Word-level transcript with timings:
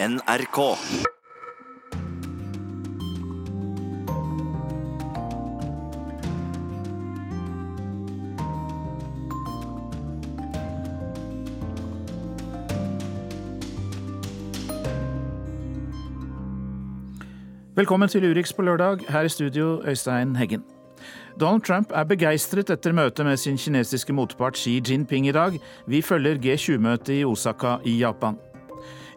NRK. 0.00 0.58
Velkommen 17.74 18.08
til 18.08 18.30
Urix 18.30 18.52
på 18.52 18.62
lørdag. 18.62 18.98
Her 19.08 19.20
i 19.20 19.28
studio, 19.28 19.82
Øystein 19.84 20.36
Heggen. 20.36 20.62
Donald 21.40 21.62
Trump 21.62 21.90
er 21.94 22.04
begeistret 22.04 22.70
etter 22.70 22.92
møtet 22.92 23.26
med 23.26 23.36
sin 23.36 23.58
kinesiske 23.58 24.12
motpart 24.12 24.58
Xi 24.58 24.80
Jinping 24.90 25.26
i 25.26 25.32
dag. 25.32 25.58
Vi 25.86 26.02
følger 26.02 26.38
G20-møtet 26.38 27.20
i 27.20 27.24
Osaka 27.24 27.76
i 27.84 27.98
Japan. 27.98 28.38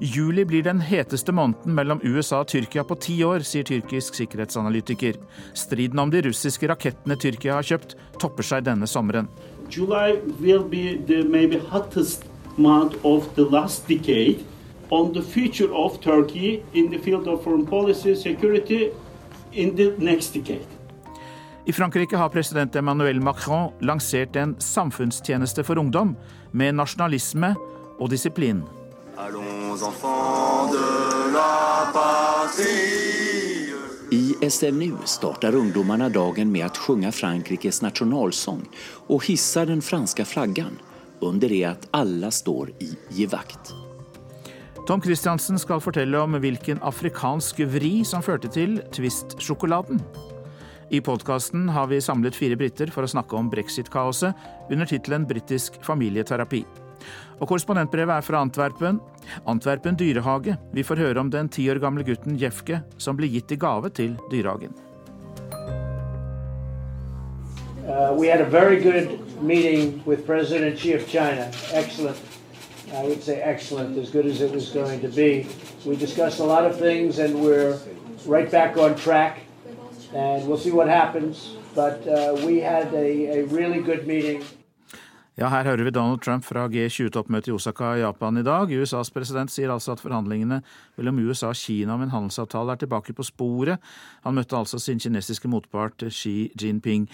Juli 0.04 0.46
blir 0.46 0.64
den 0.64 0.80
heteste 0.82 1.30
måneden 1.32 1.76
mellom 1.78 2.00
USA 2.02 2.40
og 2.42 2.48
Tyrkia 2.50 2.82
på 2.90 2.96
ti 2.98 3.20
år, 3.22 3.44
sier 3.46 3.62
tyrkisk 3.70 4.16
sikkerhetsanalytiker. 4.18 5.20
Striden 5.54 6.02
om 6.02 6.10
de 6.10 6.24
russiske 6.26 6.66
rakettene 6.72 7.14
Tyrkia 7.22 7.60
har 7.60 7.68
kjøpt, 7.68 7.94
topper 8.18 8.48
seg 8.48 8.66
denne 8.66 8.90
sommeren. 8.90 9.30
July 9.70 10.18
will 10.42 10.66
be 10.66 10.98
the 11.06 11.22
maybe 11.22 11.62
hottest 11.70 12.26
month 12.58 12.98
of 13.06 13.30
the 13.38 13.46
last 13.54 13.86
decade 13.86 14.42
on 14.90 15.14
the 15.14 15.22
future 15.22 15.70
of 15.70 16.02
Turkey 16.02 16.64
in 16.74 16.90
the 16.90 16.98
field 16.98 17.30
of 17.30 17.44
foreign 17.44 17.68
policy 17.70 18.16
security 18.16 18.90
in 19.54 19.76
the 19.76 19.94
next 20.02 20.34
decade. 20.34 20.66
I 21.66 21.72
Frankrike 21.72 22.18
har 22.18 22.30
president 22.30 22.76
Emmanuel 22.76 23.22
Macron 23.22 23.70
lansert 23.80 24.36
en 24.36 24.58
samfunnstjeneste 24.60 25.64
for 25.64 25.78
ungdom, 25.78 26.18
med 26.52 26.74
nasjonalisme 26.74 27.54
og 28.00 28.10
disiplin. 28.10 28.66
Allons 29.22 29.84
enfants 29.84 30.72
de 30.72 31.34
la 31.34 31.92
patrie. 31.94 33.74
I 34.12 34.50
SNU 34.50 34.98
startar 35.06 35.56
ungdomarna 35.56 36.10
dagen 36.10 36.52
med 36.52 36.66
att 36.66 36.78
sjunga 36.78 37.12
Frankrikes 37.12 37.82
nationalsång 37.82 38.70
och 39.08 39.26
hissa 39.26 39.66
den 39.66 39.82
franska 39.82 40.26
flaggan 40.26 40.80
under 41.20 41.50
det 41.50 41.64
att 41.64 41.88
alla 41.92 42.32
står 42.32 42.70
i 42.70 42.98
givakt. 43.10 43.74
Tom 44.88 45.02
Christiansen 45.02 45.60
skal 45.60 45.82
fortelle 45.82 46.20
om 46.20 46.34
hvilken 46.34 46.80
afrikansk 46.82 47.60
vri 47.60 48.06
som 48.06 48.24
førte 48.24 48.50
til 48.50 48.80
Twist-sjokoladen. 48.92 50.02
I 50.90 51.02
podkasten 51.02 51.70
har 51.70 51.88
vi 51.88 52.02
samlet 52.02 52.36
fire 52.36 52.58
briter 52.58 52.90
for 52.90 53.06
å 53.06 53.14
snakke 53.18 53.38
om 53.38 53.54
brexit-kaoset 53.54 54.34
under 54.72 54.90
tittelen 54.90 55.30
Britisk 55.30 55.78
familieterapi. 55.86 56.66
Og 57.42 57.50
korrespondentbrevet 57.50 58.14
er 58.14 58.22
fra 58.22 58.42
Antwerpen. 58.42 59.00
Antwerpen 59.50 59.98
dyrehage. 59.98 60.58
Vi 60.74 60.84
får 60.84 61.02
høre 61.02 61.20
om 61.20 61.32
den 61.34 61.50
ti 61.50 61.66
år 61.72 61.82
gamle 61.82 62.06
gutten 62.06 62.38
Jefke 62.38 62.84
som 63.02 63.18
ble 63.18 63.30
gitt 63.34 63.52
i 63.52 63.58
gave 63.58 63.90
til 63.90 64.14
dyrehagen. 64.32 64.78
Uh, 67.82 68.14
we 68.14 68.28
had 68.28 68.42
a 68.42 68.50
very 68.50 68.80
good 68.80 69.20
meeting 69.42 70.04
with 70.06 70.26
President 70.26 70.78
Xi 70.78 70.94
of 70.94 71.08
China. 71.08 71.50
Excellent. 71.74 72.22
I 72.94 73.04
would 73.04 73.24
say 73.24 73.42
excellent, 73.42 73.98
as 73.98 74.12
good 74.12 74.26
as 74.26 74.42
it 74.42 74.54
was 74.54 74.70
going 74.70 75.02
to 75.02 75.08
be. 75.08 75.48
We 75.86 75.96
discussed 75.96 76.40
a 76.40 76.44
lot 76.44 76.66
of 76.66 76.78
things, 76.78 77.20
and 77.20 77.42
we're 77.42 77.80
right 78.26 78.52
back 78.52 78.78
on 78.78 78.96
track. 78.96 79.40
And 80.14 80.48
we'll 80.48 80.60
see 80.60 80.72
what 80.72 80.88
happens. 80.88 81.58
But 81.74 82.06
uh, 82.06 82.36
we 82.46 82.60
had 82.60 82.94
a, 82.94 83.40
a 83.40 83.44
really 83.46 83.82
good 83.82 84.06
meeting. 84.06 84.44
Ja, 85.40 85.48
her 85.48 85.64
hører 85.64 85.86
vi 85.88 85.94
Donald 85.96 86.20
Trump 86.20 86.44
fra 86.44 86.66
G20-toppmøtet 86.68 87.48
i 87.48 87.54
Osaka 87.56 87.94
i 87.96 88.02
Japan 88.02 88.36
i 88.42 88.44
dag. 88.44 88.68
USAs 88.68 89.14
president 89.16 89.52
sier 89.52 89.72
altså 89.72 89.94
at 89.94 90.02
forhandlingene 90.04 90.58
mellom 91.00 91.22
USA 91.24 91.54
og 91.54 91.56
Kina 91.56 91.96
om 91.96 92.04
en 92.04 92.12
handelsavtale 92.12 92.76
er 92.76 92.82
tilbake 92.82 93.16
på 93.16 93.24
sporet. 93.24 93.80
Han 94.26 94.36
møtte 94.36 94.60
altså 94.60 94.80
sin 94.80 95.00
kinesiske 95.00 95.48
motpart 95.48 96.04
Xi 96.12 96.52
Jinping. 96.60 97.06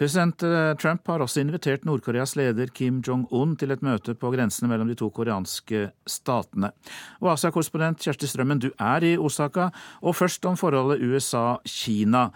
President 0.00 0.42
eh, 0.48 0.70
Trump 0.80 1.04
har 1.12 1.20
også 1.20 1.42
invitert 1.44 1.84
Nord-Koreas 1.84 2.32
leder 2.40 2.72
Kim 2.72 3.02
Jong-un 3.04 3.52
til 3.60 3.76
et 3.76 3.84
møte 3.84 4.16
på 4.16 4.32
grensene 4.32 4.72
mellom 4.72 4.88
de 4.88 4.96
to 4.96 5.10
koreanske 5.12 5.84
statene. 6.08 6.72
Og 7.20 7.34
Asia-korrespondent 7.34 8.00
Kjersti 8.00 8.32
Strømmen, 8.32 8.64
du 8.64 8.70
er 8.80 9.04
i 9.04 9.12
Osaka. 9.20 9.68
Og 10.00 10.16
først 10.16 10.48
om 10.48 10.56
forholdet 10.56 11.04
USA-Kina. 11.04 12.30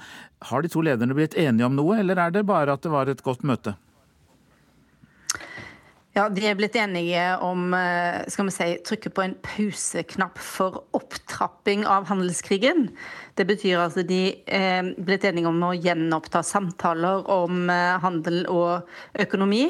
Har 0.53 0.63
de 0.63 0.69
to 0.77 0.85
lederne 0.85 1.17
blitt 1.17 1.41
enige 1.41 1.73
om 1.73 1.81
noe, 1.81 1.97
eller 2.05 2.21
er 2.21 2.37
det 2.37 2.45
bare 2.47 2.77
at 2.77 2.85
det 2.85 2.93
var 2.93 3.09
et 3.09 3.25
godt 3.25 3.49
møte? 3.49 3.79
Ja, 6.17 6.31
De 6.33 6.47
er 6.49 6.55
blitt 6.57 6.77
enige 6.81 7.25
om 7.45 7.75
eh, 7.77 8.23
skal 8.33 8.47
vi 8.49 8.53
si, 8.55 8.67
trykke 8.89 9.11
på 9.13 9.21
en 9.21 9.35
pauseknapp 9.45 10.39
for 10.41 10.79
opptrapping 10.97 11.83
av 11.85 12.07
handelskrigen. 12.09 12.87
Det 13.37 13.45
betyr 13.45 13.83
at 13.85 13.99
de 14.09 14.23
er 14.49 14.95
blitt 14.97 15.27
enige 15.29 15.51
om 15.51 15.61
å 15.69 15.75
gjenoppta 15.77 16.41
samtaler 16.41 17.29
om 17.29 17.69
eh, 17.69 17.99
handel 18.01 18.47
og 18.49 18.89
økonomi. 19.27 19.67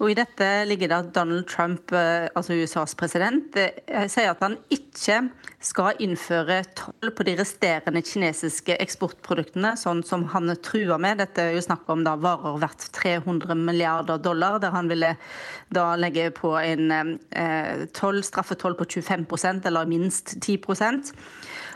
Og 0.00 0.10
I 0.10 0.18
dette 0.18 0.50
ligger 0.68 0.90
det 0.90 1.00
at 1.00 1.14
Donald 1.16 1.48
Trump, 1.50 1.92
eh, 1.92 2.28
altså 2.34 2.56
USAs 2.58 2.94
president, 2.98 3.56
sier 4.10 4.32
at 4.32 4.42
han 4.42 4.58
ikke 4.72 5.22
skal 5.64 5.96
innføre 6.02 6.58
toll 6.76 7.12
på 7.16 7.24
de 7.26 7.34
resterende 7.38 8.02
kinesiske 8.04 8.76
eksportproduktene, 8.84 9.74
sånn 9.80 10.02
som 10.06 10.26
han 10.34 10.52
truer 10.64 11.00
med. 11.00 11.22
Dette 11.22 11.46
er 11.46 11.56
jo 11.56 11.64
snakk 11.64 11.88
om 11.92 12.04
da 12.04 12.16
varer 12.20 12.60
verdt 12.62 12.88
300 12.96 13.56
milliarder 13.58 14.20
dollar, 14.22 14.58
der 14.62 14.74
han 14.74 14.90
ville 14.92 15.14
da 15.74 15.86
legge 15.96 16.28
på 16.36 16.52
en 16.60 16.92
eh, 17.30 17.86
toll, 17.96 18.20
straffetoll 18.26 18.76
på 18.78 18.88
25% 18.98 19.66
eller 19.70 19.88
minst 19.88 20.36
10 20.40 20.60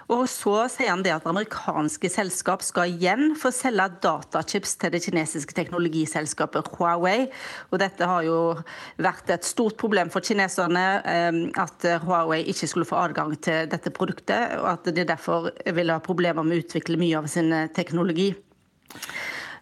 og 0.08 0.24
så 0.32 0.54
sier 0.72 0.90
han 0.92 1.04
det 1.04 1.12
at 1.14 1.26
amerikanske 1.28 2.10
selskap 2.12 2.64
skal 2.64 2.94
igjen 2.94 3.34
få 3.38 3.52
selge 3.54 3.86
datachips 4.04 4.76
til 4.80 4.94
det 4.94 5.02
kinesiske 5.04 5.56
teknologiselskapet 5.56 6.70
Huawei. 6.78 7.28
Og 7.68 7.82
dette 7.82 8.08
har 8.08 8.24
jo 8.26 8.38
vært 8.96 9.30
et 9.34 9.46
stort 9.46 9.76
problem 9.80 10.12
for 10.12 10.24
kineserne 10.24 10.86
eh, 11.04 11.40
at 11.60 11.88
Huawei 12.06 12.42
ikke 12.48 12.70
skulle 12.70 12.88
få 12.88 13.00
adgang 13.04 13.36
til 13.44 13.68
dette 13.70 13.92
produktet, 13.94 14.56
og 14.62 14.72
at 14.74 14.88
de 14.96 15.04
derfor 15.08 15.50
vil 15.76 15.92
ha 15.92 16.00
problemer 16.04 16.46
med 16.46 16.58
å 16.58 16.64
utvikle 16.64 17.00
mye 17.00 17.20
av 17.20 17.28
sin 17.30 17.52
teknologi. 17.76 18.32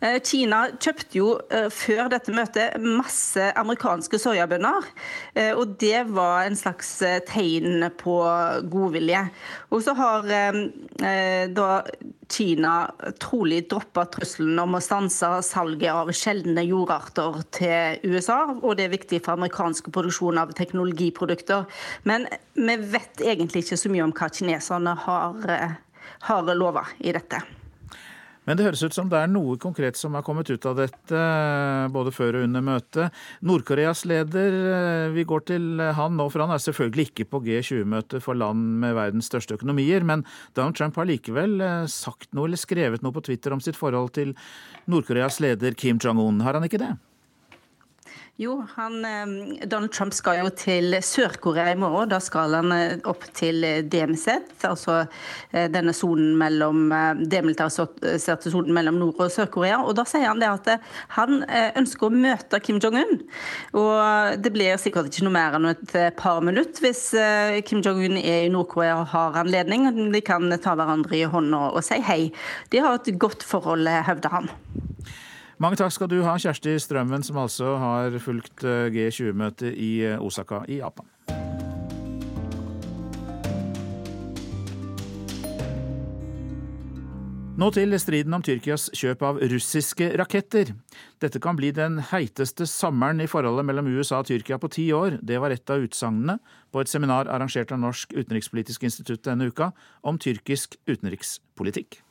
Eh, 0.00 0.18
Kina 0.24 0.66
kjøpte 0.76 1.16
jo 1.18 1.28
eh, 1.52 1.68
før 1.72 2.10
dette 2.12 2.34
møtet 2.34 2.76
masse 2.82 3.50
amerikanske 3.56 4.20
soyabønner. 4.20 4.88
Eh, 5.34 5.52
og 5.56 5.76
det 5.80 6.04
var 6.12 6.46
en 6.46 6.58
slags 6.58 6.90
tegn 7.28 7.86
på 8.00 8.16
godvilje. 8.70 9.26
Og 9.72 9.82
så 9.84 9.94
har 9.96 10.26
da 10.26 11.70
Kina 12.32 12.74
trolig 13.22 13.62
droppa 13.70 14.06
trusselen 14.12 14.58
om 14.62 14.76
å 14.76 14.82
stanse 14.82 15.28
salget 15.46 15.92
av 15.92 16.10
sjeldne 16.16 16.64
jordarter 16.66 17.42
til 17.54 18.14
USA. 18.14 18.40
Og 18.56 18.76
det 18.78 18.86
er 18.86 18.94
viktig 18.96 19.20
for 19.24 19.36
amerikansk 19.36 19.92
produksjon 19.94 20.40
av 20.42 20.54
teknologiprodukter. 20.58 21.66
Men 22.08 22.26
vi 22.56 22.78
vet 22.96 23.22
egentlig 23.22 23.66
ikke 23.66 23.80
så 23.80 23.92
mye 23.92 24.08
om 24.08 24.16
hva 24.16 24.32
kineserne 24.32 24.96
har, 25.06 25.54
har 26.30 26.56
lova 26.56 26.88
i 26.98 27.14
dette. 27.14 27.44
Men 28.46 28.58
det 28.58 28.66
høres 28.66 28.84
ut 28.86 28.94
som 28.94 29.08
det 29.10 29.18
er 29.18 29.30
noe 29.30 29.56
konkret 29.62 29.98
som 29.98 30.14
har 30.14 30.24
kommet 30.26 30.50
ut 30.50 30.66
av 30.68 30.78
dette, 30.78 31.22
både 31.92 32.12
før 32.14 32.40
og 32.40 32.46
under 32.46 32.64
møtet. 32.64 33.16
Nord-Koreas 33.46 34.04
leder, 34.06 34.58
eh, 34.72 35.08
vi 35.14 35.26
går 35.26 35.46
til 35.50 35.82
han 35.98 36.16
nå, 36.18 36.28
for 36.30 36.44
han 36.44 36.54
er 36.54 36.62
selvfølgelig 36.62 37.08
ikke 37.10 37.28
på 37.32 37.42
G20-møtet 37.46 38.22
for 38.24 38.38
land 38.38 38.78
med 38.82 38.94
verdens 38.98 39.30
største 39.30 39.58
økonomier. 39.58 40.06
Men 40.06 40.24
Donald 40.54 40.78
Trump 40.78 40.96
har 41.00 41.10
likevel 41.10 41.58
eh, 41.60 41.90
sagt 41.90 42.30
noe 42.36 42.46
eller 42.50 42.60
skrevet 42.60 43.02
noe 43.02 43.14
på 43.16 43.24
Twitter 43.26 43.54
om 43.56 43.62
sitt 43.64 43.78
forhold 43.78 44.14
til 44.16 44.36
Nord-Koreas 44.86 45.40
leder 45.42 45.74
Kim 45.74 45.98
Jong-un. 46.02 46.42
Har 46.46 46.58
han 46.58 46.66
ikke 46.70 46.82
det? 46.82 46.94
Jo, 48.38 48.66
han, 48.74 49.06
Donald 49.64 49.92
Trump 49.96 50.12
skal 50.12 50.42
jo 50.42 50.50
til 50.52 50.92
Sør-Korea 51.00 51.70
i 51.72 51.78
morgen. 51.80 52.10
Da 52.10 52.18
skal 52.20 52.52
han 52.52 52.74
eh, 52.74 52.98
opp 53.08 53.24
til 53.32 53.64
DMZ, 53.88 54.26
altså 54.68 54.98
eh, 55.54 55.70
denne 55.72 55.94
sonen 55.96 56.34
mellom 56.36 56.92
eh, 56.92 57.22
demilitariserte 57.32 58.52
sonen 58.52 58.76
mellom 58.76 59.00
Nord- 59.00 59.24
og 59.24 59.32
Sør-Korea. 59.32 59.78
Og 59.88 59.96
da 59.96 60.04
sier 60.04 60.28
han 60.28 60.44
det 60.44 60.52
at 60.52 60.84
han 61.16 61.46
ønsker 61.80 62.10
å 62.10 62.12
møte 62.12 62.60
Kim 62.60 62.76
Jong-un. 62.76 63.24
Og 63.80 64.36
det 64.44 64.52
blir 64.52 64.76
sikkert 64.84 65.08
ikke 65.08 65.24
noe 65.24 65.38
mer 65.38 65.56
enn 65.56 65.72
et 65.72 65.98
par 66.20 66.44
minutter 66.44 66.84
hvis 66.84 67.06
Kim 67.64 67.80
Jong-un 67.80 68.20
er 68.20 68.44
i 68.44 68.52
Nord-Korea 68.52 69.00
og 69.00 69.14
har 69.16 69.40
anledning. 69.46 69.88
De 70.12 70.20
kan 70.20 70.52
ta 70.60 70.76
hverandre 70.76 71.22
i 71.22 71.24
hånda 71.24 71.70
og 71.70 71.80
si 71.88 72.04
hei. 72.04 72.26
De 72.68 72.84
har 72.84 73.00
et 73.00 73.14
godt 73.16 73.48
forhold, 73.48 73.88
hevder 73.88 74.42
han. 74.42 74.52
Mange 75.56 75.78
takk 75.80 75.92
skal 75.94 76.10
du 76.12 76.18
ha, 76.20 76.34
Kjersti 76.36 76.74
Strømmen, 76.84 77.22
som 77.24 77.38
altså 77.40 77.78
har 77.80 78.16
fulgt 78.20 78.60
eh, 78.60 78.90
G20-møtet 78.92 79.72
i 79.72 79.92
eh, 80.04 80.20
Osaka 80.20 80.66
i 80.68 80.82
Japan. 80.82 81.08
Nå 87.56 87.70
til 87.72 87.96
striden 87.96 88.36
om 88.36 88.44
Tyrkias 88.44 88.90
kjøp 88.92 89.22
av 89.24 89.38
russiske 89.48 90.10
raketter. 90.20 90.74
Dette 91.24 91.40
kan 91.40 91.56
bli 91.56 91.70
den 91.72 92.02
heiteste 92.10 92.68
sommeren 92.68 93.24
i 93.24 93.30
forholdet 93.32 93.64
mellom 93.64 93.88
USA 93.96 94.20
og 94.20 94.28
Tyrkia 94.28 94.60
på 94.60 94.68
ti 94.76 94.90
år. 94.92 95.16
Det 95.24 95.40
var 95.40 95.56
et 95.56 95.72
av 95.72 95.80
utsagnene 95.80 96.36
på 96.68 96.84
et 96.84 96.92
seminar 96.92 97.32
arrangert 97.32 97.72
av 97.72 97.80
Norsk 97.80 98.12
utenrikspolitisk 98.12 98.84
institutt 98.84 99.24
denne 99.24 99.48
uka 99.48 99.72
om 100.04 100.20
tyrkisk 100.20 100.76
utenrikspolitikk. 100.84 102.02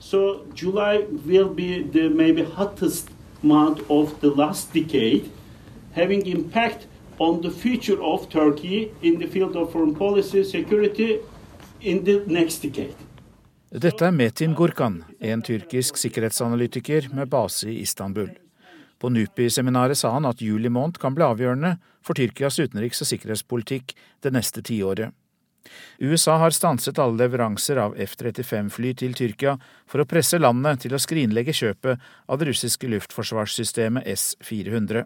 So 0.00 0.46
July 0.54 1.04
will 1.26 1.54
be 1.54 1.82
the 1.92 2.08
maybe 2.08 2.42
hottest 2.42 3.10
month 3.42 3.80
of 3.88 4.20
the 4.20 4.30
last 4.30 4.72
decade, 4.72 5.30
having 5.92 6.26
impact 6.26 6.86
on 7.18 7.42
the 7.42 7.50
future 7.50 8.02
of 8.02 8.28
Turkey 8.28 8.90
in 9.02 9.18
the 9.18 9.26
field 9.26 9.56
of 9.56 9.72
foreign 9.72 9.94
policy, 9.94 10.44
security 10.44 11.18
in 11.80 12.04
the 12.04 12.24
next 12.26 12.62
decade. 12.62 12.96
Dette 13.70 14.06
er 14.06 14.10
Metin 14.10 14.54
Gurkan, 14.54 15.04
en 15.20 15.42
tyrkisk 15.42 15.96
sikkerhetsanalytiker 15.96 17.08
med 17.14 17.28
base 17.28 17.70
i 17.70 17.80
Istanbul. 17.80 18.30
På 18.98 19.08
NUPI-seminaret 19.08 19.98
sa 19.98 20.10
han 20.10 20.24
at 20.24 20.42
juli 20.42 20.68
måned 20.68 20.98
kan 20.98 21.14
bli 21.14 21.24
avgjørende 21.24 21.76
for 22.02 22.18
Tyrkias 22.18 22.58
utenriks- 22.58 23.00
og 23.04 23.12
sikkerhetspolitikk 23.12 23.94
det 24.24 24.32
neste 24.32 24.64
tiåret. 24.64 25.12
USA 25.98 26.36
har 26.40 26.54
stanset 26.56 26.98
alle 26.98 27.20
leveranser 27.20 27.78
av 27.82 27.96
F-35-fly 28.00 28.94
til 29.02 29.14
Tyrkia 29.16 29.56
for 29.86 30.02
å 30.02 30.08
presse 30.08 30.40
landet 30.40 30.86
til 30.86 30.96
å 30.96 31.00
skrinlegge 31.02 31.54
kjøpet 31.56 32.00
av 32.26 32.40
det 32.40 32.48
russiske 32.50 32.88
luftforsvarssystemet 32.88 34.08
S-400. 34.08 35.04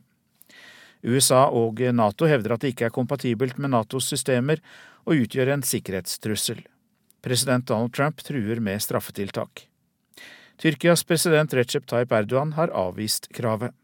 USA 1.04 1.44
og 1.52 1.82
Nato 1.92 2.28
hevder 2.30 2.54
at 2.54 2.64
det 2.64 2.72
ikke 2.72 2.88
er 2.88 2.94
kompatibelt 2.94 3.58
med 3.60 3.74
Natos 3.74 4.08
systemer 4.08 4.62
og 5.04 5.26
utgjør 5.26 5.52
en 5.52 5.66
sikkerhetstrussel. 5.66 6.62
President 7.24 7.66
Donald 7.68 7.92
Trump 7.96 8.22
truer 8.24 8.60
med 8.60 8.80
straffetiltak. 8.84 9.66
Tyrkias 10.60 11.02
president 11.04 11.52
Recep 11.56 11.86
Tayyip 11.90 12.12
Erdogan 12.14 12.54
har 12.56 12.72
avvist 12.72 13.28
kravet. 13.34 13.74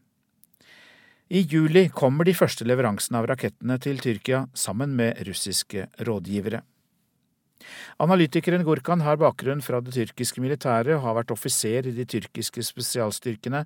I 1.31 1.45
juli 1.47 1.85
kommer 1.95 2.27
de 2.27 2.33
første 2.35 2.65
leveransene 2.67 3.21
av 3.21 3.29
rakettene 3.31 3.77
til 3.79 4.01
Tyrkia 4.03 4.41
sammen 4.59 4.97
med 4.99 5.21
russiske 5.29 5.85
rådgivere. 6.03 6.59
Analytikeren 8.03 8.65
Gurkan 8.67 9.05
har 9.07 9.21
bakgrunn 9.21 9.61
fra 9.63 9.79
det 9.85 9.93
tyrkiske 9.95 10.43
militæret 10.43 10.97
og 10.97 11.05
har 11.05 11.15
vært 11.21 11.31
offiser 11.31 11.87
i 11.87 11.93
de 11.95 12.03
tyrkiske 12.03 12.65
spesialstyrkene, 12.67 13.61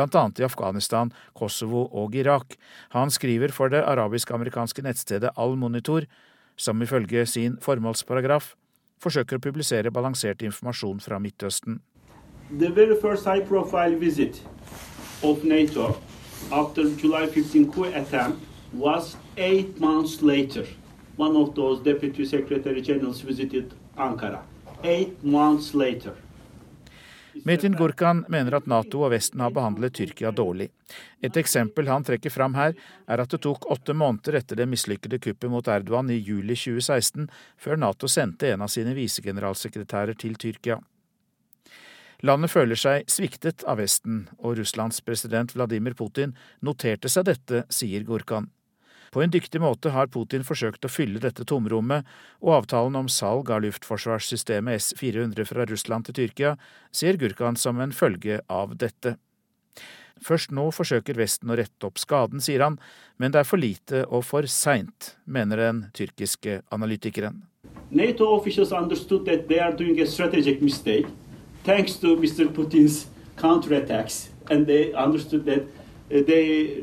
annet 0.00 0.40
i 0.40 0.46
Afghanistan, 0.46 1.12
Kosovo 1.36 1.90
og 1.92 2.16
Irak. 2.16 2.56
Han 2.96 3.12
skriver 3.12 3.52
for 3.52 3.68
det 3.68 3.82
arabisk-amerikanske 3.84 4.80
nettstedet 4.80 5.34
Al-Monitor, 5.36 6.06
som 6.56 6.80
ifølge 6.80 7.26
sin 7.26 7.58
formålsparagraf 7.60 8.54
forsøker 9.02 9.36
å 9.36 9.44
publisere 9.44 9.92
balansert 9.92 10.40
informasjon 10.40 11.04
fra 11.04 11.18
Midtøsten. 11.18 11.82
The 12.48 12.70
very 12.70 12.96
first 12.96 13.26
high 13.26 13.44
profile 13.44 14.00
visit 14.00 14.40
of 15.22 15.44
NATO 15.44 15.98
after 16.50 16.84
July 16.96 17.26
15 17.26 17.72
coup 17.72 17.84
attempt 17.84 18.38
was 18.72 19.16
eight 19.36 19.80
months 19.80 20.22
later. 20.22 20.66
One 21.16 21.36
of 21.36 21.54
those 21.54 21.82
deputy 21.84 22.26
secretary 22.26 22.82
generals 22.82 23.20
visited 23.20 23.74
Ankara. 23.96 24.42
Eight 24.82 25.24
months 25.24 25.74
later. 25.74 26.14
Metin 27.44 27.76
Gurkan 27.76 28.24
mener 28.28 28.54
at 28.56 28.66
Nato 28.66 29.04
og 29.04 29.12
Vesten 29.12 29.40
har 29.40 29.52
behandlet 29.54 29.94
Tyrkia 29.94 30.30
dårlig. 30.34 30.68
Et 31.22 31.36
eksempel 31.36 31.88
han 31.88 32.04
trekker 32.04 32.30
fram 32.30 32.56
her, 32.58 32.74
er 33.06 33.22
at 33.22 33.30
det 33.30 33.40
tok 33.44 33.68
åtte 33.70 33.94
måneder 33.94 34.40
etter 34.40 34.58
det 34.58 34.66
mislykkede 34.68 35.20
kuppet 35.22 35.50
mot 35.52 35.68
Erdogan 35.68 36.10
i 36.10 36.18
juli 36.18 36.56
2016, 36.58 37.30
før 37.56 37.80
Nato 37.80 38.10
sendte 38.10 38.50
en 38.50 38.66
av 38.66 38.72
sine 38.72 38.96
visegeneralsekretærer 38.98 40.18
til 40.18 40.34
Tyrkia. 40.40 40.80
Landet 42.20 42.52
føler 42.52 42.76
seg 42.76 43.08
sviktet 43.08 43.62
av 43.64 43.78
Vesten, 43.80 44.26
og 44.38 44.58
Russlands 44.58 45.00
president 45.04 45.54
Vladimir 45.56 45.96
Putin 45.96 46.34
noterte 46.60 47.08
seg 47.08 47.30
dette, 47.30 47.64
sier 47.72 48.04
Gurkan. 48.04 48.50
På 49.10 49.24
en 49.24 49.32
dyktig 49.32 49.58
måte 49.58 49.90
har 49.90 50.10
Putin 50.12 50.44
forsøkt 50.46 50.84
å 50.86 50.90
fylle 50.92 51.18
dette 51.22 51.46
tomrommet, 51.48 52.06
og 52.44 52.60
avtalen 52.60 52.98
om 53.00 53.08
salg 53.10 53.50
av 53.50 53.64
luftforsvarssystemet 53.64 54.84
S-400 54.84 55.48
fra 55.48 55.66
Russland 55.66 56.06
til 56.06 56.18
Tyrkia 56.20 56.54
ser 56.94 57.18
Gurkan 57.18 57.58
som 57.58 57.80
en 57.82 57.94
følge 57.96 58.38
av 58.46 58.76
dette. 58.78 59.16
Først 60.20 60.52
nå 60.52 60.66
forsøker 60.76 61.16
Vesten 61.16 61.50
å 61.50 61.56
rette 61.56 61.88
opp 61.88 61.98
skaden, 61.98 62.44
sier 62.44 62.62
han, 62.62 62.76
men 63.16 63.32
det 63.32 63.40
er 63.40 63.48
for 63.48 63.58
lite 63.58 64.04
og 64.12 64.26
for 64.28 64.46
seint, 64.46 65.14
mener 65.24 65.64
den 65.64 65.86
tyrkiske 65.96 66.60
analytikeren. 66.70 67.40
NATO 67.90 68.28
officials 68.36 68.70
understood 68.76 69.24
that 69.26 69.48
they 69.48 69.58
are 69.58 69.72
doing 69.72 69.98
a 70.00 70.06
strategic 70.06 70.60
mistake 70.62 71.08
thanks 71.64 71.94
to 71.96 72.16
Mr. 72.16 72.48
Putin's 72.48 73.06
counterattacks, 73.36 74.28
and 74.50 74.66
they 74.66 74.92
understood 74.92 75.44
that 75.46 75.62
uh, 75.62 76.22
they 76.26 76.74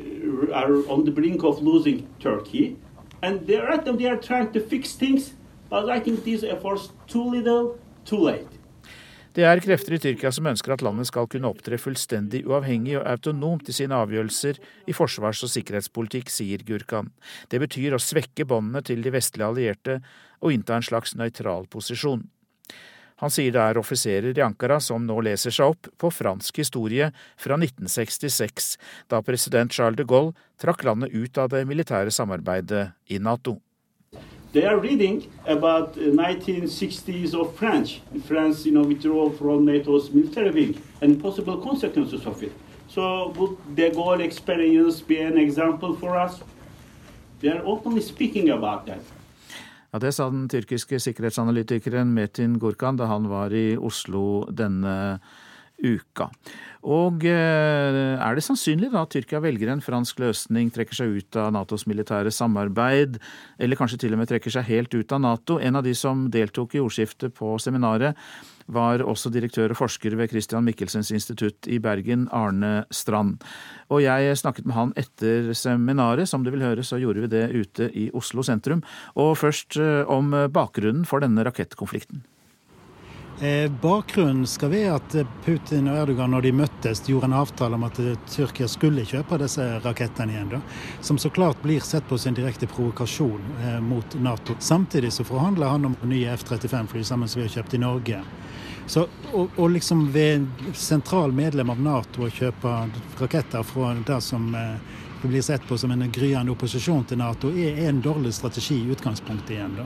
are 0.54 0.74
on 0.90 1.06
the 1.06 1.12
brink 1.12 1.44
of 1.44 1.62
losing 1.62 2.08
Turkey. 2.20 2.78
And 3.22 3.48
they 3.48 3.58
are, 3.58 3.78
they 3.78 4.06
are 4.06 4.18
trying 4.18 4.52
to 4.54 4.60
fix 4.60 4.94
things, 4.94 5.34
but 5.70 5.90
I 5.90 6.00
think 6.00 6.24
these 6.24 6.44
efforts 6.44 6.90
too 7.08 7.24
little, 7.24 7.78
too 8.06 8.18
late. 8.18 8.48
Det 9.38 9.46
er 9.46 9.60
krefter 9.62 9.94
i 9.94 10.00
Tyrkia 10.02 10.32
som 10.34 10.48
ønsker 10.50 10.74
at 10.74 10.82
landet 10.82 11.12
skal 11.12 11.28
kunne 11.30 11.46
opptre 11.52 11.78
fullstendig 11.78 12.40
uavhengig 12.50 12.96
og 12.98 13.04
autonomt 13.06 13.70
i 13.70 13.76
sine 13.76 13.94
avgjørelser 13.94 14.58
i 14.90 14.96
forsvars- 14.98 15.44
og 15.46 15.52
sikkerhetspolitikk, 15.54 16.32
sier 16.34 16.64
Gurkan. 16.66 17.12
Det 17.46 17.60
betyr 17.62 17.94
å 17.94 18.02
svekke 18.02 18.48
båndene 18.50 18.82
til 18.82 19.06
de 19.06 19.14
vestlige 19.14 19.46
allierte 19.46 20.00
og 20.42 20.56
innta 20.56 20.80
en 20.80 20.88
slags 20.90 21.14
nøytral 21.14 21.70
posisjon. 21.70 22.26
Han 23.18 23.34
sier 23.34 23.54
det 23.54 23.62
er 23.64 23.80
offiserer 23.82 24.38
i 24.38 24.44
Ankara 24.46 24.78
som 24.84 25.06
nå 25.06 25.16
leser 25.26 25.54
seg 25.54 25.74
opp 25.74 25.90
på 25.98 26.12
fransk 26.14 26.60
historie 26.62 27.10
fra 27.40 27.58
1966, 27.58 28.76
da 29.10 29.24
president 29.26 29.74
Charles 29.74 29.98
de 29.98 30.06
Gaulle 30.06 30.36
trakk 30.62 30.86
landet 30.86 31.16
ut 31.16 31.38
av 31.42 31.50
det 31.54 31.64
militære 31.66 32.14
samarbeidet 32.14 32.92
i 33.10 33.18
Nato. 33.18 33.58
They 34.54 34.66
are 34.66 34.78
reading 34.78 35.28
about 35.46 35.98
1960s 35.98 37.34
of 37.34 37.56
France, 37.58 38.00
France, 38.26 38.66
you 38.66 38.72
know, 38.72 38.86
withdrawal 38.86 39.32
from 39.32 39.66
NATO's 39.66 40.14
military 40.14 40.52
wing 40.52 40.82
and 41.02 41.22
possible 41.22 41.58
consequences 41.58 42.26
of 42.26 42.42
it. 42.44 42.54
So 42.88 43.34
would 43.36 43.58
the 43.76 43.90
Gaulle 43.92 44.24
experience 44.24 45.02
be 45.02 45.20
an 45.20 45.38
example 45.38 45.96
for 45.96 46.16
us? 46.16 46.42
They 47.42 47.50
are 47.50 47.62
openly 47.66 48.02
speaking 48.02 48.50
about 48.50 48.86
that. 48.86 49.02
Ja, 49.94 50.00
Det 50.00 50.14
sa 50.14 50.30
den 50.30 50.48
tyrkiske 50.52 51.00
sikkerhetsanalytikeren 51.00 52.10
Metin 52.14 52.58
Gurkan 52.60 52.98
da 53.00 53.08
han 53.08 53.30
var 53.32 53.54
i 53.56 53.78
Oslo 53.78 54.46
denne 54.52 55.20
uka. 55.78 56.28
Og 56.88 57.24
eh, 57.28 58.18
er 58.18 58.36
det 58.38 58.44
sannsynlig 58.46 58.90
da 58.94 59.04
at 59.06 59.14
Tyrkia 59.14 59.42
velger 59.44 59.70
en 59.72 59.84
fransk 59.84 60.20
løsning, 60.24 60.72
trekker 60.74 60.98
seg 60.98 61.20
ut 61.20 61.38
av 61.40 61.52
Natos 61.54 61.86
militære 61.90 62.34
samarbeid, 62.34 63.20
eller 63.62 63.80
kanskje 63.80 64.02
til 64.02 64.16
og 64.16 64.22
med 64.22 64.32
trekker 64.32 64.54
seg 64.54 64.68
helt 64.72 64.98
ut 64.98 65.14
av 65.14 65.22
Nato? 65.24 65.60
En 65.62 65.78
av 65.78 65.86
de 65.86 65.94
som 65.98 66.28
deltok 66.34 66.78
i 66.78 66.82
ordskiftet 66.84 67.36
på 67.38 67.56
seminaret, 67.62 68.18
var 68.68 69.04
også 69.06 69.32
direktør 69.34 69.74
og 69.74 69.82
forsker 69.82 70.16
ved 70.20 70.32
Christian 70.32 70.66
Michelsens 70.68 71.12
institutt 71.16 71.68
i 71.72 71.80
Bergen, 71.84 72.28
Arne 72.36 72.86
Strand. 72.92 73.42
Og 73.90 74.04
jeg 74.04 74.38
snakket 74.38 74.68
med 74.68 74.78
han 74.78 74.96
etter 75.00 75.54
seminaret, 75.58 76.30
som 76.30 76.44
du 76.44 76.52
vil 76.54 76.66
høre 76.66 76.86
så 76.86 77.00
gjorde 77.02 77.26
vi 77.26 77.34
det 77.34 77.46
ute 77.56 77.92
i 77.96 78.10
Oslo 78.14 78.44
sentrum. 78.46 78.84
Og 79.16 79.38
først 79.40 79.80
eh, 79.82 80.04
om 80.08 80.36
bakgrunnen 80.54 81.08
for 81.08 81.24
denne 81.24 81.46
rakettkonflikten. 81.48 82.26
Eh, 83.42 83.72
bakgrunnen 83.82 84.48
skal 84.48 84.72
være 84.72 84.94
at 84.98 85.16
Putin 85.46 85.86
og 85.92 85.98
Erdogan 86.02 86.32
når 86.34 86.48
de 86.48 86.52
møttes, 86.58 87.04
gjorde 87.06 87.28
en 87.30 87.36
avtale 87.38 87.78
om 87.78 87.84
at 87.86 88.00
Tyrkia 88.34 88.66
skulle 88.66 89.06
kjøpe 89.06 89.38
disse 89.38 89.66
rakettene 89.84 90.34
igjen. 90.34 90.50
Da, 90.56 90.62
som 91.06 91.20
så 91.22 91.30
klart 91.30 91.62
blir 91.62 91.84
sett 91.86 92.08
på 92.10 92.18
en 92.18 92.38
direkte 92.38 92.66
provokasjon 92.72 93.44
eh, 93.62 93.80
mot 93.84 94.18
Nato. 94.26 94.58
Samtidig 94.60 95.14
så 95.14 95.26
forhandler 95.28 95.70
han 95.70 95.86
om 95.86 95.98
nye 96.10 96.34
F-35-fly 96.34 97.04
sammen 97.06 97.30
som 97.30 97.42
vi 97.42 97.46
har 97.46 97.60
kjøpt 97.60 97.78
i 97.78 97.84
Norge. 97.86 98.24
Så 98.88 99.06
å 99.36 99.68
liksom 99.68 100.08
ved 100.12 100.48
sentral 100.74 101.34
medlem 101.36 101.70
av 101.70 101.82
Nato 101.84 102.24
å 102.26 102.32
kjøpe 102.32 102.72
raketter 103.20 103.66
fra 103.68 103.92
det 104.08 104.22
som 104.26 104.50
eh, 104.56 104.80
blir 105.22 105.46
sett 105.46 105.68
på 105.68 105.78
som 105.78 105.94
en 105.94 106.10
gryende 106.12 106.56
opposisjon 106.56 107.06
til 107.06 107.22
Nato, 107.22 107.54
er 107.54 107.86
en 107.86 108.02
dårlig 108.02 108.34
strategi 108.34 108.80
i 108.82 108.96
utgangspunktet 108.96 109.60
igjen. 109.60 109.78
da. 109.78 109.86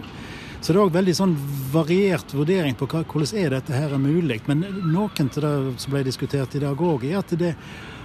Så 0.61 0.73
det 0.73 0.77
er 0.77 0.83
òg 0.83 0.91
veldig 0.93 1.13
sånn 1.17 1.31
variert 1.73 2.35
vurdering 2.37 2.75
på 2.77 2.85
hvordan 2.85 3.31
er 3.41 3.55
dette 3.55 3.73
her 3.73 3.95
er 3.95 4.01
mulig. 4.01 4.43
Men 4.45 4.61
noen 4.93 5.31
til 5.33 5.41
det 5.41 5.53
som 5.81 5.93
ble 5.93 6.03
diskutert 6.05 6.53
i 6.53 6.61
dag 6.61 6.77
òg, 6.77 7.07
er 7.09 7.17
at 7.17 7.33
det 7.33 7.55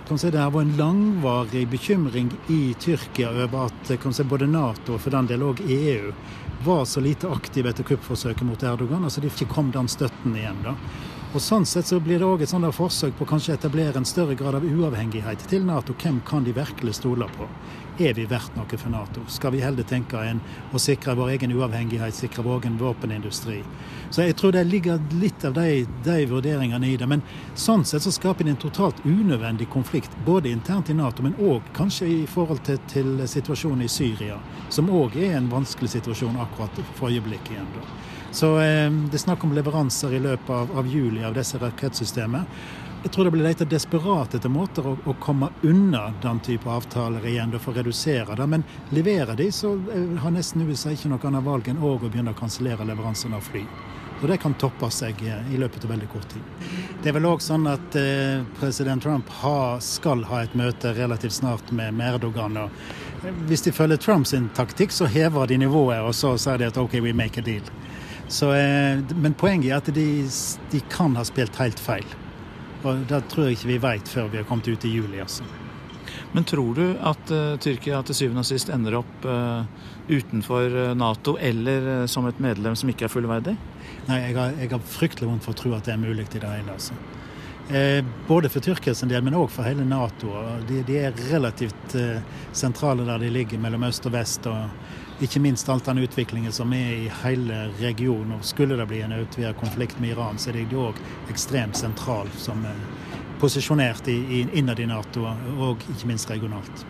kan 0.08 0.16
si, 0.16 0.30
det 0.32 0.40
her 0.40 0.54
var 0.54 0.64
en 0.64 0.76
langvarig 0.78 1.66
bekymring 1.68 2.30
i 2.48 2.60
Tyrkia 2.80 3.34
over 3.44 3.66
at 3.66 3.92
kan 4.00 4.14
si, 4.16 4.24
både 4.24 4.48
Nato 4.48 4.94
og 4.96 5.02
for 5.04 5.12
den 5.12 5.28
del 5.28 5.44
òg 5.44 5.60
EU 5.66 6.14
var 6.64 6.86
så 6.88 7.02
lite 7.04 7.28
aktive 7.28 7.74
etter 7.74 7.84
kuppforsøket 7.84 8.48
mot 8.48 8.62
Erdogan. 8.64 9.04
altså 9.04 9.20
De 9.20 9.28
ikke 9.28 9.50
kom 9.52 9.68
den 9.74 9.90
støtten 9.92 10.36
igjen. 10.38 10.62
da. 10.64 10.72
Og 11.34 11.42
Sånn 11.42 11.66
sett 11.68 11.90
så 11.90 11.98
blir 12.00 12.22
det 12.22 12.24
òg 12.24 12.46
et 12.46 12.48
sånt 12.48 12.72
forsøk 12.72 13.18
på 13.18 13.26
kanskje 13.28 13.52
å 13.52 13.58
etablere 13.58 14.00
en 14.00 14.08
større 14.08 14.34
grad 14.38 14.56
av 14.56 14.64
uavhengighet 14.64 15.44
til 15.50 15.66
Nato. 15.68 15.92
Hvem 15.92 16.22
kan 16.24 16.46
de 16.46 16.56
virkelig 16.56 16.96
stole 16.96 17.28
på? 17.36 17.50
Er 17.98 18.12
vi 18.12 18.26
verdt 18.28 18.52
noe 18.58 18.76
for 18.76 18.92
Nato? 18.92 19.22
Skal 19.32 19.54
vi 19.54 19.62
heller 19.64 19.84
tenke 19.88 20.20
enn 20.20 20.42
å 20.76 20.80
sikre 20.80 21.14
vår 21.16 21.30
egen 21.38 21.54
uavhengighet, 21.56 22.12
sikre 22.12 22.42
vår 22.44 22.58
egen 22.58 22.74
våpenindustri? 22.76 23.62
Så 24.10 24.26
jeg 24.26 24.36
tror 24.36 24.52
det 24.52 24.66
ligger 24.68 25.00
litt 25.16 25.46
av 25.48 25.54
de, 25.56 25.86
de 26.04 26.26
vurderingene 26.28 26.90
i 26.90 26.98
det. 27.00 27.08
Men 27.08 27.24
sånn 27.56 27.86
sett 27.88 28.04
så 28.04 28.12
skaper 28.12 28.44
det 28.44 28.52
en 28.52 28.60
totalt 28.66 29.00
unødvendig 29.06 29.70
konflikt, 29.72 30.12
både 30.26 30.52
internt 30.52 30.92
i 30.92 30.98
Nato, 30.98 31.24
men 31.24 31.38
òg 31.40 31.72
kanskje 31.76 32.10
i 32.12 32.20
forhold 32.28 32.60
til, 32.68 32.82
til 32.92 33.24
situasjonen 33.32 33.86
i 33.86 33.88
Syria, 33.88 34.36
som 34.68 34.92
òg 34.92 35.16
er 35.16 35.38
en 35.38 35.48
vanskelig 35.48 35.94
situasjon 35.96 36.36
akkurat 36.44 36.84
for 36.98 37.08
øyeblikket 37.08 37.56
igjen. 37.56 37.72
da. 37.78 37.86
Så 38.36 38.58
eh, 38.60 38.90
Det 38.92 39.16
er 39.16 39.24
snakk 39.24 39.48
om 39.48 39.56
leveranser 39.56 40.12
i 40.12 40.20
løpet 40.20 40.52
av, 40.52 40.76
av 40.76 40.92
juli 40.92 41.24
av 41.24 41.32
disse 41.38 41.56
rakettsystemet. 41.62 42.60
Jeg 43.06 43.12
tror 43.14 43.24
det 43.24 43.30
blir 43.30 43.44
lett 43.46 43.60
desperat 43.70 44.32
etter 44.34 44.50
måter 44.50 44.86
å, 44.90 44.96
å, 45.06 45.12
komme 45.22 45.52
unna 45.62 46.08
den 46.22 46.40
type 46.42 46.66
avtaler 46.66 47.22
igjen, 47.30 47.52
for 47.62 47.70
å 47.70 47.76
redusere 47.76 48.34
det. 48.34 48.46
Men 48.50 48.64
leverer 48.90 49.38
de, 49.38 49.46
så 49.54 49.76
eh, 49.94 50.16
har 50.24 50.34
nesten 50.34 50.64
USA 50.66 50.90
ikke 50.90 51.12
noe 51.12 51.22
annet 51.30 51.46
valg 51.46 51.70
enn 51.70 51.78
å 51.78 51.92
begynne 52.02 52.34
å 52.34 52.40
kansellere 52.40 52.82
leveransene 52.88 53.38
av 53.38 53.46
fly. 53.46 53.62
Og 54.16 54.26
det 54.26 54.40
kan 54.42 54.58
toppe 54.58 54.90
seg 54.90 55.22
eh, 55.22 55.54
i 55.54 55.62
løpet 55.62 55.86
av 55.86 55.94
veldig 55.94 56.10
kort 56.16 56.26
tid. 56.34 56.66
Det 56.98 57.12
er 57.12 57.16
vel 57.20 57.30
òg 57.30 57.46
sånn 57.46 57.70
at 57.70 58.00
eh, 58.02 58.42
president 58.58 59.06
Trump 59.06 59.30
ha, 59.44 59.78
skal 59.78 60.26
ha 60.26 60.42
et 60.42 60.58
møte 60.58 60.96
relativt 60.98 61.38
snart 61.38 61.70
med, 61.70 61.94
med 61.94 62.18
Erdogan. 62.18 62.58
og 62.64 63.22
eh, 63.22 63.40
Hvis 63.46 63.68
de 63.70 63.76
følger 63.78 64.02
Trumps 64.02 64.34
taktikk, 64.58 64.90
så 64.90 65.06
hever 65.06 65.46
de 65.46 65.62
nivået, 65.62 66.02
og 66.02 66.10
så 66.10 66.34
sier 66.34 66.58
de 66.58 66.72
at 66.72 66.82
OK, 66.82 66.98
we 67.06 67.14
make 67.14 67.38
a 67.38 67.50
deal. 67.54 67.62
Så, 68.26 68.50
eh, 68.58 68.98
men 69.14 69.38
poenget 69.38 69.70
er 69.70 69.78
at 69.78 69.94
de, 69.94 70.10
de, 70.74 70.86
kan 70.90 71.14
ha 71.14 71.22
spilt 71.22 71.62
helt 71.62 71.78
feil. 71.78 72.16
Og 72.86 73.06
Det 73.10 73.22
tror 73.30 73.46
jeg 73.46 73.58
ikke 73.58 73.72
vi 73.72 73.78
vet 73.82 74.10
før 74.10 74.28
vi 74.32 74.40
har 74.40 74.48
kommet 74.48 74.68
ut 74.68 74.84
i 74.86 74.92
juli. 74.94 75.20
Altså. 75.22 75.46
Men 76.32 76.44
tror 76.44 76.74
du 76.76 76.84
at 77.00 77.32
uh, 77.32 77.56
Tyrkia 77.62 78.02
til 78.06 78.18
syvende 78.18 78.44
og 78.44 78.48
sist 78.48 78.70
ender 78.72 78.98
opp 79.00 79.26
uh, 79.26 79.64
utenfor 80.10 80.94
Nato, 80.98 81.36
eller 81.40 81.88
uh, 81.88 82.06
som 82.10 82.26
et 82.28 82.40
medlem 82.42 82.76
som 82.78 82.90
ikke 82.92 83.08
er 83.08 83.12
fullverdig? 83.12 83.56
Nei, 84.06 84.18
jeg 84.28 84.36
har, 84.36 84.58
jeg 84.60 84.72
har 84.74 84.90
fryktelig 84.96 85.30
vondt 85.30 85.46
for 85.46 85.56
å 85.56 85.60
tro 85.62 85.72
at 85.76 85.88
det 85.88 85.96
er 85.96 86.02
mulig 86.02 86.28
i 86.28 86.42
det 86.42 86.50
hele. 86.50 86.76
Altså. 86.76 86.98
Eh, 87.66 88.04
både 88.28 88.50
for 88.52 88.62
Tyrkia 88.62 88.94
sin 88.94 89.10
del, 89.10 89.24
men 89.26 89.34
òg 89.34 89.48
for 89.50 89.66
hele 89.66 89.82
Nato. 89.88 90.30
De, 90.68 90.84
de 90.86 91.00
er 91.08 91.24
relativt 91.32 91.96
sentrale 92.54 93.02
der 93.08 93.24
de 93.24 93.32
ligger 93.34 93.58
mellom 93.58 93.88
øst 93.88 94.06
og 94.06 94.14
vest. 94.14 94.46
og 94.46 94.68
ikke 95.20 95.40
minst 95.40 95.68
all 95.68 95.80
den 95.80 95.98
utviklingen 96.04 96.52
som 96.52 96.72
er 96.72 96.90
i 96.92 97.12
hele 97.22 97.70
regionen. 97.80 98.32
og 98.36 98.44
Skulle 98.44 98.76
det 98.76 98.86
bli 98.86 99.00
en 99.00 99.12
utvidet 99.12 99.56
konflikt 99.60 100.00
med 100.00 100.10
Iran, 100.10 100.38
så 100.38 100.50
er 100.50 100.60
det 100.60 100.76
òg 100.76 101.00
ekstremt 101.30 101.76
sentral 101.76 102.28
som 102.36 102.64
er 102.64 102.76
posisjonert 103.40 104.08
innad 104.08 104.80
i 104.80 104.86
Nato, 104.86 105.26
og 105.58 105.82
ikke 105.92 106.08
minst 106.08 106.30
regionalt. 106.30 106.86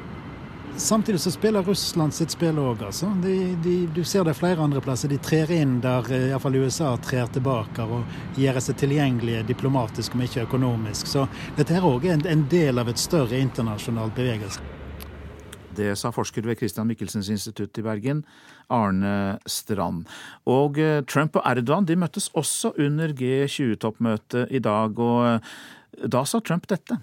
Samtidig 0.76 1.20
så 1.20 1.30
spiller 1.30 1.62
Russland 1.62 2.14
sitt 2.14 2.30
spill 2.30 2.58
òg. 2.60 2.82
Altså. 2.84 3.08
du 3.94 4.04
ser 4.04 4.24
det 4.24 4.34
flere 4.36 4.60
andre 4.60 4.80
plasser. 4.80 5.08
De 5.08 5.16
trer 5.18 5.50
inn 5.56 5.78
der 5.80 6.12
eh, 6.12 6.28
iallfall 6.28 6.58
USA 6.60 6.90
trer 7.00 7.32
tilbake 7.32 7.82
og 7.82 8.36
gjør 8.36 8.60
seg 8.60 8.76
tilgjengelige 8.84 9.46
diplomatisk, 9.48 10.14
om 10.14 10.26
ikke 10.28 10.44
økonomisk. 10.44 11.08
Så 11.08 11.26
dette 11.56 11.78
er 11.78 11.86
òg 11.86 12.04
er 12.04 12.20
en 12.28 12.48
del 12.50 12.78
av 12.78 12.92
et 12.92 13.00
større 13.00 13.40
internasjonalt 13.40 14.14
bevegelse. 14.18 14.75
Det 15.76 15.92
sa 15.98 16.10
forsker 16.14 16.46
ved 16.46 16.56
Christian 16.60 16.86
Michelsens 16.88 17.28
institutt 17.32 17.78
i 17.78 17.82
Bergen, 17.84 18.22
Arne 18.72 19.38
Strand. 19.46 20.06
Og 20.48 20.78
eh, 20.80 21.02
Trump 21.04 21.36
og 21.36 21.44
Erdogan 21.44 21.84
de 21.88 21.96
møttes 22.00 22.30
også 22.34 22.72
under 22.78 23.12
G20-toppmøtet 23.12 24.48
i 24.50 24.62
dag, 24.64 24.98
og 24.98 25.26
eh, 25.28 26.08
da 26.12 26.24
sa 26.24 26.40
Trump 26.40 26.68
dette. 26.70 26.98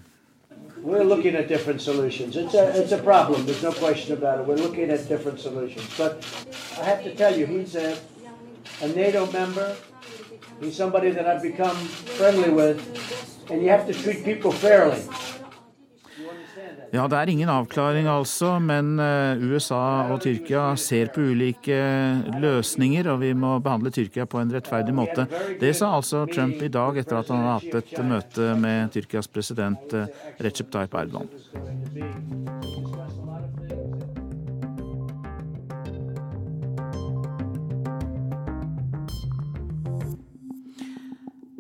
We're 0.84 1.04
looking 1.04 1.36
at 1.36 1.48
different 1.48 1.82
solutions. 1.82 2.36
It's 2.36 2.56
a, 2.56 2.66
it's 2.76 2.92
a 2.92 3.02
problem. 3.02 3.46
There's 3.46 3.64
no 3.64 3.72
question 3.72 4.18
about 4.18 4.42
it. 4.42 4.48
We're 4.48 4.58
looking 4.58 4.90
at 4.90 5.08
different 5.08 5.40
solutions. 5.40 5.88
But 5.98 6.26
I 6.78 6.84
have 6.84 7.04
to 7.06 7.16
tell 7.16 7.38
you, 7.38 7.46
he's 7.46 7.76
a, 7.76 7.98
a 8.82 8.88
NATO 8.90 9.32
member. 9.32 9.78
He's 10.60 10.76
somebody 10.76 11.12
that 11.12 11.26
I've 11.26 11.42
become 11.42 11.76
friendly 12.18 12.50
with. 12.50 12.80
And 13.50 13.62
you 13.62 13.70
have 13.70 13.88
to 13.88 13.94
treat 13.94 14.26
people 14.26 14.52
fairly. 14.52 15.02
Ja, 16.94 17.08
det 17.10 17.18
er 17.18 17.30
ingen 17.32 17.50
avklaring 17.50 18.06
altså, 18.06 18.52
men 18.62 19.00
eh, 19.02 19.42
USA 19.42 20.12
og 20.14 20.20
Tyrkia 20.22 20.76
ser 20.78 21.10
på 21.16 21.24
ulike 21.34 21.80
løsninger, 22.38 23.10
og 23.10 23.24
vi 23.24 23.32
må 23.34 23.56
behandle 23.66 23.90
Tyrkia 23.94 24.28
på 24.30 24.44
en 24.44 24.54
rettferdig 24.54 24.94
måte. 24.94 25.26
Det 25.62 25.74
sa 25.74 25.96
altså 25.98 26.28
Trump 26.30 26.62
i 26.62 26.70
dag 26.70 27.02
etter 27.02 27.18
at 27.18 27.34
han 27.34 27.42
har 27.48 27.64
hatt 27.64 27.82
et 27.82 27.98
møte 28.06 28.54
med 28.62 28.94
Tyrkias 28.94 29.32
president 29.32 29.98
eh, 29.98 30.06
Recep 30.46 30.70
Tayyip 30.70 30.94
Erdogan. 31.02 32.83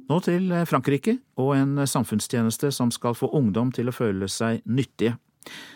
Nå 0.09 0.17
til 0.25 0.51
Frankrike 0.67 1.17
og 1.39 1.53
en 1.55 1.77
samfunnstjeneste 1.87 2.73
som 2.75 2.91
skal 2.91 3.15
få 3.15 3.29
ungdom 3.35 3.71
til 3.71 3.87
å 3.87 3.95
føle 3.95 4.27
seg 4.31 4.59
nyttige. 4.67 5.15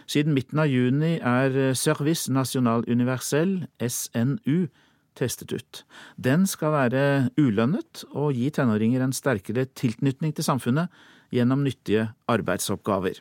Siden 0.08 0.36
midten 0.36 0.60
av 0.64 0.72
juni 0.72 1.18
er 1.20 1.56
Service 1.76 2.32
National 2.32 2.84
Universell, 2.88 3.66
SNU, 3.80 4.68
testet 5.18 5.54
ut. 5.56 5.84
Den 6.16 6.46
skal 6.48 6.76
være 6.76 7.04
ulønnet 7.40 8.04
og 8.14 8.36
gi 8.38 8.52
tenåringer 8.54 9.04
en 9.04 9.16
sterkere 9.16 9.68
tilknytning 9.80 10.36
til 10.36 10.46
samfunnet 10.46 10.92
gjennom 11.34 11.64
nyttige 11.66 12.10
arbeidsoppgaver. 12.32 13.20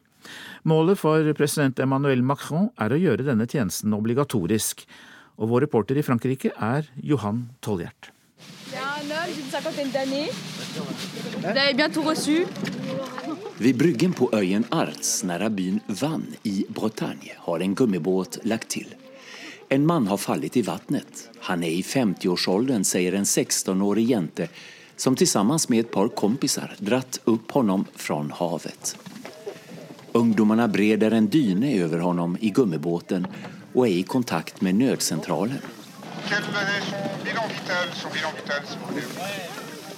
Målet 0.66 0.98
for 0.98 1.32
president 1.38 1.80
Emmanuel 1.82 2.24
Macron 2.26 2.70
er 2.82 2.92
å 2.92 3.00
gjøre 3.00 3.26
denne 3.26 3.46
tjenesten 3.50 3.94
obligatorisk. 3.96 4.84
Og 5.36 5.52
vår 5.52 5.66
reporter 5.66 5.98
i 6.00 6.06
Frankrike 6.06 6.54
er 6.56 6.90
Johan 7.04 7.46
Tolljert. 11.94 12.48
Vid 13.58 13.76
bryggen 13.76 14.12
på 14.12 14.30
øyen 14.32 14.64
Arts 14.70 15.24
nære 15.26 15.48
byen 15.50 15.80
Vann 15.88 16.26
i 16.46 16.66
Bretagne 16.68 17.34
har 17.46 17.60
en 17.60 17.74
gummibåt 17.74 18.38
lagt 18.44 18.68
til. 18.76 18.86
En 19.68 19.86
mann 19.86 20.06
har 20.06 20.16
fallit 20.16 20.56
i 20.56 20.62
vattnet. 20.62 21.28
Han 21.48 21.64
er 21.64 21.74
i 21.74 21.82
50-årsåldern, 21.82 22.84
sier 22.86 23.16
en 23.18 23.26
16-årig 23.26 24.04
jente 24.10 24.46
som 24.96 25.16
sammen 25.16 25.58
med 25.68 25.80
et 25.80 25.90
par 25.90 26.08
kompisar 26.08 26.76
dratt 26.78 27.18
opp 27.24 27.50
honom 27.52 27.86
fra 27.94 28.22
havet. 28.38 28.96
Ungdomarna 30.12 30.68
breder 30.68 31.10
en 31.10 31.26
dyne 31.26 31.84
over 31.84 31.98
honom 31.98 32.38
i 32.40 32.50
gummibåten 32.50 33.26
og 33.74 33.88
er 33.88 33.92
i 33.98 34.02
kontakt 34.02 34.62
med 34.62 34.74
nødsentralen. 34.74 35.75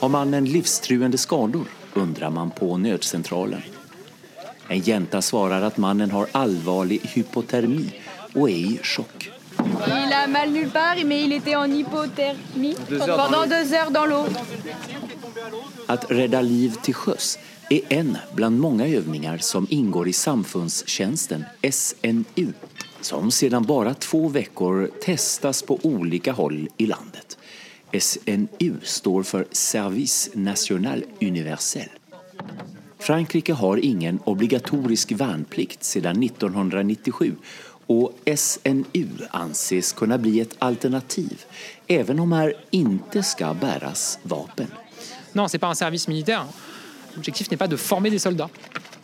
Har 0.01 0.09
mannen 0.09 0.45
livstruende 0.45 1.19
skador? 1.19 1.67
undrer 1.95 2.31
man 2.31 2.51
på 2.51 2.77
nødsentralen. 2.77 3.63
En 4.69 4.81
jente 4.81 5.23
svarer 5.23 5.65
at 5.65 5.79
mannen 5.79 6.11
har 6.11 6.31
alvorlig 6.37 7.01
hypotermi 7.15 7.89
og 8.35 8.45
er 8.51 8.57
i 8.57 8.79
sjokk. 8.85 9.31
Il 9.59 10.13
a 10.13 10.27
mal 10.29 10.53
nulle 10.53 10.71
part, 10.71 11.03
mais 11.05 11.25
il 11.25 11.33
était 11.33 11.57
en 11.57 11.73
hypothermie 11.73 12.77
pendant 12.89 13.47
deux 13.47 13.73
heures 13.75 13.91
dans 13.91 14.07
l'eau. 14.07 14.27
Att 15.87 16.11
rädda 16.11 16.41
liv 16.41 16.77
til 16.83 16.95
sjøs 16.95 17.39
er 17.71 17.81
en 17.91 18.17
blant 18.35 18.61
mange 18.61 18.87
øvninger 18.97 19.39
som 19.39 19.67
inngår 19.71 20.09
i 20.09 20.13
samfunnstjenesten 20.13 21.45
SNU, 21.71 22.53
som 23.01 23.31
siden 23.31 23.67
bare 23.67 23.95
to 23.95 24.29
uker 24.29 24.89
testes 25.05 25.63
på 25.63 25.79
ulike 25.83 26.33
hold 26.33 26.69
i 26.77 26.87
landet. 26.87 27.39
SNU 27.93 28.77
står 28.83 29.23
for 29.23 29.47
Service 29.51 30.31
National 30.35 31.05
Universell. 31.21 31.89
Frankrike 32.99 33.53
har 33.53 33.77
ingen 33.77 34.21
obligatorisk 34.25 35.13
värnplikt 35.13 35.85
siden 35.85 36.23
1997 36.23 37.37
og 37.89 38.13
SNU 38.37 39.07
anses 39.31 39.93
kunne 39.93 40.19
bli 40.19 40.41
et 40.41 40.57
alternativ 40.59 41.45
även 41.87 42.21
om 42.21 42.33
her 42.33 42.53
ikke 42.71 43.23
skal 43.23 43.57
bäras 43.57 44.19
vapen. 44.23 44.69
det 45.33 45.41
er 45.41 45.55
ikke 45.55 45.67
en 45.67 45.77
service 45.77 46.11
militær. 46.11 46.45
Objektivet 47.17 47.53
er 47.53 47.65
ikke 47.65 47.75
å 47.75 47.81
forme 47.81 48.11
des 48.11 48.23
soldats. 48.23 48.53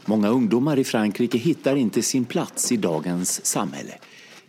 Många 0.07 0.29
ungdomar 0.29 0.79
i 0.79 0.85
Frankrike 0.85 1.39
hittar 1.39 1.77
ikke 1.77 2.03
sin 2.03 2.25
plats 2.25 2.73
i 2.73 2.77
dagens 2.77 3.45
samhälle. 3.45 3.99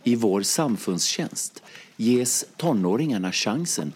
I 0.04 0.16
vår 0.16 0.42
samfunnstjänst 0.42 1.62
ges 1.96 2.44
tonåringarna 2.56 3.32
chansen 3.32 3.92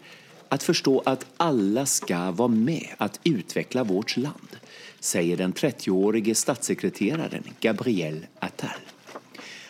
att 0.48 0.62
förstå 0.62 1.02
att 1.06 1.26
alla 1.36 1.86
ska 1.86 2.30
vara 2.30 2.48
med 2.48 2.86
att 2.98 3.20
utveckla 3.24 3.84
vårt 3.84 4.16
land, 4.16 4.56
säger 5.00 5.36
den 5.36 5.52
30-årige 5.52 6.34
statssekreteraren 6.34 7.44
Gabriel 7.60 8.26
Attal. 8.38 8.80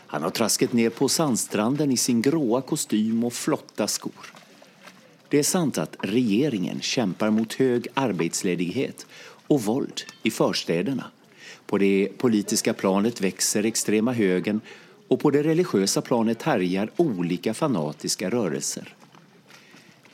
Han 0.06 0.22
har 0.22 0.30
trasket 0.30 0.72
ned 0.72 0.94
på 0.94 1.08
sandstranden 1.08 1.92
i 1.92 1.96
sin 1.96 2.22
gråa 2.22 2.62
kostym 2.62 3.24
og 3.24 3.32
flotta 3.32 3.86
skor. 3.86 4.32
Det 5.28 5.38
er 5.38 5.46
sant 5.46 5.78
at 5.78 5.94
regjeringen 6.02 6.80
kjemper 6.82 7.30
mot 7.30 7.54
høy 7.54 7.86
arbeidsledighet 7.94 9.06
och 9.46 9.62
våld 9.62 10.02
i 10.22 10.30
förstäderna. 10.30 11.10
På 11.70 11.78
det 11.78 12.08
politiska 12.18 12.74
planet 12.74 13.20
växer 13.20 13.64
extrema 13.66 14.12
högern 14.12 14.60
och 15.08 15.20
på 15.20 15.30
det 15.30 15.42
religiösa 15.42 16.00
planet 16.02 16.42
härjar 16.42 16.90
olika 16.96 17.54
fanatiska 17.54 18.30
rörelser. 18.30 18.94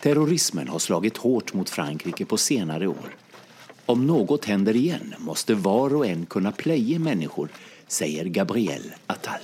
Terrorismen 0.00 0.68
har 0.68 0.78
slagit 0.78 1.16
hårt 1.16 1.54
mot 1.54 1.70
Frankrike 1.70 2.24
på 2.24 2.36
senare 2.36 2.86
år. 2.86 3.16
Om 3.86 4.06
något 4.06 4.44
händer 4.44 4.76
igen 4.76 5.14
måste 5.18 5.54
var 5.54 5.94
och 5.94 6.06
en 6.06 6.26
kunna 6.26 6.52
pleje 6.52 6.98
människor, 6.98 7.48
säger 7.88 8.24
Gabriel 8.24 8.94
Attal. 9.06 9.40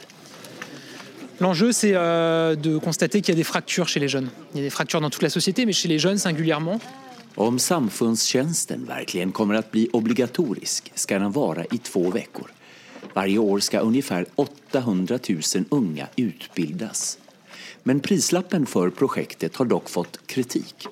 L'enjeu, 1.38 1.72
c'est 1.72 1.94
euh, 1.94 2.54
de 2.54 2.78
constater 2.78 3.20
qu'il 3.22 3.34
y 3.34 3.36
a 3.36 3.40
des 3.40 3.44
fractures 3.52 3.88
chez 3.88 4.00
les 4.00 4.08
jeunes. 4.08 4.28
Il 4.52 4.58
y 4.58 4.60
a 4.60 4.64
des 4.64 4.70
fractures 4.70 5.00
dans 5.00 5.10
toute 5.10 5.22
la 5.22 5.30
société, 5.30 5.66
mais 5.66 5.72
chez 5.72 5.88
les 5.88 5.98
jeunes 5.98 6.18
singulièrement. 6.18 6.78
Om 7.34 7.58
samfundstjänsten 7.58 8.84
verkligen 8.84 9.32
kommer 9.32 9.54
att 9.54 9.70
bli 9.70 9.88
obligatorisk 9.92 10.92
ska 10.94 11.18
den 11.18 11.32
vara 11.32 11.64
i 11.64 11.78
två 11.78 12.10
veckor. 12.10 12.50
Varje 13.14 13.38
år 13.38 13.60
ska 13.60 13.78
ungefär 13.78 14.26
800 14.34 15.18
000 15.28 15.40
unga 15.68 16.08
utbildas. 16.16 17.18
Men 17.82 18.00
prislappen 18.00 18.66
för 18.66 18.90
projektet 18.90 19.56
har 19.56 19.64
dock 19.64 19.90
fått 19.90 20.26
kritik. 20.26 20.86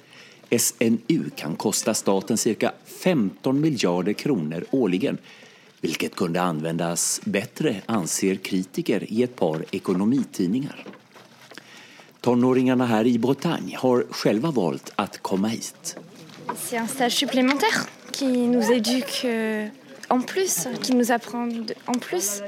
SNU 0.59 1.31
kan 1.37 1.57
kosta 1.57 1.95
staten 1.95 2.39
cirka 2.39 2.73
15 2.87 3.61
miljarder 3.61 4.13
kronor 4.13 4.65
årligen 4.71 5.19
vilket 5.81 6.15
kunde 6.15 6.43
användas 6.43 7.21
bättre, 7.25 7.77
anser 7.87 8.35
kritiker 8.35 9.13
i 9.13 9.23
ett 9.23 9.37
par 9.37 9.65
ekonomitidningar. 9.71 10.87
Tonåringarna 12.21 12.87
här 12.87 13.07
i 13.07 13.19
Bretagne 13.19 13.77
har 13.77 14.07
själva 14.11 14.51
valt 14.51 14.93
att 14.97 15.23
komma 15.23 15.49
hit. 15.49 15.97
C'est 16.57 16.77
un 16.77 16.87
stage 16.87 17.15
supplémentaire 17.15 17.87
qui 18.13 18.27
nous 18.27 18.71
éduque 18.73 19.23
euh, 19.25 19.69
en 20.09 20.21
plus, 20.21 20.69
qui 20.83 20.95
nous 20.95 21.13
apprend 21.13 21.49
en 21.87 21.93
plus 21.93 22.43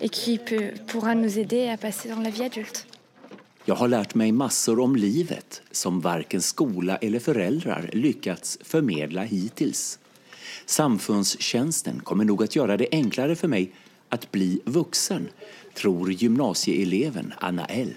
et 0.00 0.08
qui 0.08 0.40
pourra 0.88 1.14
nous 1.14 1.38
aider 1.38 1.68
à 1.68 1.76
passer 1.76 2.08
dans 2.08 2.20
la 2.20 2.30
vie 2.30 2.44
adulte. 2.44 2.86
Jag 3.64 3.74
har 3.74 3.88
lärt 3.88 4.14
mig 4.14 4.32
massor 4.32 4.80
om 4.80 4.96
livet 4.96 5.62
som 5.70 6.00
varken 6.00 6.42
skola 6.42 6.96
eller 6.96 7.18
föräldrar 7.18 7.90
lyckats 7.92 8.58
förmedla 8.60 9.22
hittills. 9.22 9.98
Samfundstjänsten 10.66 12.00
kommer 12.00 12.24
nog 12.24 12.42
att 12.42 12.56
göra 12.56 12.76
det 12.76 12.88
enklare 12.92 13.36
för 13.36 13.48
mig 13.48 13.72
att 14.08 14.32
bli 14.32 14.60
vuxen, 14.64 15.28
tror 15.74 16.12
gymnasieeleven 16.12 17.34
Anna 17.38 17.64
L. 17.64 17.94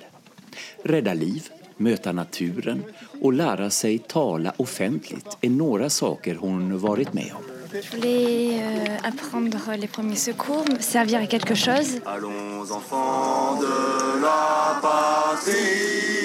Rädda 0.84 1.14
liv, 1.14 1.50
möta 1.78 2.12
naturen 2.12 2.84
och 3.22 3.34
lära 3.34 3.70
sig 3.70 4.00
tala 4.00 4.54
offentligt 4.58 5.38
är 5.42 5.50
några 5.50 5.90
saker 5.90 6.36
hon 6.36 6.80
varit 6.80 7.14
med 7.14 7.32
om. 7.36 7.44
Je 7.74 7.82
voulais 7.92 8.62
euh, 8.62 9.08
apprendre 9.08 9.76
les 9.78 9.88
premiers 9.88 10.24
secours, 10.24 10.66
servir 10.80 11.18
à 11.18 11.28
quelque 11.28 11.56
chose. 11.56 12.00
Allons 12.06 12.72
enfants 12.72 13.60
de 13.62 14.22
la 14.22 14.80
patrie. 14.82 16.16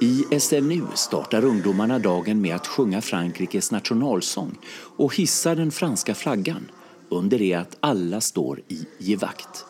I 0.00 0.40
SNU 0.40 0.82
startar 0.94 1.44
ungdomarna 1.44 1.98
dagen 1.98 2.40
med 2.40 2.54
att 2.54 2.66
sjunga 2.66 3.00
Frankrikes 3.00 3.70
nationalsång 3.70 4.58
och 4.96 5.16
hissa 5.16 5.54
den 5.54 5.70
franska 5.70 6.14
flaggan 6.14 6.70
under 7.08 7.38
det 7.38 7.54
att 7.54 7.76
alla 7.80 8.20
står 8.20 8.60
i 8.68 8.86
givakt. 8.98 9.64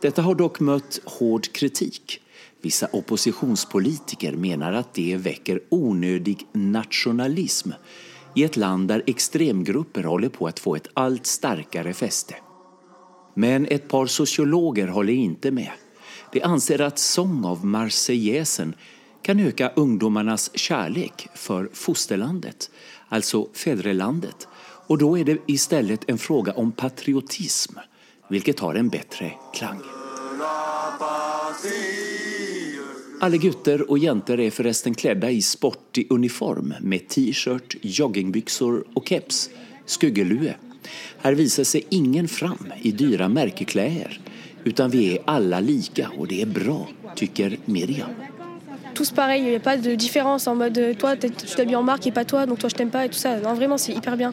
Detta 0.00 0.22
har 0.22 0.34
dock 0.34 0.60
mött 0.60 1.00
hård 1.04 1.52
kritik. 1.52 2.20
Vissa 2.62 2.88
oppositionspolitiker 2.92 4.34
mener 4.36 4.80
at 4.80 4.94
det 4.98 5.20
vekker 5.22 5.60
onødig 5.74 6.40
nasjonalisme 6.58 7.78
i 8.34 8.44
et 8.44 8.58
land 8.58 8.88
der 8.90 9.04
extremgrupper 9.10 10.06
håller 10.10 10.32
på 10.34 10.48
å 10.48 10.54
få 10.58 10.76
et 10.78 10.90
alt 10.98 11.26
sterkere 11.26 11.94
feste. 11.94 12.36
Men 13.38 13.66
et 13.70 13.86
par 13.88 14.10
sociologer 14.10 14.90
håller 14.94 15.14
ikke 15.14 15.52
med. 15.54 15.70
De 16.32 16.42
anser 16.44 16.82
at 16.84 16.98
sång 16.98 17.44
av 17.46 17.64
Marseillesen 17.64 18.74
kan 19.22 19.40
øke 19.40 19.70
ungdomarnas 19.76 20.50
kjærlighet 20.54 21.28
for 21.38 21.68
fosterlandet, 21.74 22.68
altså 23.14 23.46
fedrelandet, 23.54 24.46
og 24.88 25.00
da 25.02 25.12
er 25.20 25.28
det 25.28 25.38
i 25.52 25.56
stedet 25.60 26.04
en 26.08 26.18
fråga 26.18 26.54
om 26.56 26.72
patriotism, 26.72 27.78
hvilket 28.28 28.60
har 28.64 28.80
en 28.80 28.90
bedre 28.92 29.32
klang. 29.54 29.82
Alla 33.20 33.36
gutter 33.42 33.82
og 33.90 33.98
jenter 33.98 34.38
er 34.38 34.52
forresten 34.54 34.94
kledd 34.94 35.24
i 35.26 35.40
sportig 35.42 36.04
uniform 36.14 36.76
med 36.86 37.08
t-shirt, 37.10 37.74
joggingbukser 37.82 38.76
og 38.94 39.02
keps, 39.08 39.48
skuggelue. 39.90 40.54
Her 41.24 41.36
viser 41.38 41.66
seg 41.66 41.90
ingen 41.90 42.28
fram 42.30 42.70
i 42.86 42.92
dyra 42.94 43.26
merkeklær, 43.26 44.14
utan 44.62 44.94
vi 44.94 45.02
er 45.16 45.26
alle 45.26 45.58
like, 45.66 46.06
og 46.14 46.30
det 46.30 46.44
er 46.44 46.52
bra, 46.60 46.78
syns 47.18 47.58
Miriam. 47.66 48.14
Tous 48.94 49.10
pareil, 49.10 49.42
il 49.42 49.50
n'y 49.50 49.56
a 49.56 49.60
pas 49.60 49.76
de 49.76 49.96
différence 49.96 50.46
en 50.46 50.54
mode 50.54 50.96
toi 50.98 51.16
tu 51.16 51.28
t'habilles 51.30 51.76
en 51.76 51.82
marque 51.82 52.06
et 52.06 52.12
pas 52.12 52.24
toi, 52.24 52.46
donc 52.46 52.58
toi 52.58 52.68
je 52.68 52.74
t'aime 52.74 52.90
pas 52.90 53.04
et 53.04 53.08
tout 53.08 53.18
ça. 53.18 53.40
Non, 53.40 53.54
vraiment 53.54 53.78
c'est 53.78 53.92
hyper 53.92 54.16
bien. 54.16 54.32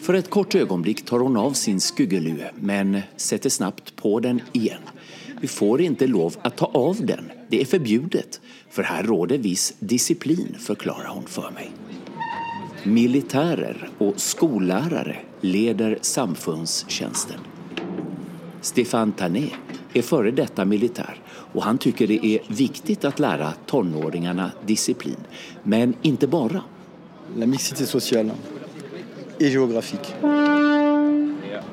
För 0.00 0.14
ett 0.14 0.30
kort 0.30 0.54
ögonblick 0.54 1.04
tar 1.04 1.18
hon 1.18 1.36
av 1.36 1.52
sin 1.52 1.80
skuggelue 1.80 2.50
men 2.60 3.02
sätter 3.16 3.50
snabbt 3.50 3.96
på 3.96 4.20
den 4.20 4.42
igen. 4.52 4.82
Vi 5.40 5.48
får 5.48 5.80
inte 5.80 6.06
lov 6.06 6.36
att 6.42 6.56
ta 6.56 6.66
av 6.66 7.06
den. 7.06 7.41
Det 7.52 7.60
är 7.60 7.64
förbjudet. 7.64 8.40
För 8.70 8.82
här 8.82 9.02
råder 9.02 9.38
viss 9.38 9.74
disciplin, 9.78 10.56
förklarar 10.58 11.08
hon 11.08 11.24
för 11.26 11.50
mig. 11.50 11.70
Militärer 12.84 13.90
och 13.98 14.20
skollärare 14.20 15.16
leder 15.40 15.98
samfundstjänsten. 16.00 17.40
Stefan 18.60 19.12
Tané 19.12 19.48
är 19.92 20.02
före 20.02 20.30
detta 20.30 20.64
militär 20.64 21.20
och 21.52 21.62
han 21.62 21.78
tycker 21.78 22.06
det 22.06 22.26
är 22.26 22.40
viktigt 22.48 23.04
att 23.04 23.18
lära 23.18 23.52
tonåringarna 23.66 24.50
disciplin. 24.66 25.20
Men 25.62 25.94
inte 26.02 26.26
bara. 26.26 26.62
La 27.36 27.46
mixité 27.46 27.86
sociale 27.86 28.32
et 29.38 29.52
géographique. 29.52 30.14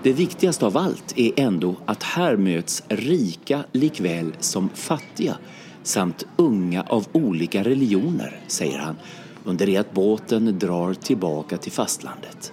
Det 0.04 0.14
viktigaste 0.14 0.66
av 0.66 0.78
allt 0.78 1.14
är 1.18 1.32
ändå 1.36 1.76
att 1.86 2.04
här 2.04 2.38
möts 2.38 2.84
rika 2.88 3.64
likväl 3.72 4.34
som 4.40 4.70
fattiga 4.70 5.38
samt 5.84 6.26
unga 6.36 6.84
av 6.84 7.08
olika 7.12 7.64
religioner, 7.64 8.40
säger 8.48 8.80
han 8.80 8.96
under 9.44 9.66
det 9.66 9.78
att 9.78 9.94
båten 9.94 10.60
drar 10.60 10.94
tilbake 10.94 11.58
til 11.58 11.72
fastlandet. 11.72 12.52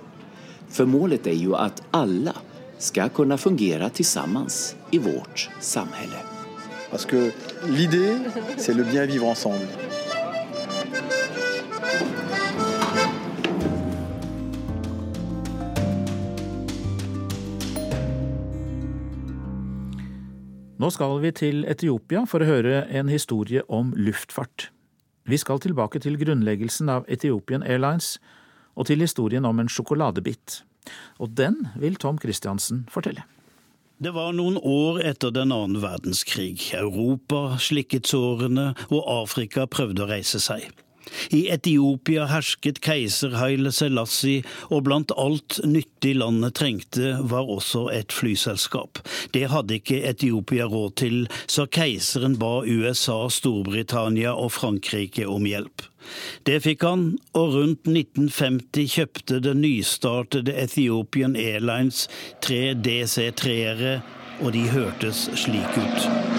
For 0.69 0.87
målet 0.87 1.27
er 1.27 1.37
jo 1.37 1.55
at 1.57 1.83
alle 1.91 2.33
skal 2.79 3.11
kunne 3.11 3.39
fungere 3.39 3.91
sammen 4.05 4.49
i 4.91 4.99
vårt 4.99 5.51
samhälle. 5.61 6.21
Parce 6.91 7.07
que 7.07 7.33
l'idée, 7.69 8.17
c'est 8.57 8.75
le 8.75 8.85
bien 8.85 9.07
vivre 9.07 9.27
ensemble. 9.27 9.96
Nå 20.77 20.91
skal 20.93 21.15
vi 21.23 21.31
til 21.33 21.63
Etiopia 21.65 22.27
for 22.29 22.45
å 22.45 22.49
høre 22.51 22.83
en 22.93 23.09
historie 23.09 23.63
om 23.73 23.95
luftfart. 23.97 24.69
Vi 25.25 25.39
skal 25.41 25.63
tilbake 25.65 26.03
til 26.05 26.19
grunnleggelsen 26.21 26.91
av 26.93 27.07
Ethiopian 27.09 27.65
Airlines 27.65 28.19
og 28.77 28.91
til 28.91 29.01
historien 29.01 29.49
om 29.49 29.57
en 29.63 29.73
sjokoladebit. 29.73 30.61
Og 31.17 31.33
den 31.33 31.63
vil 31.81 31.97
Tom 31.97 32.21
Christiansen 32.21 32.85
fortelle. 32.93 33.25
Det 33.97 34.13
var 34.13 34.37
noen 34.37 34.59
år 34.61 35.01
etter 35.09 35.33
den 35.33 35.55
annen 35.57 35.81
verdenskrig. 35.81 36.75
Europa 36.77 37.57
slikket 37.57 38.13
sårene, 38.13 38.75
og 38.93 39.09
Afrika 39.09 39.65
prøvde 39.65 40.05
å 40.05 40.11
reise 40.11 40.43
seg. 40.45 40.69
I 41.31 41.47
Etiopia 41.55 42.27
hersket 42.31 42.81
keiser 42.85 43.37
Haile 43.39 43.73
Selassie, 43.75 44.45
og 44.71 44.87
blant 44.89 45.15
alt 45.17 45.61
nyttig 45.65 46.17
landet 46.21 46.57
trengte, 46.61 47.17
var 47.31 47.51
også 47.57 47.87
et 47.95 48.15
flyselskap. 48.15 49.03
Det 49.35 49.47
hadde 49.53 49.81
ikke 49.81 50.03
Etiopia 50.09 50.69
råd 50.71 50.97
til, 51.03 51.19
så 51.47 51.67
keiseren 51.67 52.39
ba 52.41 52.61
USA, 52.67 53.27
Storbritannia 53.33 54.35
og 54.35 54.53
Frankrike 54.57 55.29
om 55.29 55.47
hjelp. 55.49 55.87
Det 56.47 56.61
fikk 56.63 56.85
han, 56.87 57.07
og 57.35 57.55
rundt 57.57 57.89
1950 57.91 58.95
kjøpte 58.95 59.41
det 59.43 59.57
nystartede 59.59 60.55
Ethiopian 60.55 61.35
Airlines 61.37 62.07
tre 62.45 62.75
DC-treere, 62.79 63.99
og 64.45 64.53
de 64.55 64.67
hørtes 64.71 65.27
slik 65.35 65.81
ut. 65.81 66.36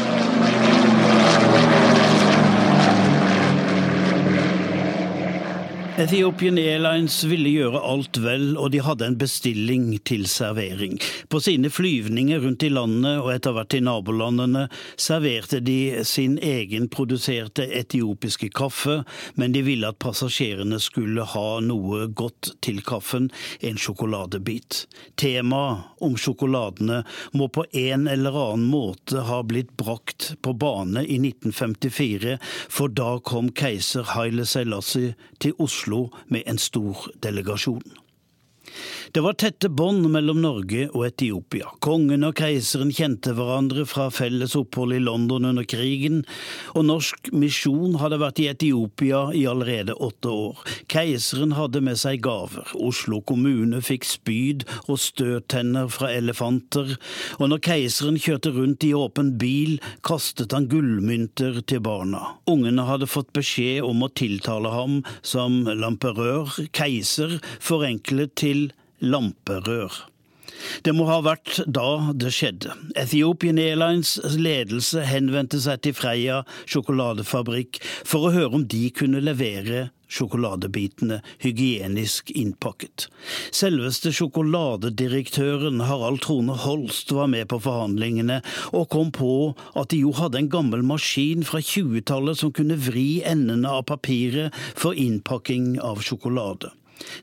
Ethiopian 5.98 6.60
Airlines 6.62 7.16
ville 7.26 7.50
gjøre 7.50 7.80
alt 7.82 8.20
vel, 8.22 8.52
og 8.62 8.68
de 8.70 8.84
hadde 8.86 9.08
en 9.08 9.16
bestilling 9.18 9.88
til 10.06 10.28
servering. 10.30 11.00
På 11.26 11.40
sine 11.42 11.72
flyvninger 11.74 12.44
rundt 12.44 12.66
i 12.68 12.70
landet 12.70 13.16
og 13.18 13.32
etter 13.34 13.56
hvert 13.56 13.74
i 13.74 13.80
nabolandene 13.82 14.68
serverte 14.94 15.58
de 15.66 16.04
sin 16.06 16.36
egenproduserte 16.38 17.66
etiopiske 17.80 18.52
kaffe, 18.54 19.00
men 19.42 19.56
de 19.56 19.64
ville 19.66 19.90
at 19.90 19.98
passasjerene 19.98 20.78
skulle 20.86 21.26
ha 21.32 21.48
noe 21.66 22.06
godt 22.14 22.52
til 22.62 22.84
kaffen, 22.86 23.32
en 23.66 23.82
sjokoladebit. 23.82 24.84
Temaet 25.18 25.98
om 26.06 26.14
sjokoladene 26.14 27.02
må 27.34 27.50
på 27.50 27.66
en 27.74 28.06
eller 28.06 28.38
annen 28.44 28.70
måte 28.70 29.26
ha 29.32 29.42
blitt 29.42 29.74
brakt 29.82 30.36
på 30.46 30.54
bane 30.62 31.02
i 31.02 31.18
1954, 31.26 32.38
for 32.70 32.94
da 32.94 33.16
kom 33.18 33.50
keiser 33.50 34.06
Haile 34.14 34.46
Selassie 34.46 35.18
til 35.42 35.58
Oslo 35.58 35.87
Oslo 35.88 36.10
med 36.28 36.44
en 36.46 36.58
stor 36.58 36.98
delegasjon. 37.24 37.82
Det 39.12 39.24
var 39.24 39.34
tette 39.40 39.70
bånd 39.70 40.06
mellom 40.12 40.42
Norge 40.44 40.88
og 40.92 41.06
Etiopia. 41.08 41.72
Kongen 41.84 42.26
og 42.28 42.36
keiseren 42.38 42.92
kjente 42.94 43.34
hverandre 43.38 43.86
fra 43.90 44.10
felles 44.14 44.56
opphold 44.60 44.94
i 44.98 45.02
London 45.02 45.48
under 45.50 45.66
krigen, 45.68 46.24
og 46.76 46.86
norsk 46.90 47.32
misjon 47.34 47.98
hadde 48.02 48.20
vært 48.22 48.42
i 48.44 48.50
Etiopia 48.52 49.24
i 49.34 49.46
allerede 49.50 49.96
åtte 49.96 50.30
år. 50.34 50.62
Keiseren 50.92 51.56
hadde 51.58 51.82
med 51.86 52.00
seg 52.00 52.22
gaver. 52.26 52.68
Oslo 52.78 53.22
kommune 53.26 53.82
fikk 53.86 54.06
spyd 54.08 54.68
og 54.86 55.00
støttenner 55.02 55.90
fra 55.94 56.12
elefanter, 56.14 56.98
og 57.40 57.52
når 57.52 57.64
keiseren 57.70 58.20
kjørte 58.22 58.54
rundt 58.54 58.86
i 58.86 58.94
åpen 58.98 59.34
bil, 59.42 59.78
kastet 60.06 60.54
han 60.56 60.70
gullmynter 60.70 61.62
til 61.66 61.82
barna. 61.86 62.36
Ungene 62.50 62.86
hadde 62.88 63.10
fått 63.10 63.34
beskjed 63.36 63.82
om 63.88 64.04
å 64.06 64.12
tiltale 64.14 64.72
ham 64.74 65.00
som 65.26 65.64
lamperør, 65.66 66.54
keiser, 66.76 67.40
forenklet 67.64 68.36
til 68.38 68.67
lamperør. 69.02 70.04
Det 70.86 70.94
må 70.96 71.06
ha 71.10 71.20
vært 71.26 71.60
da 71.70 72.14
det 72.18 72.32
skjedde. 72.36 72.74
Ethiopian 72.98 73.60
Airlines 73.62 74.16
ledelse 74.38 75.04
henvendte 75.06 75.60
seg 75.62 75.84
til 75.86 75.96
Freia 75.98 76.42
sjokoladefabrikk 76.70 77.82
for 78.08 78.28
å 78.28 78.34
høre 78.34 78.58
om 78.60 78.66
de 78.70 78.88
kunne 78.96 79.22
levere 79.24 79.88
sjokoladebitene 80.08 81.20
hygienisk 81.44 82.32
innpakket. 82.32 83.10
Selveste 83.52 84.14
sjokoladedirektøren 84.16 85.84
Harald 85.90 86.24
Trone 86.24 86.56
Holst 86.64 87.12
var 87.16 87.28
med 87.32 87.50
på 87.52 87.60
forhandlingene, 87.66 88.40
og 88.72 88.88
kom 88.94 89.12
på 89.12 89.34
at 89.76 89.92
de 89.92 90.02
jo 90.06 90.16
hadde 90.16 90.40
en 90.40 90.52
gammel 90.54 90.86
maskin 90.88 91.44
fra 91.48 91.60
20-tallet 91.60 92.40
som 92.40 92.56
kunne 92.56 92.80
vri 92.88 93.20
endene 93.28 93.68
av 93.68 93.88
papiret 93.92 94.56
for 94.80 94.96
innpakking 94.96 95.76
av 95.84 96.00
sjokolade. 96.08 96.72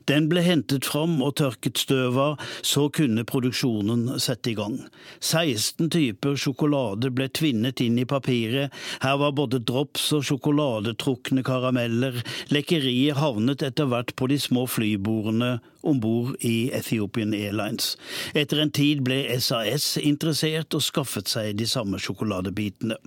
Den 0.09 0.29
ble 0.31 0.43
hentet 0.45 0.85
fram 0.87 1.17
og 1.25 1.35
tørket 1.39 1.79
støv 1.81 2.19
av, 2.21 2.43
så 2.61 2.87
kunne 2.93 3.25
produksjonen 3.27 4.07
sette 4.21 4.51
i 4.51 4.57
gang. 4.57 4.77
16 5.19 5.89
typer 5.93 6.37
sjokolade 6.39 7.11
ble 7.15 7.27
tvinnet 7.29 7.81
inn 7.83 7.99
i 8.01 8.07
papiret, 8.09 8.73
her 9.03 9.17
var 9.21 9.35
både 9.37 9.61
drops 9.65 10.11
og 10.15 10.25
sjokoladetrukne 10.27 11.43
karameller, 11.45 12.21
lekkeriet 12.53 13.19
havnet 13.19 13.65
etter 13.65 13.89
hvert 13.91 14.15
på 14.15 14.29
de 14.31 14.39
små 14.41 14.65
flybordene 14.69 15.57
om 15.85 15.99
bord 16.01 16.35
i 16.45 16.71
Ethiopian 16.73 17.33
Airlines. 17.37 17.93
Etter 18.33 18.63
en 18.63 18.73
tid 18.73 19.03
ble 19.05 19.23
SAS 19.39 19.95
interessert 20.01 20.73
og 20.77 20.83
skaffet 20.85 21.29
seg 21.31 21.53
de 21.59 21.67
samme 21.69 22.01
sjokoladebitene. 22.01 22.97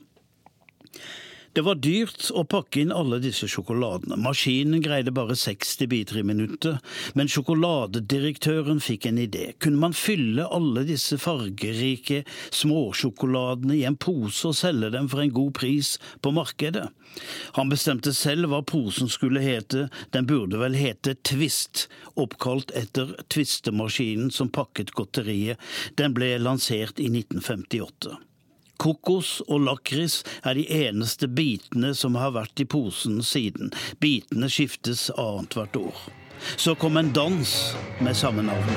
Det 1.58 1.64
var 1.66 1.74
dyrt 1.82 2.28
å 2.38 2.44
pakke 2.46 2.84
inn 2.84 2.92
alle 2.94 3.16
disse 3.18 3.48
sjokoladene. 3.50 4.14
Maskinen 4.22 4.78
greide 4.78 5.10
bare 5.10 5.34
60 5.34 5.88
biter 5.90 6.20
i 6.20 6.22
minuttet, 6.22 6.84
men 7.18 7.26
sjokoladedirektøren 7.26 8.78
fikk 8.78 9.08
en 9.08 9.18
idé. 9.18 9.48
Kunne 9.58 9.82
man 9.82 9.96
fylle 9.98 10.44
alle 10.54 10.84
disse 10.86 11.18
fargerike 11.18 12.20
småsjokoladene 12.54 13.74
i 13.74 13.82
en 13.90 13.98
pose 13.98 14.46
og 14.52 14.54
selge 14.60 14.92
dem 14.94 15.10
for 15.10 15.24
en 15.24 15.34
god 15.34 15.50
pris 15.58 15.96
på 16.22 16.30
markedet? 16.36 16.86
Han 17.58 17.74
bestemte 17.74 18.14
selv 18.14 18.52
hva 18.54 18.62
posen 18.62 19.10
skulle 19.10 19.42
hete, 19.42 19.88
den 20.14 20.30
burde 20.30 20.62
vel 20.62 20.78
hete 20.78 21.16
Twist, 21.26 21.88
oppkalt 22.14 22.70
etter 22.78 23.16
tvistemaskinen 23.34 24.30
som 24.30 24.54
pakket 24.54 24.94
godteriet. 24.94 25.58
Den 25.98 26.14
ble 26.14 26.36
lansert 26.38 27.02
i 27.02 27.10
1958. 27.10 28.27
Kokos 28.78 29.40
og 29.48 29.64
lakris 29.66 30.20
er 30.46 30.54
de 30.54 30.64
eneste 30.86 31.26
bitene 31.28 31.94
som 31.98 32.14
har 32.14 32.36
vært 32.36 32.62
i 32.62 32.66
posen 32.68 33.18
siden. 33.26 33.72
Bitene 33.98 34.50
skiftes 34.52 35.08
annethvert 35.18 35.76
år. 35.80 36.04
Så 36.56 36.76
kom 36.78 36.96
en 36.96 37.10
dans 37.12 37.54
med 38.00 38.14
samme 38.14 38.42
navn. 38.46 38.70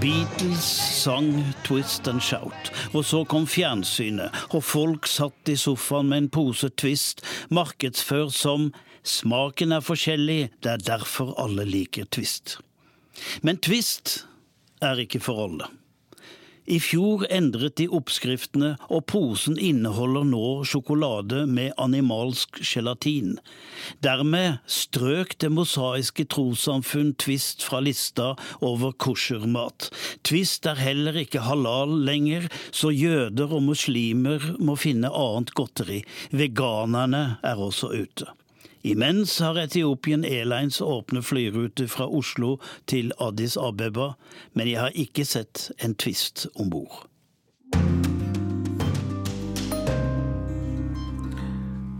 Beatles 0.00 0.64
sang 1.04 1.54
'Twist 1.64 2.08
and 2.08 2.20
Shout', 2.20 2.72
og 2.92 3.04
så 3.04 3.24
kom 3.24 3.46
fjernsynet, 3.46 4.30
og 4.50 4.64
folk 4.64 5.06
satt 5.06 5.48
i 5.48 5.56
sofaen 5.56 6.08
med 6.08 6.18
en 6.18 6.28
pose 6.28 6.68
Twist, 6.68 7.22
markedsført 7.50 8.32
som 8.32 8.72
Smaken 9.04 9.76
er 9.76 9.84
forskjellig, 9.84 10.50
det 10.64 10.70
er 10.72 10.84
derfor 10.84 11.34
alle 11.40 11.66
liker 11.68 12.08
Twist. 12.08 12.58
Men 13.44 13.60
Twist 13.60 14.22
er 14.82 15.00
ikke 15.04 15.20
for 15.20 15.44
alle. 15.44 15.68
I 16.64 16.78
fjor 16.80 17.26
endret 17.28 17.74
de 17.76 17.84
oppskriftene, 17.92 18.70
og 18.88 19.02
posen 19.12 19.58
inneholder 19.60 20.24
nå 20.24 20.44
sjokolade 20.64 21.42
med 21.44 21.74
animalsk 21.76 22.56
gelatin. 22.64 23.34
Dermed 24.00 24.62
strøk 24.64 25.36
Det 25.44 25.50
mosaiske 25.52 26.24
trossamfunn 26.32 27.12
Twist 27.20 27.66
fra 27.68 27.82
lista 27.84 28.30
over 28.64 28.94
koshermat. 28.96 29.90
Twist 30.24 30.64
er 30.64 30.80
heller 30.80 31.18
ikke 31.20 31.44
halal 31.44 31.92
lenger, 32.08 32.48
så 32.72 32.88
jøder 32.88 33.52
og 33.52 33.66
muslimer 33.68 34.54
må 34.56 34.78
finne 34.80 35.12
annet 35.12 35.52
godteri. 35.52 36.00
Veganerne 36.32 37.26
er 37.44 37.60
også 37.60 37.92
ute. 37.92 38.32
Imens 38.86 39.40
har 39.40 39.56
Etiopien 39.56 40.24
Airlines 40.24 40.80
åpne 40.80 41.22
flyruter 41.24 41.86
fra 41.88 42.04
Oslo 42.04 42.58
til 42.84 43.14
Addis 43.16 43.56
Abeba, 43.56 44.10
men 44.52 44.68
jeg 44.68 44.76
har 44.76 44.98
ikke 45.00 45.24
sett 45.24 45.70
en 45.80 45.94
tvist 45.96 46.44
om 46.60 46.68
bord. 46.68 47.06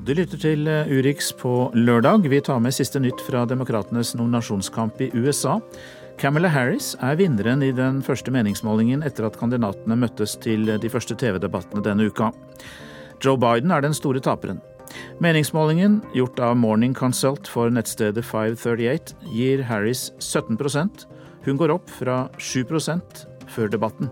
Du 0.04 0.12
lytter 0.12 0.36
til 0.36 0.68
eh, 0.68 0.92
Urix 0.92 1.30
på 1.40 1.70
lørdag. 1.72 2.28
Vi 2.28 2.42
tar 2.44 2.60
med 2.60 2.76
siste 2.76 3.00
nytt 3.00 3.24
fra 3.24 3.46
demokratenes 3.48 4.12
nominasjonskamp 4.18 5.00
i 5.00 5.08
USA. 5.16 5.56
Camilla 6.20 6.52
Harris 6.52 6.92
er 7.00 7.16
vinneren 7.16 7.64
i 7.64 7.72
den 7.72 8.04
første 8.04 8.28
meningsmålingen 8.28 9.00
etter 9.08 9.24
at 9.24 9.40
kandidatene 9.40 9.96
møttes 9.96 10.36
til 10.36 10.68
de 10.68 10.92
første 10.92 11.16
TV-debattene 11.16 11.80
denne 11.88 12.12
uka. 12.12 12.28
Joe 13.24 13.40
Biden 13.40 13.72
er 13.72 13.80
den 13.80 13.96
store 13.96 14.20
taperen. 14.20 14.60
Meningsmålingen, 15.22 16.00
gjort 16.14 16.40
av 16.40 16.56
Morning 16.56 16.94
Consult 16.94 17.48
for 17.48 17.70
nettstedet 17.70 18.24
538, 18.24 19.14
gir 19.32 19.62
Harris 19.68 20.12
17% 20.18 21.06
Hun 21.44 21.56
går 21.60 21.74
opp 21.74 21.90
fra 21.90 22.28
7% 22.38 23.24
før 23.52 23.68
debatten. 23.68 24.10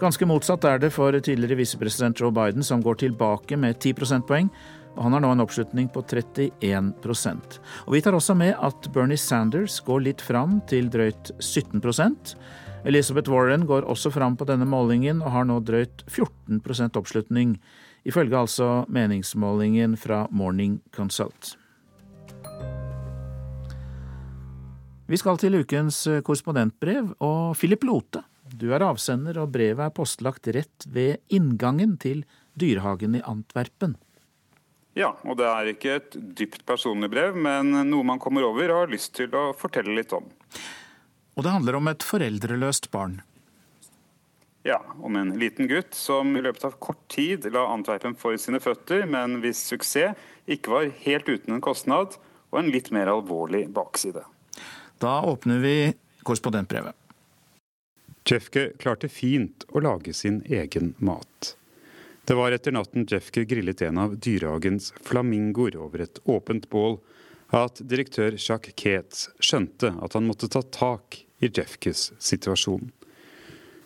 Ganske 0.00 0.26
motsatt 0.26 0.64
er 0.68 0.78
det 0.82 0.92
for 0.94 1.14
tidligere 1.14 1.58
visepresident 1.58 2.20
Joe 2.20 2.32
Biden, 2.34 2.62
som 2.62 2.82
går 2.82 3.00
tilbake 3.04 3.56
med 3.56 3.78
10 3.80 3.94
prosentpoeng. 3.98 4.50
Og 4.94 5.02
han 5.02 5.16
har 5.16 5.24
nå 5.24 5.32
en 5.34 5.42
oppslutning 5.42 5.88
på 5.90 6.04
31% 6.06 7.56
Og 7.86 7.94
Vi 7.96 8.00
tar 8.00 8.14
også 8.14 8.36
med 8.38 8.54
at 8.62 8.86
Bernie 8.94 9.18
Sanders 9.18 9.80
går 9.82 10.04
litt 10.06 10.22
fram 10.22 10.60
til 10.70 10.86
drøyt 10.86 11.32
17% 11.42 12.36
Elizabeth 12.84 13.32
Warren 13.32 13.64
går 13.66 13.86
også 13.88 14.12
fram 14.12 14.36
på 14.36 14.46
denne 14.48 14.68
målingen 14.68 15.22
og 15.24 15.32
har 15.32 15.46
nå 15.48 15.56
drøyt 15.64 16.04
14% 16.10 16.98
oppslutning 17.00 17.56
ifølge 18.04 18.38
altså 18.38 18.84
meningsmålingen 18.92 19.96
fra 20.00 20.24
Morning 20.30 20.78
Consult. 20.94 21.56
Vi 25.04 25.18
skal 25.20 25.36
til 25.40 25.58
ukens 25.60 26.04
korrespondentbrev, 26.24 27.12
og 27.20 27.56
Philip 27.60 27.84
Lote, 27.84 28.22
du 28.44 28.70
er 28.72 28.84
avsender, 28.86 29.36
og 29.40 29.52
brevet 29.52 29.82
er 29.84 29.92
postlagt 29.92 30.48
rett 30.54 30.86
ved 30.88 31.20
inngangen 31.32 31.96
til 32.00 32.22
dyrehagen 32.60 33.16
i 33.18 33.22
Antwerpen. 33.24 33.96
Ja, 34.94 35.10
og 35.26 35.40
det 35.40 35.46
er 35.50 35.68
ikke 35.72 35.96
et 35.98 36.16
dypt 36.38 36.62
personlig 36.68 37.10
brev, 37.10 37.34
men 37.34 37.72
noe 37.90 38.06
man 38.06 38.20
kommer 38.22 38.46
over 38.46 38.70
og 38.70 38.84
har 38.84 38.92
lyst 38.92 39.16
til 39.18 39.32
å 39.34 39.48
fortelle 39.58 39.96
litt 39.96 40.14
om. 40.14 40.28
Og 41.34 41.42
det 41.42 41.54
handler 41.56 41.80
om 41.80 41.90
et 41.90 42.06
foreldreløst 42.06 42.92
barn. 42.94 43.18
Ja, 44.66 44.80
om 45.02 45.16
en 45.16 45.38
liten 45.38 45.68
gutt 45.68 45.94
som 45.94 46.36
i 46.36 46.40
løpet 46.40 46.64
av 46.64 46.78
kort 46.80 47.08
tid 47.12 47.44
la 47.52 47.66
Antwerpen 47.68 48.14
for 48.16 48.36
sine 48.40 48.62
føtter, 48.64 49.02
men 49.04 49.42
hvis 49.42 49.60
suksess 49.68 50.16
ikke 50.48 50.72
var 50.72 50.86
helt 51.04 51.28
uten 51.28 51.58
en 51.58 51.64
kostnad 51.64 52.16
og 52.48 52.60
en 52.62 52.70
litt 52.72 52.88
mer 52.94 53.10
alvorlig 53.12 53.66
bakside. 53.76 54.22
Da 55.04 55.18
åpner 55.28 55.60
vi 55.60 55.74
korrespondentbrevet. 56.24 56.96
Jeffke 58.24 58.70
klarte 58.80 59.12
fint 59.12 59.66
å 59.68 59.84
lage 59.84 60.16
sin 60.16 60.40
egen 60.48 60.94
mat. 60.96 61.52
Det 62.24 62.32
var 62.38 62.56
etter 62.56 62.72
natten 62.72 63.04
Jeffke 63.04 63.44
grillet 63.44 63.84
en 63.84 64.00
av 64.00 64.16
dyrehagens 64.16 64.94
flamingoer 65.04 65.76
over 65.76 66.06
et 66.06 66.22
åpent 66.24 66.70
bål, 66.72 67.02
at 67.52 67.84
direktør 67.84 68.40
Jacques 68.40 68.72
Keats 68.80 69.28
skjønte 69.44 69.92
at 70.00 70.16
han 70.16 70.24
måtte 70.24 70.48
ta 70.48 70.64
tak 70.64 71.20
i 71.44 71.52
Jeffkes 71.52 72.14
situasjon. 72.16 72.88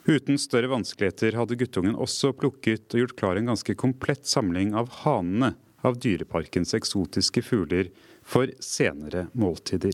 Uten 0.08 0.38
større 0.40 0.70
vanskeligheter 0.72 1.34
hadde 1.36 1.56
guttungen 1.60 1.96
også 2.00 2.30
plukket 2.32 2.94
og 2.94 3.02
gjort 3.02 3.16
klar 3.20 3.36
en 3.36 3.50
ganske 3.50 3.74
komplett 3.76 4.24
samling 4.26 4.72
av 4.72 4.88
hanene 5.02 5.52
av 5.84 5.98
dyreparkens 6.00 6.72
eksotiske 6.78 7.42
fugler 7.44 7.90
for 8.24 8.48
senere 8.64 9.26
måltider. 9.36 9.92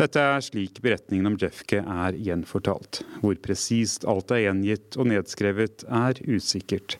Dette 0.00 0.22
er 0.32 0.42
slik 0.42 0.80
beretningen 0.82 1.30
om 1.30 1.38
Jeffke 1.38 1.78
er 1.78 2.18
gjenfortalt. 2.18 3.04
Hvor 3.22 3.38
presist 3.38 4.06
alt 4.08 4.34
er 4.34 4.46
gjengitt 4.48 4.98
og 4.98 5.10
nedskrevet, 5.12 5.84
er 5.86 6.18
usikkert. 6.26 6.98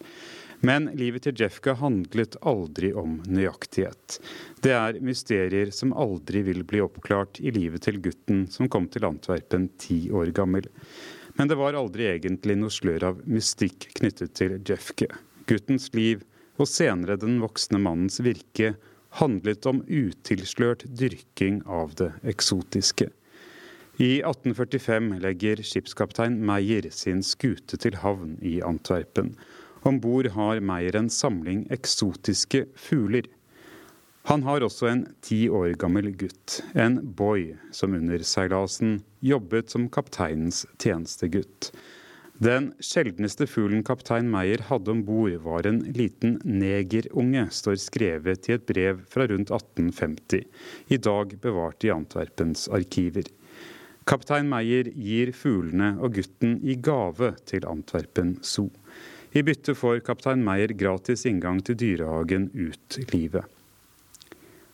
Men 0.63 0.91
livet 0.95 1.25
til 1.25 1.39
Jeffke 1.41 1.75
handlet 1.81 2.37
aldri 2.47 2.93
om 2.95 3.23
nøyaktighet. 3.27 4.21
Det 4.63 4.75
er 4.77 4.99
mysterier 5.03 5.73
som 5.75 5.97
aldri 5.97 6.45
vil 6.47 6.63
bli 6.69 6.83
oppklart 6.85 7.41
i 7.41 7.51
livet 7.57 7.89
til 7.89 7.99
gutten 8.05 8.45
som 8.53 8.69
kom 8.71 8.87
til 8.93 9.09
Antwerpen 9.09 9.71
ti 9.81 10.05
år 10.13 10.35
gammel. 10.37 10.69
Men 11.41 11.49
det 11.49 11.57
var 11.57 11.73
aldri 11.73 12.05
egentlig 12.05 12.53
noe 12.61 12.69
slør 12.69 13.05
av 13.09 13.21
mystikk 13.25 13.87
knyttet 13.97 14.35
til 14.37 14.59
Jefke. 14.69 15.07
Guttens 15.49 15.87
liv, 15.97 16.21
og 16.61 16.69
senere 16.69 17.17
den 17.17 17.39
voksne 17.41 17.81
mannens 17.81 18.21
virke, 18.21 18.75
handlet 19.17 19.65
om 19.65 19.81
utilslørt 19.89 20.85
dyrking 20.85 21.63
av 21.65 21.95
det 21.97 22.11
eksotiske. 22.29 23.09
I 23.97 24.11
1845 24.21 25.09
legger 25.25 25.65
skipskaptein 25.65 26.37
Meyer 26.45 26.91
sin 26.93 27.25
skute 27.25 27.81
til 27.81 27.97
havn 28.05 28.37
i 28.45 28.59
Antwerpen. 28.61 29.33
Om 29.81 29.97
bord 30.05 30.29
har 30.37 30.61
Meyer 30.61 31.01
en 31.01 31.09
samling 31.09 31.65
eksotiske 31.73 32.67
fugler. 32.77 33.25
Han 34.29 34.43
har 34.45 34.61
også 34.61 34.91
en 34.91 35.07
ti 35.25 35.47
år 35.49 35.73
gammel 35.81 36.11
gutt, 36.19 36.61
en 36.77 36.99
boy, 37.17 37.55
som 37.73 37.95
under 37.97 38.21
seilasen 38.27 38.99
jobbet 39.25 39.73
som 39.73 39.89
kapteinens 39.89 40.67
tjenestegutt. 40.77 41.71
Den 42.41 42.71
sjeldneste 42.81 43.45
fuglen 43.49 43.83
kaptein 43.85 44.31
Meyer 44.33 44.63
hadde 44.71 44.93
om 44.95 45.03
bord, 45.05 45.35
var 45.45 45.67
en 45.69 45.83
liten 45.97 46.39
negerunge, 46.45 47.47
står 47.53 47.77
skrevet 47.83 48.49
i 48.49 48.55
et 48.57 48.65
brev 48.69 49.03
fra 49.13 49.27
rundt 49.29 49.53
1850, 49.53 50.47
i 50.89 50.97
dag 50.97 51.35
bevart 51.43 51.85
i 51.85 51.93
Antwerpens 51.93 52.65
arkiver. 52.73 53.29
Kaptein 54.09 54.49
Meyer 54.49 54.89
gir 54.89 55.35
fuglene 55.37 55.93
og 56.01 56.17
gutten 56.17 56.57
i 56.65 56.79
gave 56.81 57.35
til 57.45 57.69
Antwerpen 57.69 58.39
Zoo. 58.41 58.71
I 59.37 59.45
bytte 59.45 59.77
får 59.77 60.01
kaptein 60.09 60.41
Meyer 60.45 60.73
gratis 60.73 61.27
inngang 61.29 61.61
til 61.65 61.77
dyrehagen 61.79 62.49
ut 62.57 63.03
livet. 63.13 63.45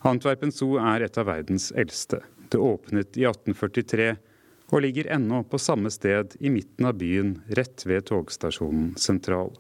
Antwerpen 0.05 0.53
Zoo 0.53 0.77
er 0.83 1.07
et 1.07 1.19
av 1.19 1.29
verdens 1.31 1.71
eldste. 1.73 2.21
Det 2.49 2.59
åpnet 2.59 3.17
i 3.17 3.25
1843 3.25 4.17
og 4.75 4.83
ligger 4.83 5.09
ennå 5.15 5.43
på 5.47 5.59
samme 5.63 5.91
sted 5.95 6.35
i 6.41 6.51
midten 6.51 6.89
av 6.89 6.99
byen, 6.99 7.37
rett 7.49 7.87
ved 7.87 8.09
togstasjonen 8.11 8.95
Sentral. 8.99 9.55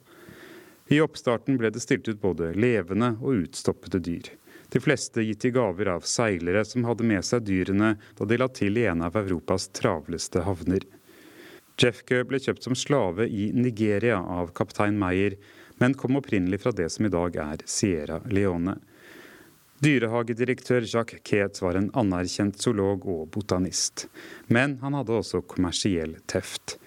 I 0.89 1.01
oppstarten 1.03 1.59
ble 1.59 1.71
det 1.75 1.83
stilt 1.83 2.09
ut 2.09 2.21
både 2.23 2.53
levende 2.55 3.15
og 3.21 3.47
utstoppede 3.47 4.03
dyr. 4.03 4.29
De 4.71 4.83
fleste 4.83 5.23
gitt 5.23 5.45
i 5.47 5.53
gaver 5.55 5.89
av 5.91 6.07
seilere 6.07 6.65
som 6.67 6.87
hadde 6.87 7.07
med 7.07 7.25
seg 7.27 7.47
dyrene 7.47 7.95
da 8.19 8.27
de 8.27 8.39
la 8.39 8.49
til 8.51 8.79
i 8.79 8.87
en 8.91 9.03
av 9.07 9.19
Europas 9.19 9.69
travleste 9.75 10.43
havner. 10.47 10.83
Jeffke 11.79 12.23
ble 12.27 12.41
kjøpt 12.43 12.67
som 12.67 12.75
slave 12.79 13.27
i 13.29 13.51
Nigeria 13.55 14.19
av 14.19 14.53
kaptein 14.57 14.99
Meyer, 14.99 15.37
men 15.79 15.95
kom 15.95 16.17
opprinnelig 16.19 16.63
fra 16.63 16.73
det 16.73 16.89
som 16.95 17.07
i 17.07 17.13
dag 17.13 17.37
er 17.37 17.63
Sierra 17.69 18.23
Leone. 18.33 18.79
Dyrehagedirektør 19.85 20.87
Jacques 20.89 21.21
Keats 21.29 21.61
var 21.61 21.77
en 21.77 21.91
anerkjent 21.93 22.57
zoolog 22.63 23.05
og 23.13 23.27
botanist. 23.35 24.07
Men 24.49 24.79
han 24.81 24.97
hadde 24.97 25.19
også 25.19 25.43
kommersiell 25.45 26.17
teft. 26.31 26.79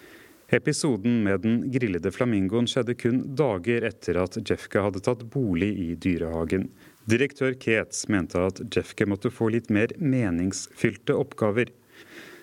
Episoden 0.50 1.20
med 1.22 1.44
den 1.44 1.60
grillede 1.70 2.10
flamingoen 2.10 2.66
skjedde 2.66 2.96
kun 2.98 3.20
dager 3.38 3.86
etter 3.86 4.18
at 4.18 4.40
Jeffke 4.42 4.82
hadde 4.82 5.02
tatt 5.06 5.22
bolig 5.30 5.70
i 5.78 5.92
dyrehagen. 5.94 6.66
Direktør 7.06 7.54
Keats 7.62 8.08
mente 8.10 8.42
at 8.42 8.58
Jeffke 8.74 9.06
måtte 9.06 9.30
få 9.30 9.52
litt 9.54 9.70
mer 9.70 9.94
meningsfylte 10.02 11.14
oppgaver. 11.14 11.70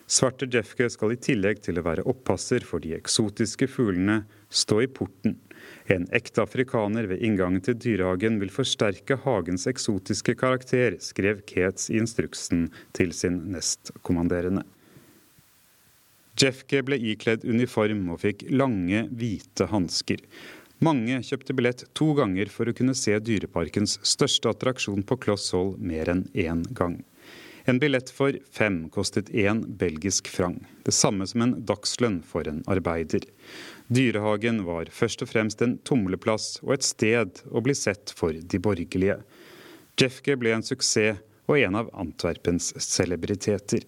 Svarte 0.08 0.48
Jeffke 0.48 0.88
skal 0.88 1.18
i 1.18 1.20
tillegg 1.20 1.60
til 1.66 1.82
å 1.82 1.84
være 1.84 2.08
oppasser 2.08 2.64
for 2.64 2.80
de 2.80 2.96
eksotiske 2.96 3.68
fuglene 3.68 4.22
stå 4.48 4.80
i 4.86 4.88
porten. 4.88 5.36
En 5.88 6.08
ekte 6.12 6.44
afrikaner 6.44 7.08
ved 7.08 7.22
inngangen 7.24 7.64
til 7.64 7.78
dyrehagen 7.80 8.42
vil 8.42 8.52
forsterke 8.52 9.16
hagens 9.24 9.68
eksotiske 9.72 10.36
karakter, 10.36 10.98
skrev 11.00 11.46
Keats 11.48 11.88
i 11.90 12.02
instruksen 12.02 12.68
til 12.98 13.14
sin 13.16 13.40
nestkommanderende. 13.54 14.66
Jeffke 16.38 16.84
ble 16.86 17.00
ikledd 17.14 17.48
uniform 17.48 18.04
og 18.14 18.22
fikk 18.22 18.44
lange, 18.52 19.08
hvite 19.10 19.70
hansker. 19.72 20.22
Mange 20.84 21.24
kjøpte 21.26 21.56
billett 21.58 21.88
to 21.98 22.12
ganger 22.20 22.52
for 22.54 22.70
å 22.70 22.76
kunne 22.78 22.94
se 22.94 23.16
Dyreparkens 23.18 23.96
største 24.06 24.52
attraksjon 24.52 25.02
på 25.08 25.18
kloss 25.24 25.50
hold 25.56 25.80
mer 25.82 26.12
enn 26.14 26.28
én 26.38 26.62
gang. 26.78 27.00
En 27.68 27.80
billett 27.82 28.12
for 28.14 28.36
fem 28.54 28.84
kostet 28.94 29.32
én 29.34 29.64
belgisk 29.80 30.30
frang, 30.32 30.60
det 30.86 30.94
samme 30.96 31.26
som 31.28 31.42
en 31.44 31.56
dagslønn 31.68 32.22
for 32.24 32.48
en 32.48 32.62
arbeider. 32.70 33.26
Dyrehagen 33.88 34.66
var 34.68 34.90
først 34.92 35.22
og 35.24 35.30
fremst 35.32 35.62
en 35.64 35.78
tumleplass 35.88 36.58
og 36.66 36.74
et 36.76 36.88
sted 36.88 37.40
å 37.48 37.62
bli 37.64 37.76
sett 37.78 38.12
for 38.16 38.36
de 38.36 38.60
borgerlige. 38.60 39.22
Jeffke 39.98 40.36
ble 40.40 40.52
en 40.58 40.66
suksess 40.66 41.22
og 41.48 41.62
en 41.62 41.78
av 41.80 41.92
Antwerpens 41.96 42.74
celebriteter. 42.84 43.86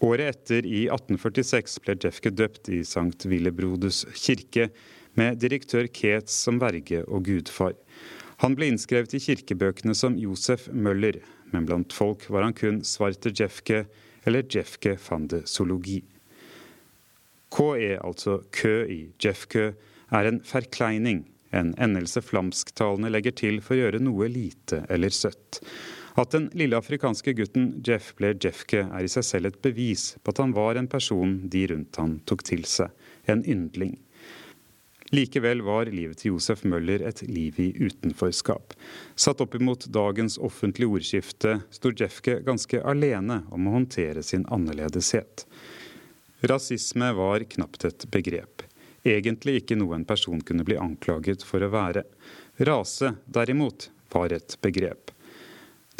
Året 0.00 0.30
etter, 0.32 0.64
i 0.64 0.86
1846, 0.88 1.76
ble 1.84 1.98
Jeffke 2.00 2.32
døpt 2.32 2.70
i 2.72 2.80
Sankt 2.88 3.26
Willebrodus 3.28 4.06
kirke, 4.16 4.70
med 5.18 5.40
direktør 5.42 5.88
Keats 5.92 6.32
som 6.46 6.60
verge 6.62 7.02
og 7.04 7.26
gudfar. 7.26 7.74
Han 8.40 8.54
ble 8.56 8.70
innskrevet 8.70 9.12
i 9.18 9.20
kirkebøkene 9.20 9.92
som 9.98 10.16
Josef 10.16 10.70
Møller, 10.72 11.18
men 11.52 11.66
blant 11.68 11.92
folk 11.92 12.24
var 12.32 12.46
han 12.46 12.56
kun 12.56 12.80
Svarte 12.86 13.34
Jeffke 13.36 13.82
eller 14.24 14.46
Jeffke 14.48 14.94
van 15.10 15.26
de 15.28 15.42
Zoologi. 15.44 15.98
KE, 17.50 17.96
altså 17.98 18.40
kø 18.54 18.74
i 18.86 19.00
Jeffkø, 19.22 19.72
er 20.10 20.26
en 20.26 20.40
forkleining, 20.46 21.24
en 21.54 21.72
endelse 21.82 22.22
flamsktalende 22.22 23.10
legger 23.10 23.34
til 23.34 23.58
for 23.64 23.74
å 23.74 23.84
gjøre 23.84 24.02
noe 24.02 24.28
lite 24.30 24.84
eller 24.90 25.14
søtt. 25.14 25.62
At 26.18 26.34
den 26.34 26.48
lille 26.58 26.78
afrikanske 26.78 27.34
gutten 27.38 27.72
Jeff 27.86 28.12
ble 28.18 28.32
Jeffke, 28.34 28.84
er 28.86 29.06
i 29.06 29.10
seg 29.10 29.26
selv 29.26 29.50
et 29.50 29.60
bevis 29.62 30.12
på 30.22 30.34
at 30.34 30.42
han 30.42 30.54
var 30.56 30.78
en 30.78 30.90
person 30.90 31.38
de 31.50 31.66
rundt 31.70 31.98
han 32.00 32.18
tok 32.26 32.44
til 32.46 32.64
seg, 32.68 32.90
en 33.30 33.44
yndling. 33.46 33.96
Likevel 35.10 35.62
var 35.66 35.90
livet 35.90 36.20
til 36.20 36.36
Josef 36.36 36.62
Møller 36.70 37.02
et 37.02 37.24
liv 37.26 37.56
i 37.58 37.72
utenforskap. 37.82 38.76
Satt 39.18 39.40
opp 39.42 39.56
imot 39.58 39.88
dagens 39.90 40.38
offentlige 40.38 41.00
ordskifte 41.00 41.56
sto 41.74 41.90
Jeffke 41.90 42.38
ganske 42.46 42.78
alene 42.86 43.40
om 43.50 43.66
å 43.66 43.74
håndtere 43.80 44.22
sin 44.22 44.46
annerledeshet. 44.54 45.48
Rasisme 46.40 47.12
var 47.12 47.44
knapt 47.44 47.84
et 47.84 48.06
begrep. 48.10 48.62
Egentlig 49.04 49.60
ikke 49.60 49.76
noe 49.76 49.96
en 49.96 50.06
person 50.08 50.40
kunne 50.40 50.64
bli 50.64 50.76
anklaget 50.80 51.44
for 51.44 51.60
å 51.64 51.70
være. 51.72 52.04
Rase, 52.64 53.14
derimot, 53.26 53.90
var 54.12 54.32
et 54.32 54.56
begrep. 54.64 55.12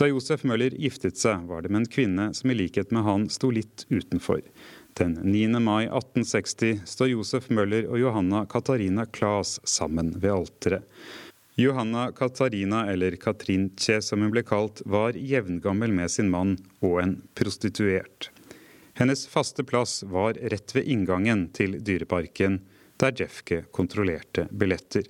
Da 0.00 0.08
Josef 0.08 0.46
Møller 0.48 0.72
giftet 0.80 1.20
seg, 1.20 1.44
var 1.44 1.60
det 1.62 1.68
med 1.68 1.82
en 1.82 1.92
kvinne 1.92 2.30
som 2.36 2.50
i 2.50 2.56
likhet 2.56 2.92
med 2.92 3.04
han 3.04 3.28
sto 3.28 3.50
litt 3.52 3.84
utenfor. 3.92 4.40
Den 4.96 5.18
9. 5.22 5.60
mai 5.60 5.84
1860 5.84 6.86
står 6.88 7.12
Josef 7.12 7.50
Møller 7.52 7.84
og 7.90 8.00
Johanna 8.00 8.46
Katarina 8.48 9.04
Klas 9.06 9.58
sammen 9.68 10.14
ved 10.16 10.32
alteret. 10.32 10.88
Johanna 11.60 12.08
Katarina, 12.16 12.86
eller 12.88 13.16
Katrinche 13.20 14.00
som 14.00 14.24
hun 14.24 14.32
ble 14.32 14.40
kalt, 14.48 14.80
var 14.88 15.12
jevngammel 15.12 15.92
med 15.92 16.08
sin 16.08 16.32
mann 16.32 16.56
og 16.80 17.02
en 17.02 17.18
prostituert. 17.36 18.30
Hennes 19.00 19.26
faste 19.26 19.64
plass 19.64 20.02
var 20.02 20.34
rett 20.34 20.76
ved 20.76 20.84
inngangen 20.84 21.46
til 21.56 21.78
dyreparken, 21.80 22.58
der 23.00 23.14
Jeffke 23.16 23.62
kontrollerte 23.72 24.44
billetter. 24.52 25.06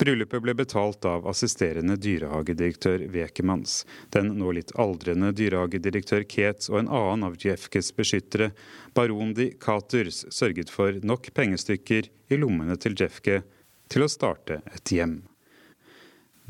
Bryllupet 0.00 0.42
ble 0.42 0.56
betalt 0.58 1.06
av 1.06 1.28
assisterende 1.30 1.94
dyrehagedirektør 2.02 3.06
Wekemanns, 3.14 3.84
Den 4.10 4.32
nå 4.42 4.50
litt 4.58 4.74
aldrende 4.74 5.30
dyrehagedirektør 5.38 6.26
Ketz 6.26 6.66
og 6.72 6.80
en 6.80 6.90
annen 6.90 7.28
av 7.30 7.38
Jeffkes 7.38 7.92
beskyttere, 7.94 8.50
baron 8.90 9.36
de 9.38 9.52
Caters, 9.54 10.24
sørget 10.34 10.74
for 10.74 10.98
nok 11.06 11.30
pengestykker 11.30 12.10
i 12.10 12.42
lommene 12.42 12.74
til 12.74 12.98
Jeffke 12.98 13.44
til 13.86 14.02
å 14.02 14.10
starte 14.10 14.64
et 14.74 14.98
hjem. 14.98 15.20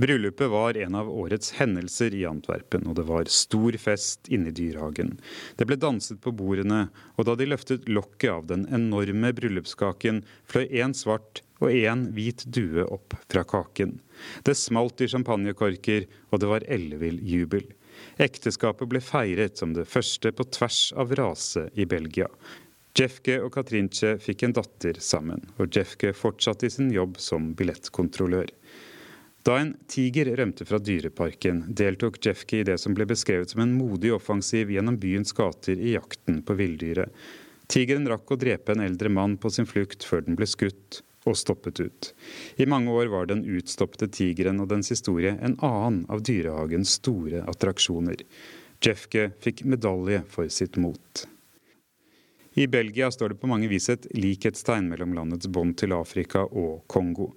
Bryllupet 0.01 0.49
var 0.51 0.77
en 0.77 0.95
av 0.95 1.11
årets 1.13 1.53
hendelser 1.59 2.15
i 2.17 2.23
Antwerpen, 2.25 2.87
og 2.89 2.95
det 2.97 3.03
var 3.05 3.29
stor 3.29 3.77
fest 3.77 4.31
inne 4.33 4.49
i 4.49 4.55
dyrehagen. 4.57 5.19
Det 5.61 5.67
ble 5.69 5.77
danset 5.77 6.23
på 6.25 6.33
bordene, 6.33 6.87
og 7.21 7.27
da 7.29 7.35
de 7.37 7.49
løftet 7.51 7.85
lokket 7.91 8.31
av 8.33 8.47
den 8.49 8.65
enorme 8.73 9.35
bryllupskaken, 9.37 10.23
fløy 10.49 10.71
én 10.81 10.97
svart 10.97 11.43
og 11.61 11.75
én 11.75 12.07
hvit 12.17 12.47
due 12.49 12.87
opp 12.89 13.19
fra 13.29 13.45
kaken. 13.45 13.99
Det 14.49 14.57
smalt 14.57 15.05
i 15.05 15.11
champagnekorker, 15.13 16.09
og 16.33 16.41
det 16.41 16.49
var 16.49 16.65
ellevill 16.65 17.21
jubel. 17.21 17.69
Ekteskapet 18.25 18.89
ble 18.89 19.05
feiret 19.05 19.61
som 19.61 19.77
det 19.77 19.85
første 19.91 20.33
på 20.33 20.49
tvers 20.57 20.81
av 20.97 21.13
rase 21.21 21.69
i 21.77 21.85
Belgia. 21.85 22.31
Jeffke 22.97 23.37
og 23.45 23.53
Katrinche 23.55 24.17
fikk 24.19 24.47
en 24.49 24.57
datter 24.57 24.97
sammen, 25.05 25.45
og 25.61 25.77
Jeffke 25.77 26.15
fortsatte 26.17 26.67
i 26.67 26.73
sin 26.73 26.89
jobb 26.95 27.21
som 27.21 27.53
billettkontrollør. 27.59 28.49
Da 29.43 29.57
en 29.57 29.71
tiger 29.89 30.29
rømte 30.37 30.67
fra 30.69 30.79
dyreparken, 30.79 31.63
deltok 31.73 32.19
Jeffke 32.27 32.59
i 32.61 32.65
det 32.69 32.77
som 32.83 32.93
ble 32.97 33.07
beskrevet 33.09 33.53
som 33.53 33.63
en 33.65 33.73
modig 33.73 34.13
offensiv 34.13 34.73
gjennom 34.73 34.99
byens 35.01 35.33
gater 35.37 35.81
i 35.81 35.95
jakten 35.95 36.43
på 36.45 36.57
villdyret. 36.59 37.09
Tigeren 37.71 38.09
rakk 38.11 38.35
å 38.35 38.41
drepe 38.41 38.75
en 38.75 38.85
eldre 38.85 39.09
mann 39.09 39.39
på 39.41 39.49
sin 39.55 39.69
flukt 39.69 40.05
før 40.05 40.27
den 40.27 40.37
ble 40.37 40.49
skutt 40.51 41.01
og 41.29 41.39
stoppet 41.39 41.81
ut. 41.81 42.13
I 42.61 42.69
mange 42.69 42.93
år 42.93 43.09
var 43.13 43.31
den 43.31 43.45
utstoppede 43.49 44.11
tigeren 44.13 44.61
og 44.61 44.69
dens 44.73 44.93
historie 44.93 45.37
en 45.39 45.57
annen 45.65 46.05
av 46.13 46.25
dyrehagens 46.27 46.99
store 47.01 47.45
attraksjoner. 47.49 48.25
Jeffke 48.81 49.31
fikk 49.41 49.65
medalje 49.69 50.25
for 50.29 50.53
sitt 50.53 50.77
mot. 50.81 51.27
I 52.59 52.67
Belgia 52.67 53.11
står 53.11 53.29
det 53.29 53.41
på 53.41 53.47
mange 53.47 53.69
vis 53.71 53.87
et 53.93 54.09
likhetstegn 54.17 54.89
mellom 54.91 55.13
landets 55.15 55.47
bånd 55.47 55.77
til 55.79 55.95
Afrika 55.95 56.43
og 56.45 56.83
Kongo. 56.91 57.31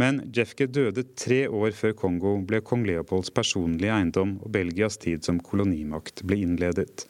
Men 0.00 0.22
Jeffke 0.36 0.64
døde 0.70 1.02
tre 1.18 1.42
år 1.48 1.74
før 1.76 1.92
Kongo 1.98 2.36
ble 2.48 2.62
kong 2.64 2.86
Leopolds 2.88 3.32
personlige 3.36 3.92
eiendom 3.92 4.38
og 4.40 4.52
Belgias 4.54 4.96
tid 5.02 5.26
som 5.26 5.42
kolonimakt 5.44 6.22
ble 6.24 6.38
innledet. 6.46 7.04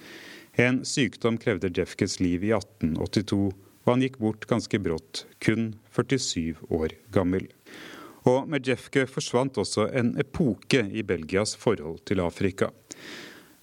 En 0.58 0.80
sykdom 0.88 1.38
krevde 1.38 1.70
Jeffkes 1.76 2.18
liv 2.18 2.42
i 2.48 2.50
1882, 2.56 3.38
og 3.84 3.92
han 3.92 4.02
gikk 4.04 4.18
bort 4.22 4.48
ganske 4.50 4.80
brått, 4.82 5.24
kun 5.44 5.74
47 5.94 6.66
år 6.74 6.96
gammel. 7.14 7.46
Og 8.28 8.50
med 8.50 8.66
Jeffke 8.68 9.06
forsvant 9.08 9.60
også 9.62 9.86
en 9.96 10.12
epoke 10.20 10.82
i 10.90 11.04
Belgias 11.06 11.54
forhold 11.56 12.02
til 12.10 12.20
Afrika. 12.24 12.68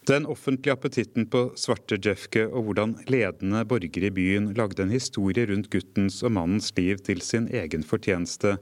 Den 0.08 0.24
offentlige 0.26 0.72
appetitten 0.72 1.28
på 1.28 1.50
svarte 1.60 2.00
Jeffke 2.00 2.46
og 2.48 2.70
hvordan 2.70 2.96
ledende 3.12 3.66
borgere 3.68 4.08
i 4.08 4.16
byen 4.16 4.54
lagde 4.56 4.86
en 4.86 4.94
historie 4.96 5.44
rundt 5.50 5.68
guttens 5.74 6.22
og 6.24 6.32
mannens 6.38 6.72
liv 6.80 7.04
til 7.04 7.20
sin 7.22 7.50
egen 7.52 7.84
fortjeneste, 7.84 8.56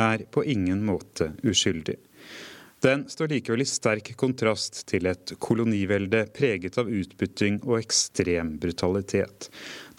er 0.00 0.24
på 0.30 0.44
ingen 0.44 0.84
måte 0.86 1.32
uskyldig. 1.42 1.98
Den 2.82 3.04
står 3.08 3.28
likevel 3.30 3.62
i 3.62 3.68
sterk 3.68 4.08
kontrast 4.18 4.80
til 4.90 5.06
et 5.06 5.32
kolonivelde 5.38 6.24
preget 6.34 6.80
av 6.82 6.88
utbytting 6.90 7.60
og 7.62 7.76
ekstrem 7.78 8.56
brutalitet. 8.62 9.46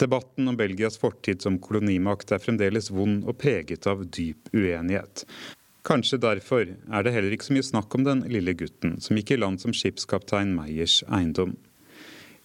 Debatten 0.02 0.50
om 0.50 0.58
Belgias 0.58 1.00
fortid 1.00 1.40
som 1.40 1.56
kolonimakt 1.64 2.34
er 2.36 2.42
fremdeles 2.44 2.90
vond 2.92 3.24
og 3.24 3.38
preget 3.40 3.88
av 3.88 4.04
dyp 4.04 4.52
uenighet. 4.52 5.24
Kanskje 5.84 6.20
derfor 6.20 6.68
er 6.68 7.04
det 7.04 7.12
heller 7.12 7.32
ikke 7.32 7.48
så 7.48 7.56
mye 7.56 7.70
snakk 7.70 7.96
om 7.96 8.04
den 8.04 8.20
lille 8.28 8.52
gutten 8.56 8.98
som 9.04 9.16
gikk 9.16 9.32
i 9.32 9.40
land 9.40 9.64
som 9.64 9.72
skipskaptein 9.72 10.52
Meyers 10.52 11.02
eiendom. 11.08 11.56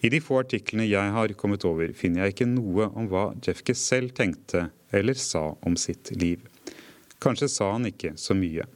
I 0.00 0.08
de 0.08 0.22
få 0.24 0.40
artiklene 0.40 0.88
jeg 0.88 1.12
har 1.12 1.32
kommet 1.36 1.64
over, 1.68 1.92
finner 1.92 2.24
jeg 2.24 2.34
ikke 2.34 2.48
noe 2.48 2.88
om 2.96 3.12
hva 3.12 3.30
Jeffke 3.44 3.76
selv 3.76 4.16
tenkte 4.16 4.70
eller 4.96 5.20
sa 5.20 5.50
om 5.60 5.76
sitt 5.76 6.14
liv. 6.16 6.40
Kanskje 7.20 7.48
sa 7.52 7.72
han 7.72 7.88
ikke 7.88 8.14
så 8.16 8.34
mye. 8.36 8.66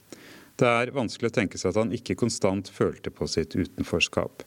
Det 0.54 0.68
er 0.68 0.92
vanskelig 0.94 1.32
å 1.32 1.34
tenke 1.40 1.58
seg 1.58 1.72
at 1.72 1.80
han 1.80 1.94
ikke 1.96 2.18
konstant 2.20 2.68
følte 2.70 3.10
på 3.10 3.26
sitt 3.30 3.56
utenforskap. 3.56 4.44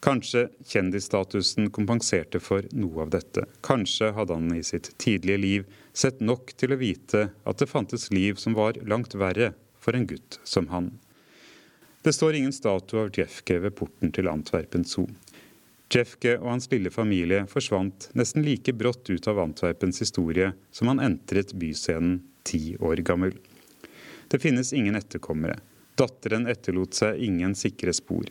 Kanskje 0.00 0.46
kjendisstatusen 0.64 1.68
kompenserte 1.76 2.40
for 2.40 2.64
noe 2.72 3.02
av 3.04 3.10
dette. 3.12 3.44
Kanskje 3.66 4.14
hadde 4.16 4.38
han 4.38 4.54
i 4.56 4.62
sitt 4.64 4.94
tidlige 5.02 5.42
liv 5.42 5.66
sett 5.92 6.22
nok 6.24 6.54
til 6.56 6.72
å 6.72 6.80
vite 6.80 7.26
at 7.44 7.60
det 7.60 7.68
fantes 7.68 8.08
liv 8.14 8.40
som 8.40 8.56
var 8.56 8.80
langt 8.88 9.18
verre 9.18 9.52
for 9.80 9.96
en 9.96 10.06
gutt 10.08 10.38
som 10.44 10.70
han. 10.72 10.94
Det 12.00 12.14
står 12.16 12.38
ingen 12.38 12.56
statue 12.56 13.02
av 13.02 13.12
Jeffke 13.12 13.58
ved 13.60 13.76
porten 13.76 14.14
til 14.16 14.30
Antwerpen 14.32 14.86
Zoo. 14.88 15.04
Jeffke 15.92 16.38
og 16.38 16.48
hans 16.54 16.70
lille 16.72 16.88
familie 16.94 17.42
forsvant 17.50 18.08
nesten 18.16 18.46
like 18.46 18.72
brått 18.72 19.10
ut 19.10 19.28
av 19.28 19.42
Antwerpens 19.42 20.00
historie 20.00 20.54
som 20.72 20.88
han 20.88 21.02
entret 21.02 21.52
byscenen 21.60 22.22
ti 22.44 22.76
år 22.80 23.02
gammel. 23.06 23.36
Det 24.30 24.38
finnes 24.38 24.72
ingen 24.72 24.94
etterkommere. 24.94 25.58
Datteren 26.00 26.46
etterlot 26.48 26.94
seg 26.96 27.18
ingen 27.20 27.54
sikre 27.58 27.92
spor. 27.92 28.24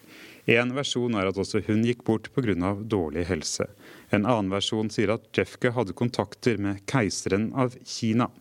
En 0.50 0.72
versjon 0.74 1.14
er 1.20 1.28
at 1.30 1.38
også 1.38 1.60
hun 1.68 1.84
gikk 1.86 2.02
bort 2.08 2.32
pga. 2.34 2.74
dårlig 2.82 3.28
helse. 3.30 3.68
En 4.10 4.26
annen 4.26 4.50
versjon 4.50 4.90
sier 4.90 5.12
at 5.14 5.28
Jeffke 5.38 5.70
hadde 5.76 5.94
kontakter 5.94 6.58
med 6.58 6.80
keiseren 6.90 7.52
av 7.54 7.76
Kina. 7.86 8.32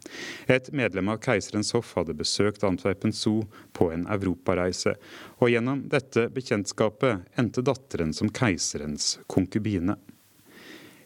Et 0.46 0.70
medlem 0.72 1.08
av 1.12 1.18
keiserens 1.20 1.74
hoff 1.76 1.92
hadde 1.98 2.16
besøkt 2.16 2.64
Antwerpen 2.64 3.12
Zoo 3.12 3.44
på 3.72 3.90
en 3.92 4.06
europareise, 4.06 4.94
og 5.40 5.50
gjennom 5.50 5.84
dette 5.92 6.30
bekjentskapet 6.32 7.26
endte 7.36 7.60
datteren 7.60 8.14
som 8.14 8.32
keiserens 8.32 9.18
konkubine. 9.26 9.98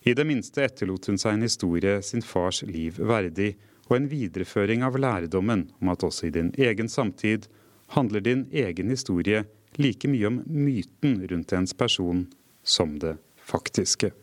I 0.03 0.15
det 0.15 0.27
minste 0.27 0.63
etterlot 0.63 1.07
hun 1.11 1.19
seg 1.19 1.35
en 1.35 1.47
historie 1.47 1.99
sin 2.03 2.23
fars 2.23 2.63
liv 2.63 2.99
verdig, 2.99 3.57
og 3.93 3.99
en 3.99 4.09
videreføring 4.09 4.81
av 4.87 4.97
lærdommen 4.97 5.67
om 5.83 5.91
at 5.93 6.05
også 6.07 6.31
i 6.31 6.33
din 6.33 6.49
egen 6.57 6.89
samtid 6.89 7.45
handler 7.93 8.25
din 8.25 8.47
egen 8.49 8.89
historie 8.89 9.43
like 9.77 10.09
mye 10.09 10.31
om 10.31 10.39
myten 10.49 11.19
rundt 11.29 11.53
ens 11.53 11.77
person 11.77 12.25
som 12.65 12.95
det 13.03 13.19
faktiske. 13.37 14.15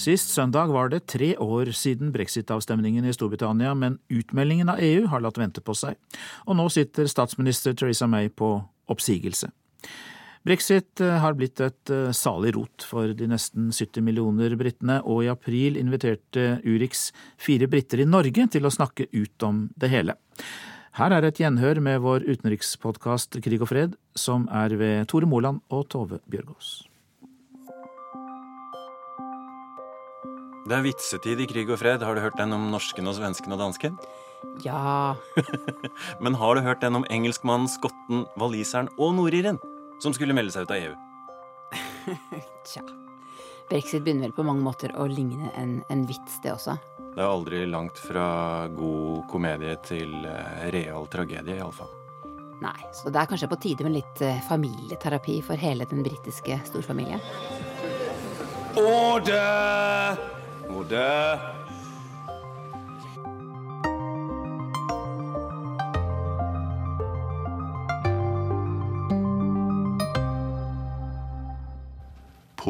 Sist 0.00 0.32
søndag 0.32 0.72
var 0.72 0.88
det 0.88 1.04
tre 1.12 1.34
år 1.36 1.74
siden 1.76 2.08
brexit-avstemningen 2.14 3.04
i 3.04 3.12
Storbritannia, 3.12 3.74
men 3.76 3.98
utmeldingen 4.08 4.72
av 4.72 4.80
EU 4.80 5.10
har 5.12 5.20
latt 5.20 5.36
vente 5.36 5.60
på 5.60 5.76
seg, 5.76 5.98
og 6.48 6.56
nå 6.56 6.70
sitter 6.72 7.04
statsminister 7.04 7.76
Theresa 7.76 8.08
May 8.08 8.32
på 8.32 8.54
oppsigelse. 8.88 9.52
Brexit 10.40 11.00
eh, 11.04 11.18
har 11.20 11.36
blitt 11.36 11.60
et 11.60 11.92
eh, 11.92 12.10
salig 12.16 12.54
rot 12.56 12.84
for 12.88 13.12
de 13.12 13.26
nesten 13.28 13.68
70 13.76 14.00
millioner 14.04 14.54
britene, 14.56 15.00
og 15.04 15.24
i 15.26 15.30
april 15.32 15.76
inviterte 15.76 16.62
Urix 16.64 17.10
fire 17.36 17.68
briter 17.68 18.00
i 18.00 18.08
Norge 18.08 18.46
til 18.48 18.64
å 18.64 18.72
snakke 18.72 19.10
ut 19.12 19.44
om 19.44 19.66
det 19.76 19.90
hele. 19.92 20.16
Her 20.96 21.12
er 21.14 21.26
et 21.28 21.38
gjenhør 21.38 21.78
med 21.84 22.00
vår 22.02 22.24
utenrikspodkast 22.24 23.36
Krig 23.44 23.60
og 23.60 23.68
fred, 23.70 23.98
som 24.16 24.48
er 24.48 24.72
ved 24.80 25.10
Tore 25.12 25.28
Moland 25.28 25.60
og 25.68 25.84
Tove 25.92 26.22
Bjørgaas. 26.32 26.70
Det 30.70 30.76
er 30.76 30.86
vitsetid 30.86 31.42
i 31.42 31.48
Krig 31.50 31.68
og 31.68 31.80
fred. 31.82 32.00
Har 32.04 32.16
du 32.16 32.22
hørt 32.24 32.38
den 32.40 32.54
om 32.56 32.70
norsken 32.72 33.08
og 33.10 33.16
svensken 33.18 33.52
og 33.52 33.60
dansken? 33.60 33.98
Ja 34.64 35.16
Men 36.24 36.38
har 36.40 36.56
du 36.56 36.62
hørt 36.64 36.80
den 36.80 36.96
om 36.96 37.04
engelskmannen, 37.12 37.68
skotten, 37.68 38.24
waliseren 38.40 38.88
og 38.96 39.12
nordiren? 39.18 39.60
Som 40.02 40.14
skulle 40.16 40.36
melde 40.36 40.52
seg 40.54 40.66
ut 40.66 40.74
av 40.74 40.76
EU? 40.76 40.94
Tja. 42.70 42.82
Brexit 43.70 44.02
begynner 44.02 44.28
vel 44.28 44.34
på 44.34 44.46
mange 44.46 44.64
måter 44.66 44.94
å 44.98 45.06
ligne 45.06 45.52
en, 45.54 45.78
en 45.88 46.06
vits, 46.08 46.40
det 46.42 46.54
også. 46.56 46.74
Det 47.10 47.22
er 47.22 47.28
aldri 47.28 47.62
langt 47.70 47.98
fra 47.98 48.66
god 48.74 49.26
komedie 49.30 49.76
til 49.86 50.14
uh, 50.26 50.66
real 50.74 51.06
tragedie, 51.10 51.58
iallfall. 51.60 51.90
Nei, 52.60 52.76
så 52.92 53.12
det 53.12 53.22
er 53.22 53.30
kanskje 53.30 53.48
på 53.50 53.60
tide 53.62 53.86
med 53.86 53.96
litt 53.98 54.24
uh, 54.26 54.42
familieterapi 54.48 55.38
for 55.46 55.60
hele 55.60 55.86
den 55.90 56.02
britiske 56.06 56.60
storfamilien. 56.66 57.22
Order! 58.80 60.20
Order! 60.70 61.59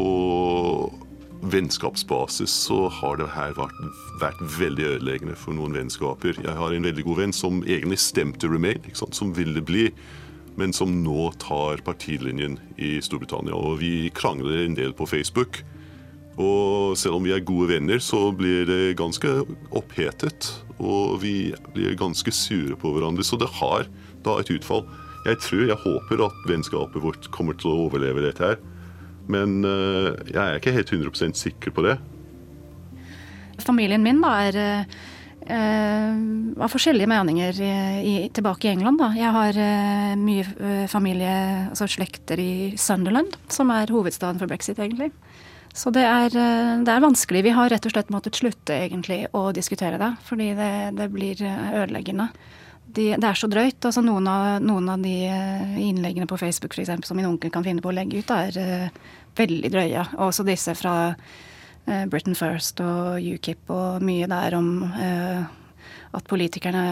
På 0.01 0.93
vennskapsbasis 1.41 2.53
så 2.67 2.89
har 3.01 3.19
det 3.21 3.29
her 3.35 3.53
vært, 3.57 3.77
vært, 4.21 4.41
veldig 4.59 4.87
ødeleggende 4.95 5.37
for 5.39 5.57
noen 5.57 5.77
vennskaper. 5.77 6.39
Jeg 6.45 6.57
har 6.57 6.75
en 6.75 6.89
veldig 6.89 7.05
god 7.07 7.21
venn 7.23 7.35
som 7.37 7.63
egentlig 7.65 8.01
stemte 8.01 8.49
Remain, 8.51 8.85
som 8.95 9.35
ville 9.37 9.63
bli, 9.65 9.89
men 10.61 10.75
som 10.77 10.93
nå 11.05 11.31
tar 11.41 11.83
partilinjen 11.87 12.59
i 12.77 12.99
Storbritannia. 13.05 13.57
Og 13.57 13.81
vi 13.81 14.11
krangler 14.17 14.65
en 14.65 14.77
del 14.79 14.97
på 14.97 15.09
Facebook. 15.09 15.63
Og 16.41 16.97
selv 17.01 17.19
om 17.19 17.27
vi 17.27 17.35
er 17.37 17.45
gode 17.45 17.71
venner, 17.73 18.01
så 18.01 18.29
blir 18.37 18.69
det 18.69 18.97
ganske 19.01 19.41
opphetet. 19.77 20.53
Og 20.79 21.21
vi 21.25 21.53
blir 21.75 21.97
ganske 22.01 22.33
sure 22.33 22.77
på 22.81 22.93
hverandre. 22.97 23.25
Så 23.27 23.41
det 23.41 23.49
har 23.61 23.89
da 24.25 24.39
et 24.41 24.53
utfall. 24.53 24.85
Jeg 25.27 25.41
tror, 25.45 25.67
jeg 25.69 25.83
håper 25.85 26.27
at 26.29 26.45
vennskapet 26.49 27.05
vårt 27.05 27.33
kommer 27.33 27.57
til 27.57 27.73
å 27.73 27.89
overleve 27.89 28.25
dette 28.25 28.53
her. 28.53 28.61
Men 29.31 29.61
eh, 29.67 30.11
jeg 30.33 30.41
er 30.43 30.59
ikke 30.59 30.75
helt 30.75 30.93
100% 30.97 31.39
sikker 31.39 31.75
på 31.75 31.87
det. 31.87 31.99
familien 33.61 34.03
min 34.03 34.23
da, 34.23 34.31
er 34.49 34.57
uh, 35.51 36.15
av 36.65 36.73
forskjellige 36.73 37.09
meninger 37.11 37.59
i, 37.61 37.73
i, 38.01 38.15
tilbake 38.33 38.69
i 38.69 38.71
England. 38.73 39.01
Da. 39.03 39.11
Jeg 39.19 39.35
har 39.37 39.59
uh, 39.61 40.15
mye 40.17 40.87
familie, 40.89 41.35
altså 41.69 41.89
slekter 41.91 42.41
i 42.41 42.73
Sunderland, 42.81 43.37
som 43.53 43.71
er 43.75 43.93
hovedstaden 43.93 44.41
for 44.41 44.49
brexit, 44.49 44.81
egentlig. 44.81 45.11
Så 45.77 45.93
det 45.95 46.03
er, 46.03 46.33
det 46.83 46.91
er, 46.91 47.03
vanskelig. 47.05 47.45
Vi 47.47 47.53
har 47.55 47.69
rett 47.71 47.85
og 47.87 47.93
slett 47.93 48.09
måttet 48.11 48.41
slutte 48.41 48.75
egentlig 48.75 49.21
å 49.39 49.53
diskutere 49.55 50.01
det, 50.01 50.09
fordi 50.27 50.49
det, 50.59 50.73
det 50.99 51.07
blir 51.13 51.45
ødeleggende. 51.45 52.27
De, 52.97 53.07
det 53.15 53.27
er 53.27 53.39
så 53.39 53.49
drøyt. 53.51 53.79
altså 53.85 54.03
Noen 54.05 54.27
av, 54.31 54.59
noen 54.65 54.89
av 54.91 55.03
de 55.05 55.15
innleggene 55.81 56.29
på 56.31 56.39
Facebook 56.41 56.75
for 56.75 56.83
eksempel, 56.83 57.07
som 57.07 57.19
min 57.19 57.29
onkel 57.29 57.53
kan 57.55 57.67
finne 57.67 57.83
på 57.85 57.93
å 57.93 57.95
legge 57.95 58.23
ut, 58.23 58.35
er 58.35 58.59
uh, 58.59 59.15
veldig 59.39 59.71
drøye. 59.73 60.05
Også 60.27 60.47
disse 60.49 60.75
fra 60.79 60.95
uh, 61.13 62.05
Britain 62.11 62.39
First 62.39 62.83
og 62.85 63.23
UKIP 63.23 63.71
og 63.75 64.05
mye 64.07 64.29
der 64.31 64.59
om 64.59 64.73
uh, 64.91 65.43
at 66.11 66.27
politikerne 66.27 66.83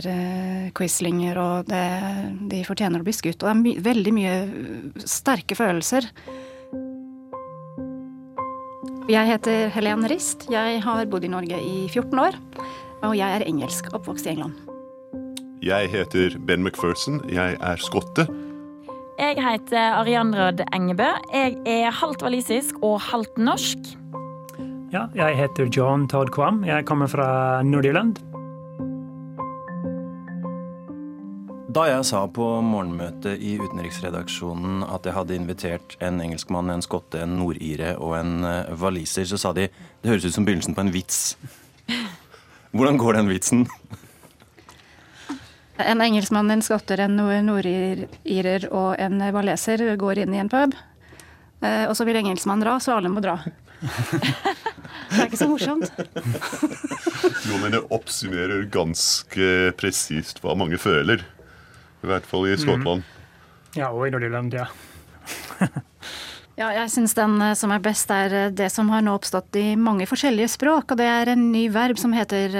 er 0.00 0.06
quislinger 0.74 1.38
og 1.38 1.68
det, 1.70 1.84
de 2.50 2.64
fortjener 2.66 3.02
å 3.02 3.06
bli 3.06 3.14
skutt. 3.14 3.38
Og 3.38 3.46
det 3.46 3.52
er 3.52 3.60
my 3.60 3.74
veldig 3.86 4.14
mye 4.16 4.34
sterke 5.06 5.54
følelser. 5.58 6.10
Jeg 9.04 9.28
heter 9.28 9.68
Helen 9.76 10.06
Rist. 10.08 10.48
Jeg 10.50 10.82
har 10.82 11.06
bodd 11.12 11.26
i 11.28 11.30
Norge 11.30 11.60
i 11.60 11.84
14 11.86 12.22
år. 12.24 12.38
Og 13.04 13.12
jeg 13.18 13.28
er 13.28 13.44
engelsk, 13.44 13.92
oppvokst 13.92 14.26
i 14.26 14.32
England. 14.32 14.73
Jeg 15.64 15.88
heter 15.88 16.34
Ben 16.44 16.60
McPherson. 16.60 17.22
Jeg 17.32 17.56
er 17.56 17.80
skotte. 17.80 18.26
Jeg 19.16 19.38
heter 19.40 19.94
Arianrød 19.96 20.60
Engebø. 20.76 21.06
Jeg 21.32 21.56
er 21.64 21.88
halvt 21.90 22.22
walisisk 22.22 22.82
og 22.82 23.00
halvt 23.00 23.38
norsk. 23.38 23.78
Ja, 24.92 25.06
jeg 25.14 25.38
heter 25.38 25.70
John 25.72 26.04
Todd 26.08 26.34
Kvam. 26.36 26.66
Jeg 26.68 26.84
kommer 26.84 27.08
fra 27.08 27.62
Nord-Irland. 27.62 28.20
Da 31.72 31.88
jeg 31.88 32.04
sa 32.12 32.26
på 32.28 32.50
morgenmøtet 32.60 33.40
i 33.40 33.56
utenriksredaksjonen 33.56 34.84
at 34.84 35.08
jeg 35.08 35.16
hadde 35.16 35.40
invitert 35.40 35.96
en 36.04 36.20
engelskmann, 36.20 36.68
en 36.70 36.84
skotte, 36.84 37.24
en 37.24 37.38
nordire 37.40 37.96
og 37.96 38.18
en 38.20 38.44
eh, 38.44 38.74
waliser, 38.76 39.24
så 39.24 39.40
sa 39.40 39.56
de 39.56 39.70
det 39.72 40.12
høres 40.12 40.28
ut 40.28 40.36
som 40.36 40.44
begynnelsen 40.44 40.76
på 40.76 40.84
en 40.84 40.92
vits. 40.92 41.38
Hvordan 42.76 43.00
går 43.00 43.22
den 43.22 43.32
vitsen? 43.32 43.70
En 45.82 46.00
engelskmann, 46.00 46.50
en 46.50 46.62
skotter, 46.62 47.00
en 47.02 47.16
nordirer 47.18 48.68
og 48.70 48.94
en 49.02 49.22
waleser 49.34 49.82
går 49.98 50.22
inn 50.22 50.36
i 50.36 50.42
en 50.42 50.50
pub. 50.52 50.76
Eh, 51.64 51.84
og 51.88 51.96
så 51.96 52.06
vil 52.06 52.18
engelskmannen 52.20 52.64
dra, 52.64 52.76
så 52.82 52.98
alle 52.98 53.10
må 53.12 53.22
dra. 53.24 53.38
det 53.80 55.18
er 55.18 55.26
ikke 55.26 55.40
så 55.40 55.48
morsomt. 55.50 55.90
jo, 57.48 57.58
men 57.62 57.74
det 57.74 57.82
oppsummerer 57.94 58.66
ganske 58.72 59.72
presist 59.80 60.42
hva 60.44 60.56
mange 60.58 60.78
føler. 60.80 61.24
I 62.04 62.10
hvert 62.10 62.28
fall 62.28 62.46
i 62.50 62.58
Skottland. 62.60 63.02
Mm. 63.02 63.80
Ja, 63.80 63.90
og 63.90 64.06
i 64.06 64.14
Nordirland, 64.14 64.54
ja. 64.54 64.68
Ja, 66.54 66.68
jeg 66.70 66.86
syns 66.92 67.16
den 67.18 67.32
eh, 67.42 67.56
som 67.58 67.72
er 67.74 67.80
best, 67.82 68.12
er 68.14 68.30
eh, 68.30 68.52
det 68.54 68.68
som 68.70 68.86
har 68.94 69.00
nå 69.02 69.16
oppstått 69.18 69.56
i 69.58 69.72
mange 69.74 70.06
forskjellige 70.06 70.52
språk. 70.52 70.92
Og 70.94 71.00
det 71.00 71.08
er 71.10 71.32
en 71.32 71.48
ny 71.50 71.64
verb 71.74 71.98
som 71.98 72.14
heter 72.14 72.54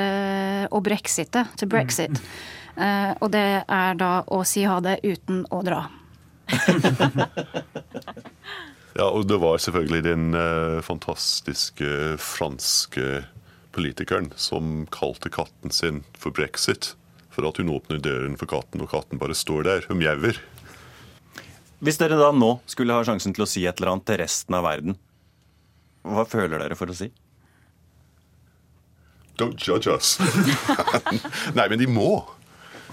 å 0.67 0.81
brexite. 0.83 1.45
To 1.61 1.69
brexit. 1.71 2.19
Mm. 2.19 2.33
Eh, 2.75 3.13
og 3.23 3.31
det 3.35 3.63
er 3.63 3.99
da 4.01 4.25
å 4.27 4.43
si 4.49 4.65
ha 4.67 4.81
det 4.83 4.99
uten 5.05 5.45
å 5.55 5.61
dra. 5.67 5.85
ja, 8.99 9.07
og 9.07 9.29
det 9.31 9.39
var 9.41 9.63
selvfølgelig 9.63 10.03
den 10.05 10.35
uh, 10.37 10.83
fantastiske 10.85 12.19
franske 12.21 13.25
politikeren 13.75 14.33
som 14.37 14.85
kalte 14.95 15.31
katten 15.33 15.73
sin 15.75 16.03
for 16.19 16.35
brexit. 16.35 16.93
For 17.35 17.47
at 17.49 17.59
hun 17.59 17.73
åpner 17.75 17.99
døren 18.03 18.37
for 18.39 18.51
katten, 18.51 18.83
og 18.85 18.93
katten 18.93 19.19
bare 19.19 19.35
står 19.35 19.67
der 19.67 19.89
og 19.91 19.99
mjauer. 19.99 20.39
Hvis 21.85 21.99
dere 22.01 22.17
da 22.19 22.31
nå 22.33 22.57
skulle 22.71 22.95
ha 22.95 23.03
sjansen 23.07 23.35
til 23.35 23.45
å 23.45 23.51
si 23.51 23.65
et 23.67 23.81
eller 23.81 23.97
annet 23.97 24.07
til 24.09 24.21
resten 24.23 24.55
av 24.57 24.65
verden, 24.67 24.95
hva 26.05 26.25
føler 26.29 26.61
dere 26.61 26.79
for 26.79 26.93
å 26.93 26.97
si? 26.97 27.11
Don't 29.41 29.59
judge 29.59 29.91
us. 29.91 30.15
Nei, 31.59 31.67
men 31.67 31.81
de 31.81 31.89
må. 31.91 32.23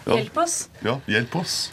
Ja. 0.06 0.16
Hjelp 0.16 0.38
oss. 0.38 0.70
Ja, 0.80 1.00
hjelp 1.06 1.36
oss. 1.36 1.72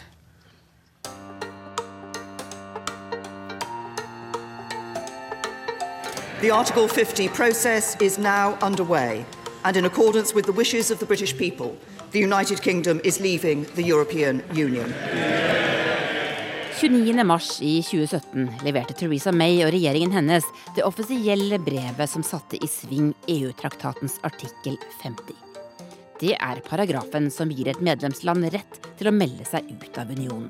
The 6.41 6.51
Article 6.51 6.87
50 6.87 7.27
process 7.29 7.97
is 7.99 8.17
now 8.17 8.57
underway, 8.61 9.25
and 9.63 9.75
in 9.75 9.85
accordance 9.85 10.33
with 10.33 10.45
the 10.45 10.53
wishes 10.53 10.89
of 10.91 10.99
the 10.99 11.05
British 11.05 11.37
people, 11.37 11.75
the 12.11 12.19
United 12.19 12.61
Kingdom 12.61 13.01
is 13.03 13.19
leaving 13.19 13.65
the 13.75 13.83
European 13.83 14.41
Union. 14.53 14.93
29. 16.79 17.23
mars 17.27 17.61
i 17.61 17.81
2017 17.83 18.47
leverte 18.63 18.93
Theresa 18.93 19.33
May 19.35 19.59
og 19.65 19.73
regjeringen 19.75 20.15
hennes 20.15 20.47
det 20.77 20.87
offisielle 20.87 21.59
brevet 21.59 22.07
som 22.07 22.23
satte 22.23 22.55
i 22.55 22.71
sving 22.71 23.11
EU-traktatens 23.27 24.15
artikkel 24.23 24.79
50. 25.03 25.48
Det 26.19 26.33
er 26.35 26.59
paragrafen 26.67 27.29
som 27.31 27.47
gir 27.47 27.69
et 27.71 27.79
medlemsland 27.79 28.49
rett 28.51 28.79
til 28.99 29.07
å 29.07 29.13
melde 29.15 29.45
seg 29.47 29.69
ut 29.71 29.99
av 30.01 30.09
unionen. 30.11 30.49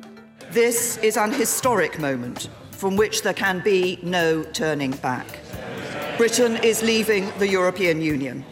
This 0.50 0.98
is 1.06 1.18
an 1.18 1.32
historic 1.32 2.00
moment 2.00 2.50
from 2.72 2.98
which 2.98 3.22
there 3.22 3.38
can 3.38 3.62
be 3.62 4.00
no 4.02 4.44
turning 4.54 4.96
back. 5.04 5.28
Britain 6.18 6.58
is 6.64 6.82
leaving 6.82 7.30
the 7.38 7.48
European 7.48 8.02
Union. 8.02 8.44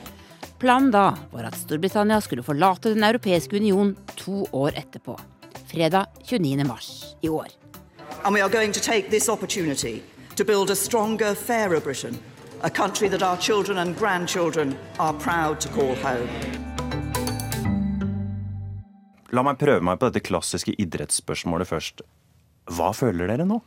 Planen 0.60 0.92
da 0.92 1.18
var 1.32 1.50
at 1.50 1.58
Storbritannia 1.58 2.22
skulle 2.22 2.44
forlate 2.44 2.94
Den 2.94 3.04
europeiske 3.04 3.56
union 3.58 3.96
to 4.16 4.46
år 4.52 4.78
etterpå. 4.78 5.20
Fredag 5.72 6.06
29. 6.24 6.64
mars 6.68 7.16
i 7.22 7.30
år. 7.30 7.48
And 8.24 8.34
we 8.36 8.42
are 8.42 8.50
going 8.50 8.74
to 8.74 8.80
take 8.80 9.10
this 9.10 9.30
opportunity 9.30 10.04
to 10.36 10.46
build 10.46 10.70
a 10.70 10.76
stronger, 10.76 11.34
fairer 11.34 11.80
Britain, 11.80 12.20
a 12.62 12.70
country 12.70 13.10
that 13.10 13.24
our 13.24 13.38
children 13.38 13.78
and 13.78 13.98
grandchildren 13.98 14.78
are 15.00 15.14
proud 15.14 15.60
to 15.60 15.70
call 15.70 15.96
home. 15.96 16.77
La 19.36 19.44
meg 19.44 19.60
prøve 19.60 19.84
meg 19.84 20.00
på 20.00 20.08
dette 20.08 20.24
klassiske 20.24 20.76
idrettsspørsmålet 20.80 21.68
først. 21.68 22.06
Hva 22.78 22.94
føler 22.96 23.32
dere 23.32 23.48
nå? 23.48 23.60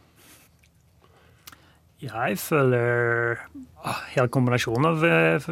Jeg 2.00 2.38
føler 2.40 3.42
ah, 3.84 3.98
hele 4.14 4.30
kombinasjonen 4.32 4.86
av 4.88 5.02
uh, 5.04 5.48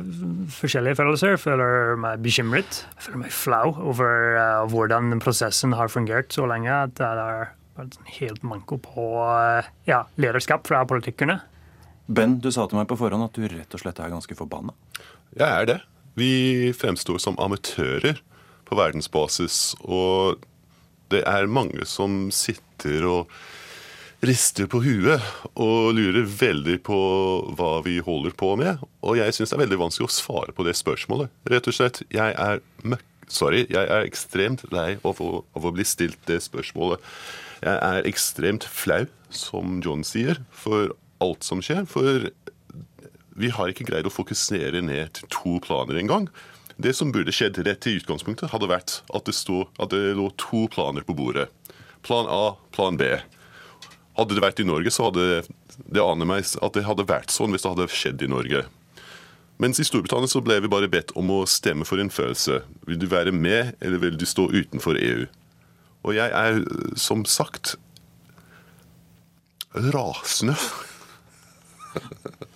forskjellige 0.56 0.96
følelser. 0.96 1.34
Jeg 1.34 1.42
føler 1.42 1.98
meg 2.00 2.22
bekymret. 2.24 2.80
Jeg 2.94 3.04
føler 3.04 3.20
meg 3.26 3.34
flau 3.36 3.74
over 3.90 4.38
uh, 4.38 4.64
hvordan 4.72 5.20
prosessen 5.20 5.76
har 5.76 5.92
fungert 5.92 6.32
så 6.32 6.46
lenge. 6.48 6.72
At 6.72 6.96
det 6.96 7.04
er 7.04 7.52
vært 7.76 7.98
helt 8.16 8.48
manko 8.48 8.80
på 8.80 9.06
uh, 9.20 9.68
ja, 9.88 10.06
lederskap 10.16 10.64
fra 10.70 10.86
politikerne. 10.88 11.36
Ben, 12.08 12.38
du 12.40 12.48
sa 12.48 12.64
til 12.64 12.80
meg 12.80 12.88
på 12.88 12.96
forhånd 12.96 13.28
at 13.28 13.36
du 13.36 13.44
rett 13.44 13.76
og 13.76 13.84
slett 13.84 14.00
er 14.00 14.14
ganske 14.14 14.38
forbanna. 14.38 14.72
Jeg 15.36 15.48
er 15.50 15.68
det. 15.68 15.78
Vi 16.16 16.72
fremstår 16.72 17.20
som 17.20 17.36
amatører 17.44 18.22
på 18.68 18.78
verdensbasis. 18.78 19.74
Og 19.84 20.38
det 21.12 21.24
er 21.28 21.48
mange 21.50 21.86
som 21.88 22.28
sitter 22.34 23.06
og 23.08 23.32
rister 24.24 24.66
på 24.66 24.80
huet 24.82 25.22
og 25.54 25.92
lurer 25.94 26.26
veldig 26.26 26.80
på 26.86 26.98
hva 27.58 27.78
vi 27.86 27.98
holder 28.02 28.34
på 28.38 28.54
med. 28.58 28.82
Og 29.06 29.18
jeg 29.20 29.34
syns 29.34 29.52
det 29.52 29.58
er 29.58 29.64
veldig 29.64 29.80
vanskelig 29.84 30.08
å 30.08 30.16
svare 30.16 30.54
på 30.54 30.66
det 30.66 30.74
spørsmålet. 30.78 31.30
Rett 31.50 31.70
og 31.70 31.78
slett, 31.78 32.02
jeg 32.14 32.34
er 32.34 32.62
møkk... 32.84 33.04
Sorry, 33.28 33.66
jeg 33.68 33.84
er 33.92 34.06
ekstremt 34.08 34.62
lei 34.72 34.94
av 35.04 35.18
å, 35.20 35.42
bli 35.68 35.84
stilt 35.84 36.16
det 36.24 36.38
spørsmålet. 36.40 37.02
Jeg 37.60 37.76
er 37.76 38.06
ekstremt 38.08 38.64
flau, 38.64 39.02
som 39.28 39.82
John 39.84 40.00
sier, 40.00 40.40
for 40.48 40.94
alt 41.20 41.44
som 41.44 41.60
skjer. 41.60 41.84
For 41.90 42.30
vi 43.36 43.50
har 43.52 43.68
ikke 43.68 43.84
greid 43.90 44.08
å 44.08 44.14
fokusere 44.14 44.80
ned 44.80 45.12
til 45.18 45.28
to 45.34 45.58
planer 45.66 46.00
engang. 46.00 46.30
Det 46.78 46.92
som 46.94 47.10
burde 47.12 47.34
skjedd 47.34 47.58
rett 47.66 47.86
i 47.90 47.96
utgangspunktet, 47.98 48.52
hadde 48.52 48.68
vært 48.70 49.00
at 49.10 49.26
det, 49.26 49.34
stod, 49.34 49.66
at 49.82 49.90
det 49.90 50.14
lå 50.14 50.28
to 50.38 50.68
planer 50.70 51.02
på 51.02 51.16
bordet. 51.18 51.48
Plan 52.06 52.28
A, 52.30 52.54
plan 52.70 52.96
B. 53.00 53.08
Hadde 54.18 54.36
det 54.36 54.44
vært 54.44 54.62
i 54.62 54.66
Norge, 54.66 54.92
så 54.94 55.08
hadde 55.08 55.42
det 55.90 56.02
aner 56.02 56.28
meg 56.28 56.46
at 56.46 56.74
det 56.76 56.86
hadde 56.86 57.06
vært 57.08 57.34
sånn 57.34 57.50
hvis 57.54 57.66
det 57.66 57.72
hadde 57.72 57.88
skjedd 57.90 58.22
i 58.22 58.30
Norge. 58.30 58.62
Mens 59.58 59.80
i 59.82 59.86
Storbritannia 59.86 60.30
så 60.30 60.42
ble 60.44 60.60
vi 60.62 60.70
bare 60.70 60.90
bedt 60.90 61.10
om 61.18 61.32
å 61.34 61.40
stemme 61.50 61.86
for 61.86 61.98
en 61.98 62.12
følelse. 62.14 62.60
Vil 62.86 63.00
du 63.02 63.08
være 63.10 63.34
med, 63.34 63.74
eller 63.82 63.98
vil 64.04 64.18
du 64.18 64.26
stå 64.26 64.46
utenfor 64.54 64.98
EU? 65.02 65.26
Og 66.06 66.14
jeg 66.14 66.30
er, 66.30 66.62
som 66.94 67.26
sagt, 67.26 67.74
rasende. 69.74 70.54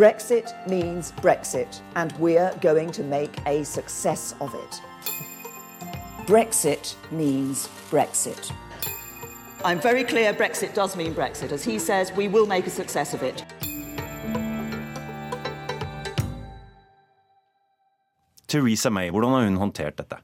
Brexit 0.00 0.54
means 0.66 1.12
Brexit, 1.20 1.82
and 1.94 2.10
we're 2.12 2.54
going 2.62 2.90
to 2.90 3.02
make 3.02 3.36
a 3.46 3.62
success 3.64 4.34
of 4.40 4.54
it. 4.54 4.80
Brexit 6.26 6.96
means 7.10 7.68
Brexit. 7.90 8.50
I'm 9.62 9.78
very 9.78 10.04
clear 10.04 10.32
Brexit 10.32 10.72
does 10.72 10.96
mean 10.96 11.12
Brexit. 11.12 11.52
As 11.52 11.62
he 11.62 11.78
says, 11.78 12.12
we 12.16 12.28
will 12.28 12.46
make 12.46 12.66
a 12.66 12.70
success 12.70 13.12
of 13.12 13.22
it. 13.22 13.44
Theresa 18.46 18.88
May, 18.90 19.10
hvordan 19.10 19.30
har 19.30 19.44
hun 19.44 19.56
håndtert 19.56 19.96
dette? 20.00 20.16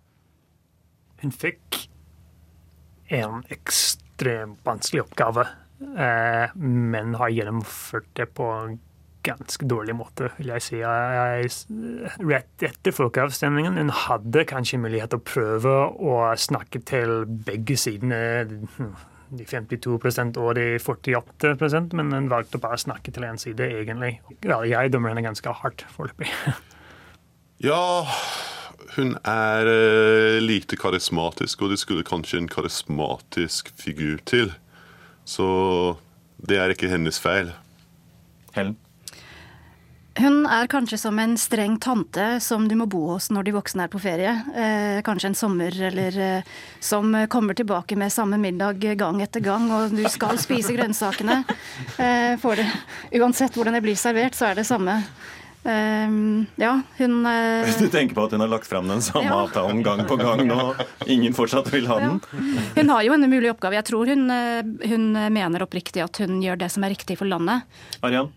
Hun 1.21 1.33
fikk 1.33 1.91
en 3.13 3.45
ekstremt 3.53 4.65
vanskelig 4.65 5.05
oppgave, 5.05 5.47
eh, 5.99 6.57
men 6.57 7.15
har 7.15 7.29
gjennomført 7.29 8.09
det 8.17 8.33
på 8.33 8.51
en 8.51 8.81
ganske 9.27 9.67
dårlig 9.69 9.97
måte, 9.99 10.31
vil 10.39 10.53
jeg 10.55 10.65
si. 10.65 10.79
Jeg, 10.81 11.51
rett 12.23 12.67
etter 12.69 12.95
folkeavstemningen 12.95 13.79
hun 13.81 13.93
hadde 14.07 14.47
kanskje 14.49 14.81
mulighet 14.83 15.13
til 15.13 15.21
å 15.21 15.27
prøve 15.27 15.75
å 15.99 16.17
snakke 16.41 16.83
til 16.87 17.27
begge 17.27 17.79
sidene, 17.81 18.23
de 19.27 19.43
52% 19.43 20.39
og 20.39 20.53
de 20.55 20.67
48% 20.79 21.97
men 21.99 22.15
hun 22.15 22.31
valgte 22.31 22.61
bare 22.63 22.79
å 22.79 22.85
snakke 22.87 23.15
til 23.15 23.27
én 23.27 23.41
side, 23.43 23.67
egentlig. 23.83 24.17
Ja, 24.47 24.61
jeg 24.67 24.95
dømmer 24.95 25.13
henne 25.13 25.27
ganske 25.27 25.59
hardt 25.63 25.87
foreløpig. 25.97 26.31
Ja, 27.65 28.05
hun 28.99 29.15
er 29.25 29.69
eh, 29.71 30.43
lite 30.45 30.77
karismatisk, 30.77 31.63
og 31.65 31.73
det 31.73 31.79
skulle 31.81 32.05
kanskje 32.05 32.43
en 32.43 32.51
karismatisk 32.53 33.71
figur 33.81 34.21
til. 34.29 34.53
Så 35.25 35.47
det 36.37 36.61
er 36.61 36.75
ikke 36.75 36.91
hennes 36.93 37.17
feil. 37.17 37.55
Helen? 38.53 38.77
Hun 40.17 40.47
er 40.49 40.69
kanskje 40.73 40.99
som 40.99 41.19
en 41.21 41.35
streng 41.37 41.77
tante 41.83 42.39
som 42.41 42.65
du 42.69 42.75
må 42.81 42.87
bo 42.89 43.03
hos 43.13 43.29
når 43.35 43.49
de 43.49 43.55
voksne 43.57 43.85
er 43.85 43.93
på 43.93 44.01
ferie. 44.01 44.33
Eh, 44.57 45.01
kanskje 45.05 45.31
en 45.33 45.39
sommer, 45.39 45.77
eller 45.91 46.19
eh, 46.25 46.53
som 46.81 47.13
kommer 47.33 47.57
tilbake 47.59 47.99
med 48.01 48.13
samme 48.13 48.39
middag 48.41 48.81
gang 48.97 49.21
etter 49.21 49.45
gang, 49.45 49.69
og 49.73 49.93
du 49.93 50.05
skal 50.13 50.41
spise 50.41 50.77
grønnsakene. 50.77 51.43
Eh, 52.01 52.37
får 52.41 52.63
det. 52.63 52.69
Uansett 53.21 53.57
hvordan 53.57 53.77
det 53.77 53.85
blir 53.85 53.99
servert, 53.99 54.37
så 54.37 54.51
er 54.51 54.61
det 54.61 54.67
samme. 54.69 55.01
Um, 55.67 56.47
ja, 56.57 56.81
hun 56.97 57.27
uh... 57.27 57.79
Du 57.79 57.89
tenker 57.91 58.15
på 58.15 58.25
at 58.29 58.33
hun 58.37 58.41
har 58.41 58.49
lagt 58.49 58.69
fram 58.71 58.87
den 58.89 59.03
samme 59.03 59.27
ja. 59.27 59.41
avtalen 59.43 59.83
gang 59.83 60.05
på 60.07 60.15
gang 60.17 60.45
nå? 60.47 60.75
Ingen 61.11 61.35
fortsatt 61.35 61.73
vil 61.75 61.89
ha 61.91 61.99
den? 61.99 62.21
Ja. 62.31 62.63
Hun 62.77 62.93
har 62.95 63.03
jo 63.03 63.17
en 63.17 63.27
umulig 63.27 63.51
oppgave. 63.51 63.75
Jeg 63.81 63.89
tror 63.89 64.07
hun, 64.07 64.31
eh, 64.31 64.63
hun, 64.87 65.09
mener 65.35 65.67
oppriktig 65.67 66.05
at 66.05 66.23
hun 66.23 66.39
gjør 66.45 66.61
det 66.63 66.71
som 66.71 66.87
er 66.87 66.95
riktig 66.95 67.19
for 67.19 67.27
landet. 67.27 67.67
Arian? 68.07 68.31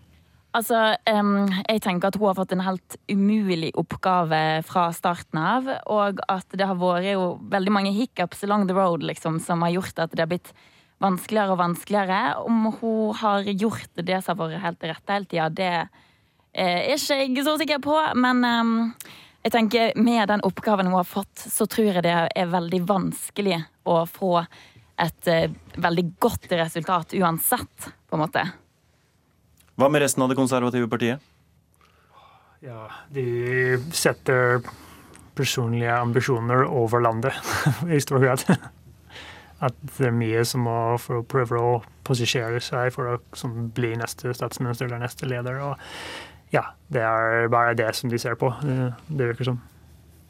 Altså, 0.56 0.80
jeg 1.06 1.80
tenker 1.84 2.10
at 2.10 2.16
hun 2.18 2.26
har 2.26 2.36
fått 2.40 2.52
en 2.56 2.64
helt 2.66 2.96
umulig 3.06 3.70
oppgave 3.78 4.40
fra 4.66 4.88
starten 4.96 5.38
av. 5.38 5.70
Og 5.92 6.18
at 6.26 6.58
det 6.58 6.66
har 6.66 6.78
vært 6.80 7.12
jo 7.12 7.24
veldig 7.52 7.74
mange 7.76 7.94
hiccups 7.94 8.42
along 8.46 8.66
the 8.66 8.74
road 8.74 9.06
liksom, 9.06 9.38
som 9.42 9.62
har 9.62 9.76
gjort 9.76 10.02
at 10.02 10.16
det 10.16 10.24
har 10.24 10.32
blitt 10.32 10.52
vanskeligere 11.00 11.54
og 11.54 11.62
vanskeligere. 11.62 12.20
Om 12.42 12.70
hun 12.80 13.14
har 13.22 13.46
gjort 13.52 14.02
det 14.02 14.18
som 14.24 14.34
har 14.34 14.50
vært 14.50 14.64
helt 14.66 14.88
rett 14.90 15.14
hele 15.14 15.30
tida, 15.30 15.48
det 15.54 15.72
er 16.50 16.88
ikke 16.96 17.20
jeg 17.22 17.44
så 17.46 17.54
sikker 17.60 17.78
på, 17.84 17.94
men 18.18 18.42
jeg 19.40 19.54
tenker 19.54 19.94
med 19.96 20.26
den 20.28 20.42
oppgaven 20.44 20.90
hun 20.90 20.98
har 20.98 21.06
fått, 21.08 21.46
så 21.46 21.64
tror 21.70 21.94
jeg 21.94 22.04
det 22.04 22.16
er 22.26 22.50
veldig 22.50 22.82
vanskelig 22.88 23.62
å 23.88 24.02
få 24.10 24.34
et 25.00 25.30
uh, 25.32 25.46
veldig 25.80 26.04
godt 26.20 26.50
resultat 26.52 27.14
uansett, 27.16 27.86
på 28.10 28.18
en 28.18 28.20
måte. 28.20 28.42
Hva 29.80 29.88
med 29.88 30.02
resten 30.02 30.22
av 30.22 30.28
det 30.28 30.36
konservative 30.36 30.88
partiet? 30.92 31.22
Ja, 32.60 32.90
de 33.08 33.78
setter 33.96 34.60
personlige 35.34 35.94
ambisjoner 35.96 36.66
over 36.68 37.00
landet, 37.00 37.32
i 37.88 38.00
stor 38.04 38.20
grad. 38.20 38.44
At 39.64 39.76
det 39.96 40.10
er 40.10 40.12
mye 40.16 40.42
som 40.44 40.66
må 40.68 40.76
for 41.00 41.22
å 41.22 41.24
prøve 41.24 41.62
å 41.64 41.72
posisjonere 42.04 42.60
seg 42.64 42.92
for 42.92 43.14
å 43.14 43.50
bli 43.76 43.94
neste 43.96 44.34
statsminister 44.36 44.90
eller 44.90 45.00
neste 45.00 45.28
leder. 45.28 45.62
og 45.64 45.80
ja, 46.52 46.66
det 46.92 47.00
er 47.06 47.48
bare 47.48 47.74
det 47.78 47.94
som 47.96 48.10
de 48.12 48.18
ser 48.18 48.36
på. 48.36 48.52
Det 48.60 49.32
virker 49.32 49.48
som. 49.52 49.60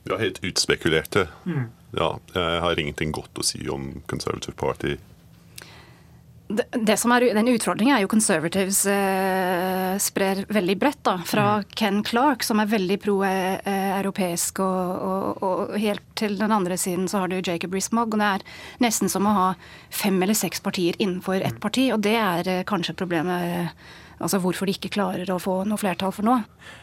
Ja, 0.07 0.18
helt 0.20 0.38
utspekulerte. 0.44 1.26
Mm. 1.42 1.70
Ja, 1.96 2.12
jeg 2.34 2.61
har 2.62 2.80
ingenting 2.80 3.11
godt 3.12 3.40
å 3.40 3.46
si 3.46 3.64
om 3.72 3.96
Conservative 4.07 4.55
Party. 4.55 4.98
Det, 6.51 6.64
det 6.72 6.96
som 6.98 7.12
er, 7.14 7.28
Den 7.34 7.48
utfordringen 7.53 7.94
er 7.94 8.03
jo 8.03 8.11
Conservatives 8.11 8.82
eh, 8.90 9.94
sprer 10.03 10.42
veldig 10.51 10.76
bredt. 10.80 10.98
da, 11.07 11.16
Fra 11.26 11.46
mm. 11.61 11.68
Ken 11.78 12.03
Clark, 12.07 12.42
som 12.42 12.59
er 12.59 12.70
veldig 12.72 12.98
pro-europeisk, 13.05 14.59
eh, 14.59 14.66
og, 14.66 15.07
og, 15.07 15.44
og, 15.46 15.78
helt 15.78 16.03
til 16.18 16.34
den 16.40 16.53
andre 16.53 16.78
siden 16.80 17.07
så 17.09 17.22
har 17.22 17.30
du 17.30 17.38
Jacob 17.38 17.74
Rees-Mogg. 17.76 18.16
og 18.16 18.18
Det 18.18 18.32
er 18.34 18.46
nesten 18.82 19.12
som 19.12 19.30
å 19.30 19.36
ha 19.36 19.48
fem 19.94 20.18
eller 20.22 20.34
seks 20.34 20.62
partier 20.64 20.98
innenfor 20.98 21.38
ett 21.38 21.61
mm. 21.61 21.62
parti, 21.62 21.86
og 21.94 22.03
det 22.03 22.18
er 22.18 22.51
eh, 22.51 22.66
kanskje 22.66 22.98
problemet 22.98 23.78
Altså 24.20 24.36
hvorfor 24.36 24.68
de 24.68 24.74
ikke 24.76 24.90
klarer 24.92 25.30
å 25.32 25.38
få 25.40 25.62
noe 25.64 25.80
flertall 25.80 26.12
for 26.12 26.26
noe. 26.26 26.42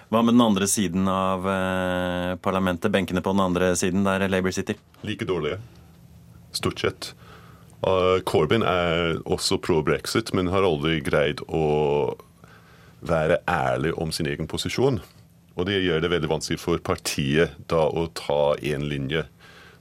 Hva 0.10 0.24
med 0.26 0.34
den 0.34 0.42
andre 0.42 0.66
siden 0.66 1.06
av 1.12 1.46
eh, 1.46 2.32
parlamentet? 2.42 2.90
Benkene 2.90 3.22
på 3.22 3.36
den 3.36 3.44
andre 3.44 3.76
siden, 3.78 4.08
der 4.08 4.26
Labour 4.26 4.56
sitter? 4.56 4.80
Like 5.06 5.28
dårlige. 5.30 5.60
Stort 6.58 6.82
sett. 6.82 7.12
Uh, 7.86 8.18
Corbyn 8.26 8.66
er 8.66 9.20
også 9.30 9.60
pro 9.62 9.84
brexit, 9.86 10.34
men 10.34 10.50
har 10.50 10.66
aldri 10.66 10.98
greid 11.06 11.44
å 11.48 12.16
være 13.06 13.38
ærlig 13.48 13.94
om 14.02 14.12
sin 14.12 14.30
egen 14.30 14.50
posisjon. 14.50 15.00
Og 15.58 15.66
det 15.70 15.80
gjør 15.82 16.02
det 16.04 16.12
veldig 16.14 16.30
vanskelig 16.30 16.62
for 16.62 16.82
partiet 16.82 17.54
da 17.70 17.88
å 17.90 18.08
ta 18.18 18.56
én 18.62 18.86
linje. 18.90 19.24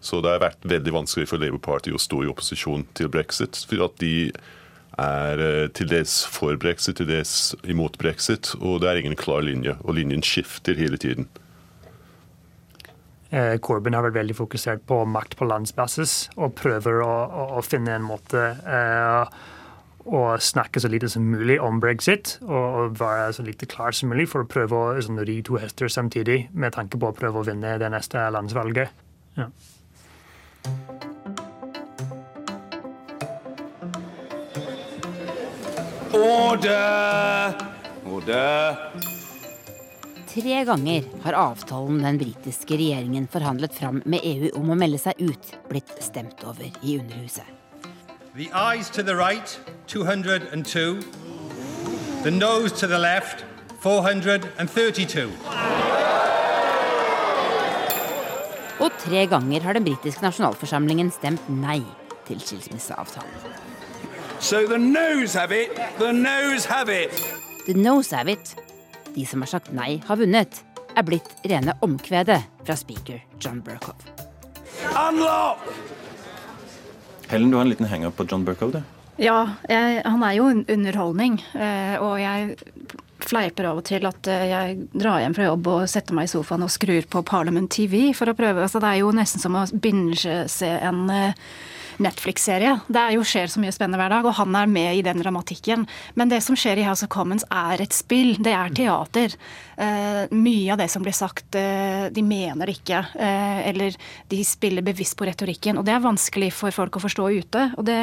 Så 0.00 0.20
det 0.24 0.32
har 0.32 0.44
vært 0.44 0.68
veldig 0.68 0.92
vanskelig 0.94 1.28
for 1.28 1.40
Labour 1.40 1.60
Party 1.62 1.92
å 1.92 2.00
stå 2.00 2.22
i 2.24 2.30
opposisjon 2.30 2.86
til 2.96 3.10
brexit. 3.12 3.58
For 3.68 3.84
at 3.88 3.96
de 4.00 4.30
er 4.96 5.42
eh, 5.42 5.64
til 5.76 5.90
dels 5.90 6.22
for 6.32 6.56
brexit, 6.60 6.96
til 7.00 7.08
dels 7.10 7.54
imot 7.68 7.98
brexit. 8.00 8.54
Og 8.60 8.80
det 8.82 8.90
er 8.90 9.02
ingen 9.02 9.18
klar 9.18 9.44
linje, 9.44 9.76
og 9.84 9.98
linjen 9.98 10.24
skifter 10.24 10.78
hele 10.78 11.00
tiden. 11.00 11.28
Eh, 13.34 13.56
Corbyn 13.58 13.96
har 13.96 14.04
vært 14.06 14.20
veldig 14.20 14.36
fokusert 14.38 14.84
på 14.86 15.00
makt 15.10 15.34
på 15.38 15.48
landsbasis 15.50 16.28
og 16.36 16.54
prøver 16.60 17.00
å, 17.02 17.12
å, 17.26 17.46
å 17.58 17.62
finne 17.66 17.96
en 17.96 18.06
måte 18.06 18.42
eh, 18.62 19.38
å 20.06 20.20
snakke 20.38 20.78
så 20.78 20.90
lite 20.90 21.10
som 21.10 21.26
mulig 21.26 21.56
om 21.62 21.80
brexit 21.82 22.36
og 22.46 22.94
være 23.00 23.32
så 23.34 23.46
lite 23.46 23.66
klar 23.66 23.96
som 23.96 24.12
mulig 24.12 24.28
for 24.30 24.44
å 24.44 24.50
prøve 24.50 24.78
å 24.78 25.00
sånn, 25.02 25.18
ri 25.26 25.40
to 25.42 25.58
hester 25.58 25.90
samtidig 25.90 26.46
med 26.54 26.76
tanke 26.78 27.00
på 27.00 27.10
å 27.10 27.16
prøve 27.16 27.42
å 27.42 27.46
vinne 27.48 27.74
det 27.82 27.90
neste 27.90 28.28
landsvalget. 28.30 28.94
Ja. 29.36 29.50
Order! 36.16 37.58
Order! 38.06 39.15
Tre 40.36 40.64
ganger 40.68 41.04
har 41.22 41.32
avtalen 41.32 42.02
den 42.04 42.18
britiske 42.20 42.76
regjeringen 42.76 43.24
forhandlet 43.32 43.72
fram 43.72 44.02
med 44.04 44.20
EU 44.20 44.50
om 44.58 44.68
å 44.68 44.74
melde 44.76 44.98
seg 45.00 45.16
ut, 45.16 45.46
blitt 45.70 45.94
stemt 46.04 46.42
over 46.44 46.66
i 46.84 46.98
Underhuset. 46.98 47.46
The 48.36 48.50
eyes 48.52 48.90
to 48.92 49.02
the 49.02 49.14
right, 49.16 49.48
202. 49.86 51.00
The 52.22 52.30
nose 52.30 52.74
to 52.80 52.86
the 52.86 52.98
left, 52.98 53.46
432. 53.80 55.30
Og 58.84 58.92
tre 59.00 59.24
ganger 59.32 59.64
har 59.64 59.80
den 59.80 59.88
britiske 59.88 60.20
nasjonalforsamlingen 60.20 61.14
stemt 61.16 61.48
nei 61.48 61.80
til 62.28 62.44
skilsmisseavtalen. 62.44 63.56
So 64.38 64.66
the 64.68 64.76
nose 64.76 65.32
have 65.32 65.56
it, 65.56 65.80
the 65.96 66.12
nose 66.12 66.68
have 66.68 66.92
it. 66.92 67.24
The 67.64 67.72
nose 67.72 68.12
have 68.12 68.28
it. 68.28 68.65
De 69.16 69.24
som 69.26 69.40
har 69.40 69.48
sagt 69.48 69.72
nei, 69.72 69.94
har 70.04 70.18
vunnet, 70.20 70.58
er 70.92 71.04
blitt 71.08 71.30
rene 71.48 71.72
omkvedet 71.84 72.36
fra 72.66 72.74
speaker 72.76 73.22
John 73.40 73.62
Burkov. 73.64 73.96
Unlock! 74.92 75.62
Helen, 77.30 77.50
du 77.50 77.56
har 77.56 77.64
en 77.64 77.72
liten 77.72 77.88
henger 77.88 78.12
på 78.12 78.26
John 78.28 78.44
Burkov, 78.44 78.74
du? 78.76 78.82
Ja, 79.16 79.56
jeg, 79.72 80.02
han 80.04 80.22
er 80.22 80.36
jo 80.36 80.50
underholdning. 80.52 81.38
Eh, 81.56 81.96
og 81.96 82.20
jeg 82.20 82.58
fleiper 83.24 83.70
av 83.70 83.80
og 83.80 83.86
til 83.88 84.04
at 84.04 84.28
eh, 84.28 84.44
jeg 84.50 84.76
drar 84.92 85.22
hjem 85.24 85.38
fra 85.38 85.48
jobb 85.48 85.70
og 85.72 85.88
setter 85.88 86.18
meg 86.18 86.28
i 86.28 86.32
sofaen 86.34 86.66
og 86.66 86.74
skrur 86.76 87.08
på 87.08 87.24
Parliament 87.26 87.72
TV 87.72 88.12
for 88.16 88.28
å 88.28 88.36
prøve. 88.36 88.66
Altså, 88.66 88.84
det 88.84 88.92
er 88.92 89.00
jo 89.00 89.14
nesten 89.16 89.42
som 89.42 89.56
å 89.56 89.64
binge-se 89.72 90.70
en 90.76 91.06
uh, 91.08 91.48
Netflix-serie. 92.02 92.74
Det 92.88 93.00
er 93.00 93.14
jo 93.16 93.24
skjer 93.26 93.50
så 93.50 93.60
mye 93.62 93.74
spennende 93.74 94.00
hver 94.00 94.12
dag, 94.12 94.26
og 94.28 94.36
han 94.38 94.56
er 94.58 94.68
med 94.70 94.98
i 94.98 95.04
den 95.04 95.20
dramatikken. 95.22 95.86
Men 96.18 96.32
det 96.32 96.42
som 96.44 96.56
skjer 96.58 96.80
i 96.80 96.86
House 96.86 97.06
of 97.06 97.12
Commons 97.12 97.46
er 97.50 97.82
et 97.82 97.96
spill. 97.96 98.34
Det 98.42 98.52
er 98.52 98.74
teater. 98.76 99.36
Uh, 99.76 100.24
mye 100.32 100.72
av 100.72 100.80
det 100.80 100.88
som 100.88 101.04
blir 101.04 101.16
sagt, 101.16 101.56
uh, 101.56 102.06
de 102.12 102.24
mener 102.24 102.72
ikke. 102.72 103.02
Uh, 103.16 103.60
eller 103.68 103.96
de 104.32 104.40
spiller 104.46 104.84
bevisst 104.86 105.16
på 105.18 105.28
retorikken. 105.28 105.80
Og 105.80 105.86
det 105.88 105.96
er 105.96 106.04
vanskelig 106.04 106.52
for 106.56 106.74
folk 106.74 106.96
å 106.96 107.04
forstå 107.04 107.28
ute. 107.36 107.66
Og 107.76 107.88
det, 107.88 107.98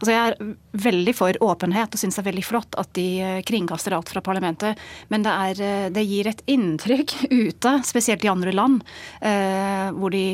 altså 0.00 0.12
jeg 0.14 0.34
er 0.34 0.52
veldig 0.84 1.16
for 1.16 1.40
åpenhet 1.44 1.94
og 1.94 2.00
syns 2.00 2.18
det 2.18 2.24
er 2.24 2.30
veldig 2.30 2.46
flott 2.46 2.78
at 2.80 2.92
de 2.96 3.08
kringkaster 3.48 3.96
alt 3.96 4.12
fra 4.12 4.24
parlamentet. 4.24 4.80
Men 5.12 5.24
det, 5.24 5.34
er, 5.48 5.90
det 5.94 6.06
gir 6.08 6.28
et 6.30 6.44
inntrykk 6.50 7.16
ute, 7.44 7.78
spesielt 7.86 8.24
i 8.24 8.32
andre 8.32 8.52
land, 8.54 8.80
hvor 9.96 10.12
de 10.12 10.24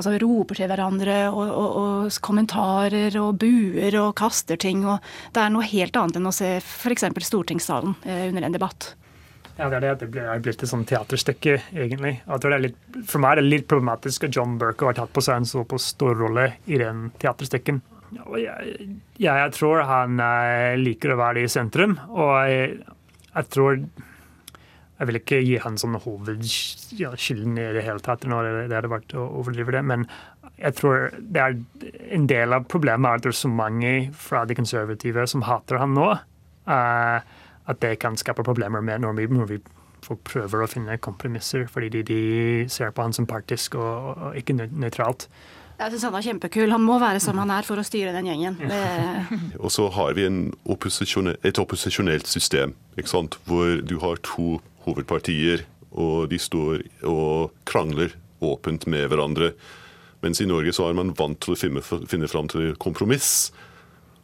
altså 0.00 0.14
roper 0.22 0.56
til 0.56 0.70
hverandre 0.70 1.16
og, 1.28 1.42
og, 1.44 1.70
og 1.80 2.12
kommentarer 2.50 3.16
og 3.20 3.38
buer 3.38 3.94
og 4.00 4.16
kaster 4.16 4.56
ting. 4.56 4.84
og 4.84 5.00
Det 5.32 5.40
er 5.40 5.50
noe 5.50 5.62
helt 5.62 5.96
annet 5.96 6.16
enn 6.16 6.26
å 6.26 6.32
se 6.32 6.58
f.eks. 6.58 7.04
stortingssalen 7.22 7.94
eh, 8.04 8.28
under 8.28 8.42
en 8.42 8.52
debatt. 8.52 8.94
Ja, 9.56 9.68
det 9.68 9.76
er 9.76 9.94
det. 9.94 10.10
Det 10.10 10.20
er 10.24 10.40
blitt 10.40 10.62
et 10.62 10.68
sånt 10.70 10.88
teaterstykke, 10.88 11.60
egentlig. 11.74 12.20
Litt, 12.60 12.76
for 13.06 13.20
meg 13.20 13.32
er 13.32 13.42
det 13.42 13.50
litt 13.50 13.68
problematisk 13.68 14.24
at 14.24 14.34
John 14.34 14.58
Burke 14.58 14.86
har 14.86 14.96
tatt 14.96 15.12
på 15.12 15.20
seg 15.20 15.36
en 15.36 15.48
såpass 15.48 15.92
stor 15.94 16.16
rolle 16.16 16.54
i 16.66 16.78
den 16.80 17.10
teaterstykken. 17.20 17.82
Jeg, 18.40 18.86
jeg, 19.20 19.50
tror 19.54 19.84
han 19.86 20.18
eh, 20.18 20.78
liker 20.80 21.12
å 21.12 21.20
være 21.20 21.44
i 21.44 21.50
sentrum, 21.50 21.98
og 22.10 22.32
jeg, 22.48 22.80
jeg 23.30 23.50
tror 23.52 23.84
jeg 25.00 25.08
vil 25.08 25.16
ikke 25.16 25.38
gi 25.40 25.54
han 25.64 25.78
som 25.80 25.94
hovedskylden 25.96 27.54
i 27.56 27.70
det 27.72 27.84
hele 27.86 28.02
tatt. 28.04 28.26
når 28.28 28.66
det 28.68 28.74
hadde 28.76 28.90
vært 28.92 29.14
å 29.16 29.22
overdrive 29.40 29.72
det, 29.72 29.80
Men 29.88 30.04
jeg 30.60 30.76
tror 30.76 31.10
det 31.20 31.42
er 31.42 31.58
en 32.14 32.26
del 32.28 32.54
av 32.56 32.66
problemet 32.68 33.08
er 33.08 33.20
at 33.20 33.26
det 33.26 33.32
er 33.32 33.38
så 33.40 33.50
mange 33.52 33.92
fra 34.16 34.44
de 34.48 34.56
konservative 34.58 35.26
som 35.30 35.44
hater 35.48 35.80
han 35.80 35.94
nå. 35.96 36.08
Uh, 36.68 37.20
at 37.70 37.80
det 37.82 37.96
kan 38.02 38.18
skape 38.18 38.44
problemer 38.44 38.82
med 38.84 39.02
når 39.04 39.16
vi, 39.16 39.28
når 39.32 39.48
vi 39.48 39.60
folk 40.04 40.20
prøver 40.26 40.64
å 40.64 40.68
finne 40.70 40.98
kompromisser, 41.02 41.66
fordi 41.70 41.90
de, 41.96 42.04
de 42.08 42.20
ser 42.72 42.92
på 42.94 43.04
han 43.04 43.16
som 43.16 43.28
partisk 43.30 43.76
og, 43.78 44.20
og 44.30 44.38
ikke 44.38 44.56
nøytralt. 44.56 45.28
Jeg 45.80 45.94
syns 45.94 46.04
han 46.10 46.16
er 46.18 46.24
kjempekul. 46.26 46.72
Han 46.74 46.84
må 46.84 46.98
være 47.00 47.22
som 47.24 47.38
han 47.40 47.52
er 47.54 47.64
for 47.64 47.80
å 47.80 47.84
styre 47.86 48.12
den 48.12 48.28
gjengen. 48.28 48.58
og 49.64 49.72
så 49.72 49.86
har 49.94 50.16
vi 50.18 50.26
opposisjon, 50.68 51.32
et 51.40 51.60
opposisjonelt 51.60 52.28
system, 52.28 52.74
hvor 53.48 53.80
du 53.80 53.96
har 54.02 54.20
to 54.26 54.58
hovedpartier, 54.84 55.64
og 55.90 56.28
de 56.30 56.38
står 56.38 56.84
og 57.08 57.54
krangler 57.68 58.12
åpent 58.44 58.84
med 58.92 59.08
hverandre. 59.08 59.54
Mens 60.24 60.40
i 60.42 60.48
Norge 60.48 60.74
så 60.76 60.90
er 60.90 60.96
man 60.98 61.14
vant 61.16 61.40
til 61.40 61.54
å 61.54 61.58
finne, 61.58 61.82
finne 61.82 62.28
fram 62.28 62.48
til 62.52 62.74
kompromiss. 62.80 63.50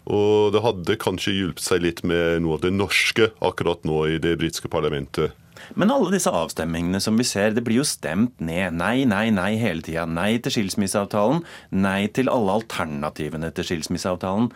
Og 0.07 0.53
det 0.55 0.63
hadde 0.63 0.99
kanskje 1.03 1.35
hjulpet 1.35 1.65
seg 1.65 1.83
litt 1.83 2.05
med 2.07 2.45
noe 2.45 2.59
av 2.59 2.63
det 2.67 2.75
norske 2.75 3.33
akkurat 3.45 3.83
nå 3.89 4.05
i 4.13 4.21
det 4.23 4.37
britiske 4.39 4.71
parlamentet. 4.71 5.35
Men 5.75 5.91
alle 5.91 6.13
disse 6.13 6.31
avstemmingene 6.31 7.01
som 7.03 7.17
vi 7.19 7.25
ser, 7.27 7.55
det 7.57 7.65
blir 7.67 7.81
jo 7.81 7.87
stemt 7.89 8.37
ned. 8.45 8.77
Nei, 8.77 9.07
nei, 9.09 9.31
nei 9.35 9.57
hele 9.59 9.83
tida. 9.83 10.05
Nei 10.07 10.37
til 10.43 10.55
skilsmisseavtalen. 10.55 11.43
Nei 11.75 12.07
til 12.15 12.31
alle 12.31 12.61
alternativene 12.61 13.51
til 13.57 13.67
skilsmisseavtalen. 13.71 14.51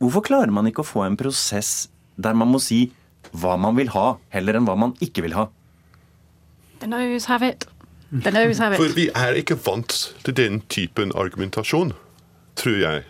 Hvorfor 0.00 0.24
klarer 0.26 0.54
man 0.56 0.66
ikke 0.70 0.82
å 0.82 0.88
få 0.88 1.04
en 1.04 1.20
prosess 1.20 1.90
der 2.20 2.34
man 2.36 2.50
må 2.50 2.58
si 2.64 2.88
hva 3.36 3.54
man 3.60 3.76
vil 3.76 3.92
ha, 3.92 4.16
heller 4.32 4.56
enn 4.56 4.66
hva 4.66 4.74
man 4.80 4.96
ikke 5.04 5.22
vil 5.26 5.36
ha? 5.36 5.46
The 6.80 6.88
nose 6.88 7.28
have 7.28 7.44
it. 7.46 7.68
For 8.10 8.96
vi 8.96 9.06
er 9.14 9.38
ikke 9.38 9.58
vant 9.62 9.94
til 10.26 10.34
den 10.34 10.60
typen 10.72 11.12
argumentasjon, 11.14 11.92
tror 12.58 12.78
jeg, 12.80 13.04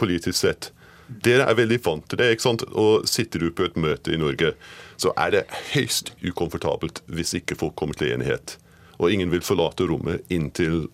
politisk 0.00 0.40
sett. 0.40 0.70
Dere 1.08 1.46
er 1.48 1.56
veldig 1.56 1.78
vant 1.84 2.06
til 2.08 2.20
det. 2.20 2.30
ikke 2.32 2.46
sant? 2.46 2.64
Og 2.72 3.04
sitter 3.08 3.44
du 3.44 3.50
på 3.52 3.68
et 3.68 3.76
møte 3.80 4.12
i 4.12 4.20
Norge, 4.20 4.54
så 5.00 5.12
er 5.20 5.34
det 5.34 5.44
høyst 5.74 6.14
ukomfortabelt 6.24 7.02
hvis 7.12 7.34
ikke 7.36 7.56
folk 7.60 7.76
kommer 7.76 7.96
til 7.96 8.12
enighet. 8.16 8.56
Og 8.98 9.12
ingen 9.12 9.30
vil 9.32 9.44
forlate 9.44 9.86
rommet 9.88 10.24
inntil 10.32 10.88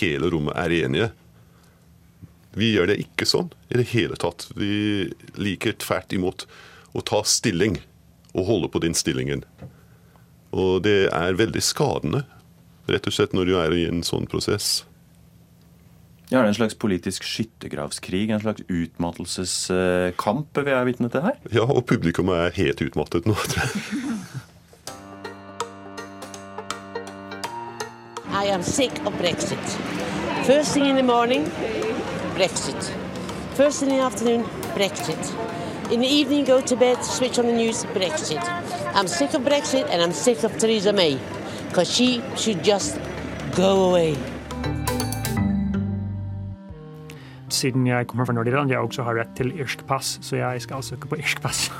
hele 0.00 0.30
rommet 0.32 0.56
er 0.56 0.74
enige. 0.84 1.10
Vi 2.54 2.72
gjør 2.72 2.92
det 2.92 3.00
ikke 3.02 3.26
sånn 3.26 3.50
i 3.72 3.78
det 3.80 3.88
hele 3.92 4.16
tatt. 4.20 4.48
Vi 4.56 5.10
liker 5.36 5.76
tvert 5.82 6.12
imot 6.14 6.46
å 6.94 7.02
ta 7.04 7.20
stilling 7.26 7.80
og 8.34 8.48
holde 8.48 8.70
på 8.70 8.82
den 8.84 8.94
stillingen. 8.96 9.44
Og 10.54 10.84
det 10.86 11.08
er 11.10 11.38
veldig 11.38 11.62
skadende, 11.64 12.22
rett 12.90 13.06
og 13.08 13.14
slett, 13.16 13.32
når 13.36 13.44
du 13.48 13.54
er 13.60 13.76
i 13.76 13.86
en 13.88 14.02
sånn 14.06 14.26
prosess. 14.30 14.84
Ja, 16.30 16.38
er 16.40 16.46
det 16.46 16.54
en 16.54 16.56
slags 16.56 16.76
politisk 16.80 17.26
skyttergravskrig? 17.28 18.30
En 18.32 18.40
slags 18.40 18.64
utmattelseskamp 18.66 20.58
vi 20.64 20.72
er 20.72 20.88
vitne 20.88 21.10
til 21.12 21.22
her? 21.26 21.36
Ja, 21.52 21.66
og 21.68 21.84
publikum 21.90 22.32
er 22.32 22.54
helt 22.56 22.80
utmattet 22.82 23.28
nå, 23.28 23.36
tror 23.52 23.62
jeg. 23.64 23.72
I 28.34 28.48
am 28.50 28.62
sick 28.62 28.92
of 29.06 29.14
Brexit. 29.20 29.78
First 30.44 30.72
thing 30.72 30.86
in 30.86 30.96
the 30.96 31.02
morning, 31.02 31.44
Brexit. 32.34 32.90
First 33.54 33.80
thing 33.80 33.90
in 33.90 33.98
the 33.98 34.04
afternoon, 34.04 34.44
Brexit. 34.74 35.32
In 35.92 36.00
the 36.00 36.08
evening, 36.08 36.44
go 36.44 36.60
to 36.60 36.76
bed, 36.76 37.04
switch 37.04 37.38
on 37.38 37.46
the 37.46 37.52
news, 37.52 37.84
Brexit. 37.94 38.42
I'm 38.94 39.06
sick 39.06 39.34
of 39.34 39.42
Brexit 39.42 39.88
and 39.90 40.02
I'm 40.02 40.12
sick 40.12 40.42
of 40.42 40.58
Theresa 40.58 40.92
May. 40.92 41.18
Because 41.74 41.90
she 41.90 42.22
should 42.36 42.62
just 42.62 43.00
go 43.56 43.90
away. 43.90 44.14
siden 47.50 47.86
jeg 47.86 48.06
kommer 48.06 48.26
fra 48.26 48.34
Nord-Irland, 48.34 48.70
jeg 48.70 48.78
også 48.78 49.02
har 49.06 49.16
rett 49.18 49.32
til 49.38 49.52
irsk 49.58 49.86
pass, 49.86 50.18
så 50.22 50.36
jeg 50.36 50.62
skal 50.62 50.82
søke 50.82 51.08
på 51.08 51.16
irsk 51.16 51.40
pass. 51.42 51.70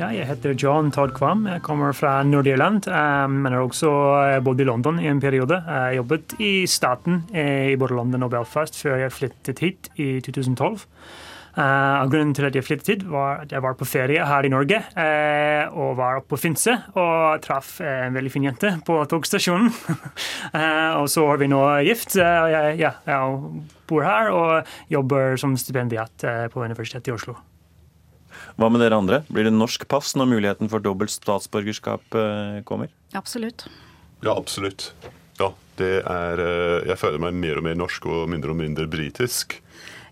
ja, 0.00 0.10
jeg 0.10 0.26
heter 0.26 0.54
John 0.58 0.90
Todd 0.90 1.14
Kvam. 1.16 1.46
Jeg 1.46 1.62
kommer 1.62 1.94
fra 1.96 2.20
Nord-Irland, 2.26 2.86
um, 2.90 3.38
men 3.42 3.56
har 3.56 3.62
også 3.62 3.90
eh, 4.26 4.42
bodd 4.44 4.60
i 4.60 4.68
London 4.68 5.00
i 5.00 5.08
en 5.10 5.22
periode. 5.22 5.62
Jeg 5.66 6.02
jobbet 6.02 6.36
i 6.38 6.52
staten 6.66 7.24
eh, 7.32 7.72
i 7.72 7.80
både 7.80 7.98
London 7.98 8.26
og 8.26 8.34
Belfast 8.36 8.78
før 8.82 9.00
jeg 9.02 9.16
flyttet 9.16 9.64
hit 9.64 9.90
i 9.96 10.12
2012. 10.26 10.86
Uh, 11.50 12.06
grunnen 12.06 12.30
til 12.36 12.46
at 12.46 12.54
jeg 12.54 12.62
flyttet 12.62 12.88
hit, 12.92 13.00
var 13.10 13.42
at 13.42 13.50
jeg 13.50 13.62
var 13.64 13.74
på 13.74 13.86
ferie 13.88 14.22
her 14.22 14.46
i 14.46 14.50
Norge 14.52 14.78
uh, 14.94 15.64
og 15.74 15.96
var 15.98 16.20
oppe 16.20 16.30
på 16.36 16.38
Finse 16.38 16.76
og 16.94 17.40
traff 17.42 17.80
en 17.82 18.14
veldig 18.14 18.30
fin 18.30 18.46
jente 18.46 18.70
på 18.86 19.00
togstasjonen. 19.10 19.72
uh, 20.54 20.94
og 21.00 21.08
så 21.10 21.26
er 21.32 21.40
vi 21.42 21.48
nå 21.50 21.60
gift. 21.88 22.14
Jeg, 22.20 22.76
ja, 22.78 22.94
jeg, 23.06 23.62
bor 23.90 24.06
her 24.06 24.30
og 24.30 24.74
jobber 24.92 25.34
som 25.40 25.56
stipendiat 25.58 26.22
på 26.52 26.62
Universitetet 26.62 27.10
i 27.10 27.14
Oslo. 27.16 27.34
Hva 28.54 28.68
med 28.70 28.84
dere 28.84 29.00
andre? 29.00 29.22
Blir 29.26 29.48
det 29.48 29.54
norsk 29.56 29.88
pass 29.90 30.12
når 30.14 30.28
muligheten 30.30 30.70
for 30.70 30.82
dobbelt 30.84 31.10
statsborgerskap 31.10 32.14
kommer? 32.68 32.92
Absolutt. 33.18 33.66
Ja, 34.22 34.36
absolutt. 34.36 34.92
Ja, 35.40 35.50
det 35.80 36.04
er 36.04 36.44
Jeg 36.86 36.98
føler 37.00 37.24
meg 37.26 37.40
mer 37.42 37.58
og 37.58 37.66
mer 37.66 37.80
norsk 37.82 38.06
og 38.06 38.30
mindre 38.30 38.54
og 38.54 38.60
mindre 38.62 38.86
britisk. 38.90 39.58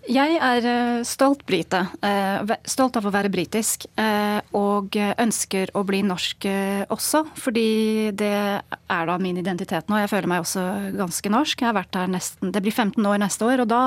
Jeg 0.09 0.39
er 0.41 0.65
eh, 0.65 1.03
stolt 1.05 1.43
brite. 1.45 1.83
Eh, 2.01 2.53
stolt 2.65 2.97
av 2.97 3.05
å 3.05 3.13
være 3.13 3.29
britisk. 3.29 3.85
Eh, 4.01 4.41
og 4.57 4.97
ønsker 4.97 5.69
å 5.77 5.83
bli 5.85 6.01
norsk 6.07 6.47
også, 6.89 7.21
fordi 7.37 8.15
det 8.17 8.33
er 8.33 9.11
da 9.11 9.19
min 9.21 9.37
identitet 9.41 9.91
nå. 9.91 9.99
Jeg 10.01 10.11
føler 10.15 10.31
meg 10.33 10.47
også 10.47 10.65
ganske 10.97 11.33
norsk. 11.33 11.61
Jeg 11.61 11.69
har 11.69 11.77
vært 11.77 12.01
her 12.01 12.09
nesten, 12.09 12.53
Det 12.55 12.63
blir 12.65 12.73
15 12.73 13.05
år 13.05 13.21
neste 13.21 13.45
år, 13.45 13.61
og 13.61 13.69
da 13.69 13.83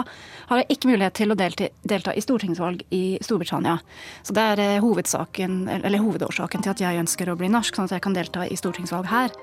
har 0.52 0.62
jeg 0.62 0.78
ikke 0.78 0.92
mulighet 0.92 1.18
til 1.18 1.34
å 1.34 1.40
delta, 1.40 2.14
i 2.14 2.22
stortingsvalg 2.22 2.86
i 2.92 3.18
Storbritannia. 3.22 3.80
Så 4.22 4.38
det 4.38 4.46
er 4.54 4.82
hovedsaken, 4.84 5.64
eller 5.82 6.06
hovedårsaken 6.06 6.62
til 6.62 6.76
at 6.76 6.86
jeg 6.86 7.02
ønsker 7.02 7.32
å 7.32 7.40
bli 7.40 7.50
norsk, 7.50 7.74
sånn 7.74 7.90
at 7.90 7.98
jeg 7.98 8.06
kan 8.06 8.18
delta 8.18 8.46
i 8.46 8.60
stortingsvalg 8.60 9.10
her. 9.10 9.34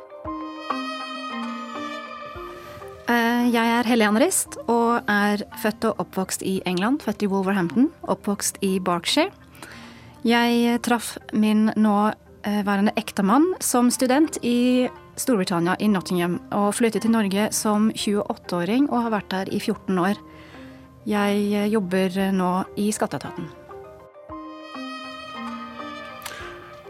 Eh, 3.08 3.46
jeg 3.48 3.64
er 3.72 3.86
Helene 3.88 4.20
Rist 4.20 4.58
og 4.68 5.06
er 5.08 5.40
født 5.62 5.86
og 5.88 6.00
oppvokst 6.02 6.42
i 6.44 6.58
England. 6.68 7.00
Født 7.00 7.22
i 7.24 7.28
Wolverhampton, 7.32 7.86
oppvokst 8.04 8.58
i 8.60 8.74
Berkshire. 8.84 9.32
Jeg 10.28 10.82
traff 10.84 11.14
min 11.32 11.70
nåværende 11.72 12.92
ektemann 13.00 13.54
som 13.64 13.88
student 13.88 14.36
i 14.44 14.90
Storbritannia, 15.16 15.78
i 15.80 15.88
Nottingham, 15.88 16.36
og 16.52 16.74
flyttet 16.76 17.06
til 17.06 17.14
Norge 17.14 17.48
som 17.56 17.88
28-åring 17.96 18.90
og 18.90 19.06
har 19.06 19.16
vært 19.16 19.32
der 19.32 19.54
i 19.56 19.58
14 19.58 20.04
år. 20.04 20.20
Jeg 21.08 21.64
jobber 21.72 22.20
nå 22.36 22.52
i 22.76 22.92
skatteetaten. 22.92 23.48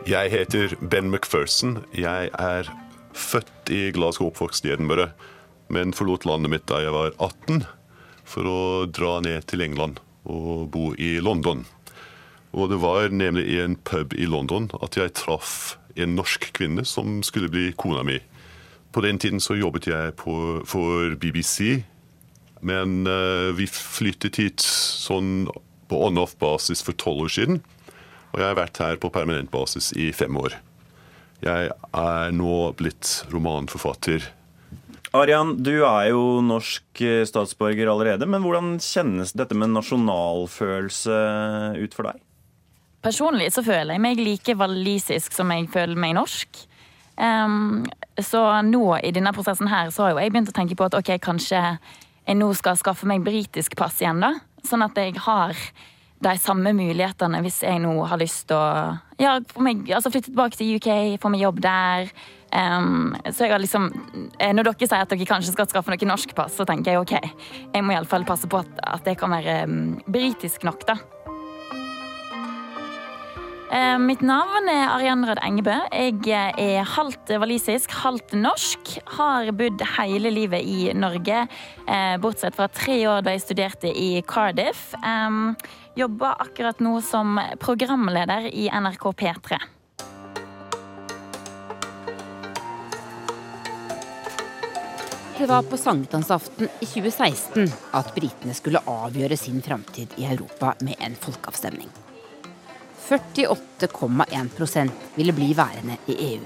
Jeg 0.09 0.35
heter 0.35 0.75
Ben 0.83 1.13
McPherson. 1.13 1.85
Jeg 1.95 2.35
er 2.35 2.75
født 3.15 3.71
i 3.71 3.93
Glasgow, 3.95 4.33
oppvokst 4.33 4.67
i 4.67 4.75
Edinburgh 4.75 5.13
men 5.73 5.95
forlot 5.97 6.27
landet 6.29 6.53
mitt 6.53 6.69
da 6.71 6.81
jeg 6.83 6.95
var 6.95 7.13
18 7.17 7.65
for 8.29 8.49
å 8.49 8.61
dra 8.93 9.19
ned 9.25 9.47
til 9.49 9.65
England 9.65 10.01
og 10.29 10.69
bo 10.73 10.93
i 11.01 11.17
London. 11.25 11.65
Og 12.57 12.71
det 12.73 12.81
var 12.81 13.13
nemlig 13.13 13.47
i 13.53 13.61
en 13.63 13.77
pub 13.77 14.15
i 14.17 14.29
London 14.29 14.69
at 14.81 14.97
jeg 14.97 15.17
traff 15.17 15.77
en 15.99 16.17
norsk 16.17 16.51
kvinne 16.57 16.85
som 16.89 17.21
skulle 17.27 17.51
bli 17.53 17.71
kona 17.77 18.05
mi. 18.07 18.19
På 18.93 19.03
den 19.05 19.21
tiden 19.21 19.41
så 19.41 19.57
jobbet 19.59 19.89
jeg 19.91 20.15
på, 20.21 20.35
for 20.69 21.17
BBC, 21.21 21.85
men 22.65 23.05
uh, 23.07 23.53
vi 23.57 23.69
flyttet 23.71 24.41
hit 24.41 24.65
sånn 24.65 25.49
på 25.89 26.01
on-off-basis 26.09 26.83
for 26.85 26.97
tolv 27.01 27.27
år 27.27 27.35
siden. 27.35 27.61
Og 28.33 28.41
jeg 28.41 28.49
har 28.49 28.59
vært 28.59 28.81
her 28.83 28.99
på 29.01 29.13
permanent 29.13 29.53
basis 29.53 29.93
i 29.97 30.11
fem 30.17 30.37
år. 30.41 30.57
Jeg 31.45 31.71
er 31.71 32.35
nå 32.35 32.57
blitt 32.77 33.23
romanforfatter 33.33 34.25
Arian, 35.17 35.55
du 35.65 35.81
er 35.87 36.11
jo 36.11 36.41
norsk 36.45 37.01
eh, 37.01 37.25
statsborger 37.29 37.89
allerede, 37.89 38.29
men 38.29 38.43
hvordan 38.45 38.75
kjennes 38.83 39.33
dette 39.37 39.57
med 39.57 39.73
nasjonalfølelse 39.73 41.21
ut 41.81 41.97
for 41.97 42.11
deg? 42.11 42.25
Personlig 43.05 43.53
så 43.55 43.63
føler 43.65 43.95
jeg 43.95 44.05
meg 44.05 44.21
like 44.21 44.57
walisisk 44.59 45.33
som 45.37 45.53
jeg 45.55 45.71
føler 45.73 45.97
meg 45.97 46.17
norsk. 46.19 46.61
Um, 47.19 47.87
så 48.21 48.43
nå 48.63 48.83
i 49.03 49.11
denne 49.15 49.33
prosessen 49.35 49.71
her 49.71 49.89
så 49.95 50.05
har 50.05 50.13
jo 50.13 50.21
jeg 50.23 50.35
begynt 50.35 50.53
å 50.53 50.55
tenke 50.55 50.77
på 50.79 50.87
at 50.87 50.97
ok, 50.99 51.15
kanskje 51.23 51.63
jeg 51.63 52.37
nå 52.37 52.51
skal 52.59 52.77
skaffe 52.79 53.09
meg 53.09 53.25
britisk 53.25 53.79
pass 53.79 54.03
igjen, 54.03 54.21
da. 54.23 54.35
Sånn 54.67 54.85
at 54.85 54.99
jeg 54.99 55.17
har 55.25 55.57
de 56.19 56.35
samme 56.43 56.75
mulighetene 56.75 57.41
hvis 57.45 57.63
jeg 57.65 57.81
nå 57.81 57.95
har 58.11 58.21
lyst 58.21 58.49
til 58.51 58.59
å 58.59 58.99
ja, 59.23 59.39
meg, 59.63 59.87
altså 59.95 60.11
flytte 60.13 60.33
tilbake 60.33 60.59
til 60.59 60.77
UK, 60.77 60.91
få 61.23 61.31
meg 61.33 61.47
jobb 61.47 61.63
der. 61.65 62.11
Um, 62.49 63.13
så 63.29 63.45
jeg 63.45 63.53
har 63.53 63.61
liksom 63.61 63.91
eh, 64.41 64.55
Når 64.57 64.71
dere 64.71 64.87
sier 64.87 65.03
at 65.05 65.11
dere 65.13 65.27
kanskje 65.29 65.53
skal 65.53 65.69
skaffe 65.69 65.93
noe 65.93 66.09
norsk 66.09 66.33
pass, 66.37 66.57
så 66.57 66.65
tenker 66.69 66.95
jeg 66.95 67.03
OK, 67.03 67.15
jeg 67.75 67.85
må 67.85 67.93
iallfall 67.93 68.25
passe 68.29 68.49
på 68.49 68.63
at, 68.63 68.73
at 68.89 69.05
det 69.05 69.19
kan 69.21 69.35
være 69.35 69.61
um, 69.69 69.99
britisk 70.09 70.65
nok, 70.69 70.89
da. 70.89 70.99
Mitt 74.01 74.23
navn 74.25 74.65
er 74.73 74.95
Arian 74.95 75.27
Rød 75.29 75.43
Engebø. 75.45 75.75
Jeg 75.93 76.55
er 76.57 76.89
halvt 76.89 77.35
walisisk, 77.37 77.93
halvt 78.01 78.33
norsk. 78.33 78.95
Har 79.19 79.51
bodd 79.53 79.85
hele 79.99 80.33
livet 80.33 80.65
i 80.65 80.89
Norge, 80.97 81.45
uh, 81.85 82.17
bortsett 82.23 82.57
fra 82.57 82.71
tre 82.73 82.97
år 83.13 83.27
da 83.27 83.37
jeg 83.37 83.45
studerte 83.45 83.93
i 83.93 84.23
Cardiff. 84.25 84.95
Jobber 86.01 86.41
akkurat 86.49 86.81
nå 86.81 86.97
som 87.05 87.37
programleder 87.61 88.49
i 88.49 88.71
NRK 88.73 89.13
P3. 89.21 89.61
Det 95.39 95.47
var 95.47 95.63
på 95.63 95.77
sankthansaften 95.77 96.69
i 96.81 96.87
2016 96.87 97.69
at 97.95 98.09
britene 98.15 98.55
skulle 98.55 98.81
avgjøre 98.91 99.37
sin 99.39 99.61
framtid 99.63 100.17
i 100.19 100.25
Europa 100.27 100.73
med 100.83 100.99
en 100.99 101.15
folkeavstemning. 101.15 101.87
48,1% 103.09 104.91
ville 105.15 105.33
bli 105.33 105.53
værende 105.55 105.97
i 106.07 106.17
EU. 106.33 106.41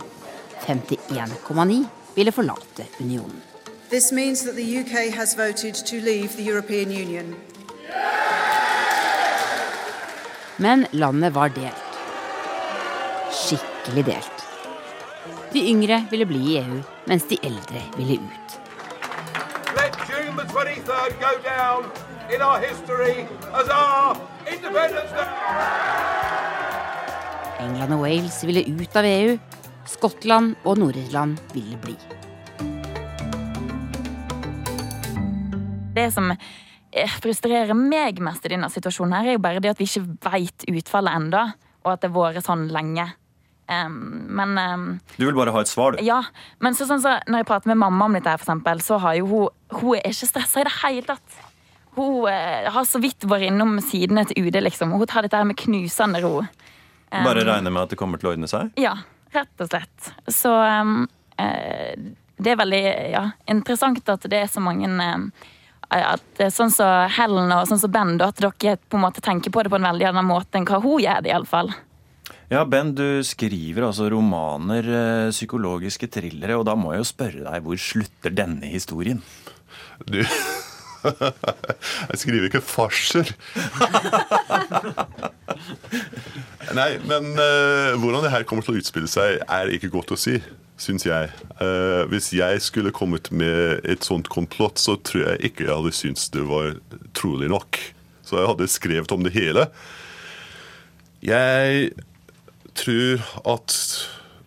51,9 0.67 1.85
ville 2.15 2.33
forlate 2.33 2.87
unionen. 3.01 3.41
This 3.89 4.13
means 4.13 4.43
that 4.43 4.57
the 4.57 4.81
UK 4.81 5.15
has 5.17 5.39
voted 5.39 5.75
to 5.75 5.97
leave 5.97 6.29
the 6.29 6.51
European 6.51 6.89
Union. 6.89 7.35
Men 10.57 10.87
landet 10.91 11.35
var 11.35 11.49
delt. 11.49 11.99
Skikkelig 13.33 14.05
delt. 14.07 14.49
De 15.53 15.69
yngre 15.69 16.05
ville 16.11 16.27
bli 16.27 16.45
i 16.53 16.59
EU, 16.59 16.83
mens 17.07 17.25
de 17.29 17.41
eldre 17.43 17.83
ville 17.97 18.21
ut. 18.21 18.62
Let 20.89 21.13
June 21.13 21.17
the 21.17 21.17
23rd 21.17 21.21
go 21.21 21.43
down 21.43 21.91
in 22.35 22.43
our 22.43 22.59
history 22.59 23.27
as 23.55 23.69
our 23.69 24.17
Independence 24.47 25.11
Day. 25.13 25.29
England 27.61 27.93
og 27.93 28.01
Wales 28.01 28.45
ville 28.45 28.65
ut 28.67 28.97
av 28.97 29.05
EU. 29.05 29.39
Skottland 29.87 30.55
og 30.65 30.79
Nord-Irland 30.79 31.39
ville 31.53 31.77
bli. 31.83 31.97
Det 35.95 36.09
som 36.13 36.31
eh, 36.33 37.11
frustrerer 37.21 37.75
meg 37.75 38.21
mest 38.23 38.47
i 38.47 38.55
denne 38.55 38.71
situasjonen, 38.71 39.15
her 39.19 39.29
er 39.29 39.33
jo 39.37 39.43
bare 39.43 39.61
det 39.61 39.71
at 39.75 39.79
vi 39.83 39.87
ikke 39.87 40.31
veit 40.31 40.65
utfallet 40.71 41.15
enda, 41.15 41.53
og 41.85 41.93
at 41.93 42.03
det 42.03 42.11
har 42.11 42.33
vært 42.33 42.47
sånn 42.47 42.69
lenge. 42.73 43.11
Um, 43.87 43.97
men 44.37 44.59
um, 44.59 44.85
Du 45.17 45.25
vil 45.27 45.37
bare 45.37 45.55
ha 45.55 45.63
et 45.63 45.71
svar, 45.71 45.97
du? 45.97 46.03
Ja. 46.05 46.21
Men 46.63 46.77
så, 46.79 46.87
sånn, 46.89 47.03
så, 47.05 47.17
når 47.29 47.43
jeg 47.43 47.49
prater 47.49 47.73
med 47.73 47.81
mamma 47.83 48.09
om 48.09 48.19
dette, 48.19 48.31
her, 48.31 48.41
for 48.41 48.49
eksempel, 48.49 48.83
så 48.85 48.99
har 49.03 49.17
jo 49.21 49.31
hun 49.31 49.79
Hun 49.81 49.97
er 49.97 50.13
ikke 50.13 50.29
stressa 50.29 50.61
i 50.61 50.69
det 50.69 50.75
hele 50.83 51.07
tatt. 51.09 51.39
Hun 51.97 52.29
uh, 52.29 52.71
har 52.75 52.89
så 52.89 53.01
vidt 53.03 53.25
vært 53.29 53.49
innom 53.51 53.79
sidene 53.85 54.27
til 54.29 54.47
UD, 54.47 54.61
liksom. 54.65 54.93
Hun 54.97 55.09
tar 55.09 55.27
dette 55.27 55.39
her 55.39 55.49
med 55.49 55.59
knusende 55.61 56.21
ro. 56.25 56.41
Um, 56.43 57.25
Bare 57.25 57.45
regner 57.45 57.73
med 57.73 57.87
at 57.87 57.95
det 57.95 58.01
kommer 58.01 58.21
til 58.21 58.31
å 58.31 58.35
ordne 58.35 58.51
seg? 58.51 58.73
Ja, 58.81 58.99
rett 59.33 59.65
og 59.65 59.73
slett. 59.73 60.13
Så 60.33 60.53
uh, 60.53 60.93
det 62.43 62.53
er 62.53 62.61
veldig 62.61 62.85
ja, 63.13 63.27
interessant 63.51 64.09
at 64.11 64.29
det 64.31 64.45
er 64.45 64.51
så 64.51 64.63
mange 64.63 64.89
at 65.93 66.41
Sånn 66.49 66.71
som 66.73 66.77
så 66.79 66.87
Helen 67.19 67.53
og 67.53 67.67
sånn 67.69 67.77
som 67.77 67.91
så 67.91 67.93
Ben, 67.93 68.15
at 68.25 68.39
dere 68.41 68.77
på 68.89 68.97
en 68.97 69.05
måte 69.05 69.21
tenker 69.25 69.53
på 69.53 69.63
det 69.63 69.73
på 69.73 69.77
en 69.77 69.89
veldig 69.91 70.09
annen 70.09 70.25
måte 70.25 70.57
enn 70.59 70.65
hva 70.69 70.81
hun 70.81 71.03
gjør. 71.03 71.21
det 71.21 71.29
i 71.29 71.35
alle 71.37 71.49
fall. 71.49 71.73
Ja, 72.53 72.67
Ben, 72.69 72.91
du 72.93 73.23
skriver 73.25 73.87
altså 73.87 74.11
romaner, 74.13 74.85
psykologiske 75.33 76.05
thrillere, 76.13 76.59
og 76.61 76.67
da 76.69 76.75
må 76.77 76.91
jeg 76.93 77.01
jo 77.01 77.07
spørre 77.09 77.45
deg, 77.47 77.63
hvor 77.65 77.79
slutter 77.81 78.35
denne 78.37 78.69
historien? 78.69 79.23
Du 80.05 80.21
Jeg 82.11 82.19
skriver 82.21 82.51
ikke 82.51 82.61
farser. 82.61 83.33
Nei, 86.79 86.91
men 87.09 87.33
uh, 87.41 87.97
hvordan 87.99 88.27
det 88.27 88.35
her 88.35 88.45
kommer 88.49 88.67
til 88.67 88.77
å 88.77 88.83
utspille 88.83 89.09
seg, 89.11 89.41
er 89.49 89.73
ikke 89.73 89.91
godt 89.97 90.13
å 90.13 90.21
si, 90.21 90.37
syns 90.81 91.09
jeg. 91.09 91.33
Uh, 91.57 92.05
hvis 92.13 92.35
jeg 92.37 92.61
skulle 92.63 92.93
kommet 92.95 93.33
med 93.33 93.81
et 93.89 94.05
sånt 94.05 94.29
komplott, 94.33 94.77
så 94.77 95.01
tror 95.01 95.31
jeg 95.31 95.51
ikke 95.51 95.71
jeg 95.71 95.75
hadde 95.75 95.97
syntes 95.97 96.29
det 96.37 96.45
var 96.53 96.77
trolig 97.17 97.49
nok. 97.53 97.81
Så 98.29 98.39
jeg 98.39 98.53
hadde 98.53 98.73
skrevet 98.77 99.17
om 99.17 99.25
det 99.25 99.37
hele. 99.41 99.71
Jeg 101.25 101.95
tror 102.79 103.23
at 103.55 103.77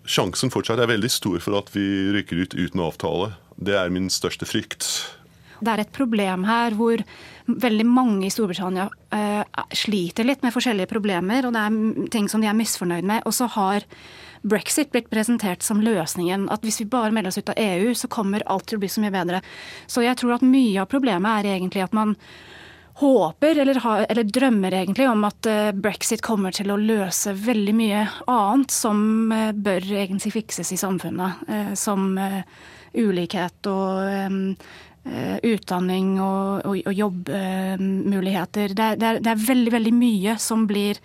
sjansen 0.06 0.52
fortsatt 0.54 0.82
er 0.82 0.92
veldig 0.92 1.12
stor 1.12 1.40
for 1.44 1.58
at 1.60 1.72
vi 1.74 1.86
rykker 2.16 2.44
ut 2.44 2.58
uten 2.58 2.84
avtale. 2.86 3.32
Det 3.56 3.78
er 3.78 3.94
min 3.94 4.10
største 4.14 4.48
frykt. 4.48 4.88
Det 5.64 5.72
er 5.72 5.82
et 5.82 5.96
problem 5.96 6.44
her 6.48 6.76
hvor 6.76 7.02
veldig 7.46 7.86
mange 7.88 8.28
i 8.28 8.34
Storbritannia 8.34 8.90
uh, 8.90 9.64
sliter 9.76 10.28
litt 10.28 10.44
med 10.44 10.54
forskjellige 10.54 10.90
problemer, 10.92 11.46
og 11.46 11.56
det 11.56 11.64
er 11.64 12.10
ting 12.14 12.30
som 12.32 12.44
de 12.44 12.50
er 12.50 12.58
misfornøyd 12.58 13.08
med. 13.08 13.24
Og 13.26 13.36
så 13.38 13.48
har 13.56 13.86
brexit 14.46 14.92
blitt 14.94 15.10
presentert 15.10 15.64
som 15.66 15.82
løsningen. 15.82 16.50
At 16.54 16.66
hvis 16.66 16.82
vi 16.84 16.90
bare 16.90 17.14
melder 17.16 17.32
oss 17.32 17.40
ut 17.40 17.54
av 17.54 17.62
EU, 17.62 17.94
så 17.98 18.12
kommer 18.12 18.46
alt 18.52 18.68
til 18.70 18.78
å 18.78 18.84
bli 18.84 18.92
så 18.92 19.04
mye 19.04 19.14
bedre. 19.14 19.42
Så 19.88 20.04
jeg 20.06 20.18
tror 20.20 20.38
at 20.38 20.46
mye 20.46 20.82
av 20.84 20.92
problemet 20.92 21.40
er 21.40 21.56
egentlig 21.56 21.86
at 21.86 21.96
man 21.98 22.18
håper, 22.96 23.60
eller, 23.60 23.80
har, 23.84 24.06
eller 24.10 24.24
drømmer 24.24 24.74
egentlig, 24.74 25.10
om 25.10 25.26
at 25.28 25.50
uh, 25.50 25.72
brexit 25.76 26.24
kommer 26.24 26.56
til 26.56 26.72
å 26.72 26.80
løse 26.80 27.34
veldig 27.36 27.76
mye 27.76 28.06
annet 28.32 28.72
som 28.72 29.32
uh, 29.34 29.52
bør 29.52 29.90
egentlig 30.06 30.32
fikses 30.38 30.72
i 30.72 30.80
samfunnet. 30.80 31.46
som 31.78 32.16
ulikhet 32.96 33.68
og 33.68 34.56
utdanning 35.44 36.16
og, 36.24 36.66
og, 36.66 36.78
og 36.88 36.94
jobbmuligheter. 36.96 38.74
Det, 38.74 38.88
det, 39.02 39.12
det, 39.26 39.32
er 39.32 39.48
veldig 39.48 39.74
veldig 39.74 39.94
mye 39.96 40.38
som 40.42 40.64
blir 40.70 41.02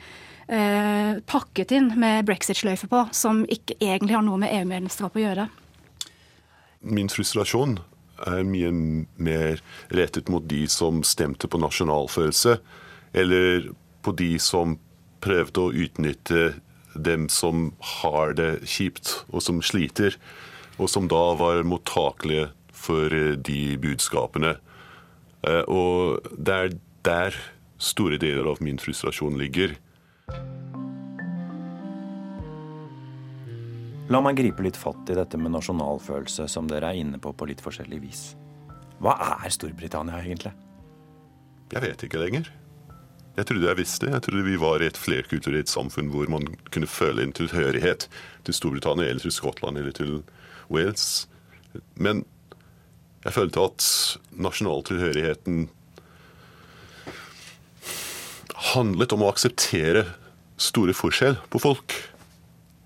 pakket 1.30 1.74
inn 1.76 1.92
med 2.00 2.26
brexit-sløyfe 2.26 2.88
på, 2.90 3.04
som 3.14 3.44
ikke 3.46 3.76
egentlig 3.78 4.16
har 4.16 4.24
noe 4.26 4.40
med 4.42 4.54
EU-medlemskap 4.54 5.18
å 5.18 5.22
gjøre. 5.22 5.46
Min 6.80 7.10
frustrasjon 7.12 7.78
er 8.26 8.46
mye 8.46 8.70
mer 9.16 9.62
rettet 9.94 10.30
mot 10.32 10.44
de 10.48 10.64
som 10.70 11.02
stemte 11.06 11.48
på 11.50 11.60
nasjonalfølelse, 11.60 12.58
eller 13.16 13.70
på 14.04 14.14
de 14.16 14.34
som 14.42 14.78
prøvde 15.20 15.62
å 15.62 15.72
utnytte 15.72 16.54
dem 16.94 17.28
som 17.30 17.70
har 18.00 18.34
det 18.38 18.64
kjipt, 18.68 19.20
og 19.30 19.44
som 19.44 19.60
sliter, 19.62 20.16
og 20.80 20.90
som 20.90 21.08
da 21.10 21.22
var 21.38 21.62
mottakelige 21.68 22.48
for 22.72 23.12
de 23.36 23.60
budskapene. 23.80 24.56
Og 25.68 26.24
det 26.36 26.56
er 26.56 26.74
der 27.06 27.36
store 27.80 28.18
deler 28.20 28.48
av 28.50 28.60
min 28.64 28.80
frustrasjon 28.80 29.38
ligger. 29.40 29.76
La 34.10 34.18
meg 34.18 34.40
gripe 34.40 34.64
litt 34.64 34.78
fatt 34.78 35.10
i 35.12 35.14
dette 35.14 35.38
med 35.38 35.52
nasjonalfølelse, 35.54 36.48
som 36.50 36.66
dere 36.66 36.88
er 36.90 36.98
inne 36.98 37.20
på 37.22 37.30
på 37.30 37.46
litt 37.46 37.60
forskjellig 37.62 38.00
vis. 38.02 38.22
Hva 38.98 39.14
er 39.36 39.52
Storbritannia 39.54 40.18
egentlig? 40.18 40.50
Jeg 41.70 41.84
vet 41.84 42.02
ikke 42.02 42.18
lenger. 42.18 42.50
Jeg 43.36 43.46
trodde 43.46 43.68
jeg 43.68 43.78
visste. 43.78 44.10
Jeg 44.10 44.24
trodde 44.26 44.42
vi 44.48 44.58
var 44.58 44.82
i 44.82 44.88
et 44.90 44.98
flerkulturelt 44.98 45.70
samfunn 45.70 46.10
hvor 46.10 46.26
man 46.32 46.50
kunne 46.74 46.90
føle 46.90 47.22
en 47.22 47.36
tilhørighet 47.38 48.08
til 48.48 48.58
Storbritannia 48.58 49.06
eller 49.06 49.22
til 49.22 49.36
Skottland 49.36 49.78
eller 49.78 49.94
til 49.94 50.24
Wales. 50.74 51.28
Men 51.94 52.24
jeg 53.22 53.36
følte 53.38 53.62
at 53.70 53.86
nasjonaltilhørigheten 54.34 55.68
handlet 58.74 59.14
om 59.14 59.22
å 59.22 59.30
akseptere 59.30 60.08
store 60.60 60.98
forskjell 60.98 61.38
på 61.54 61.62
folk. 61.62 61.94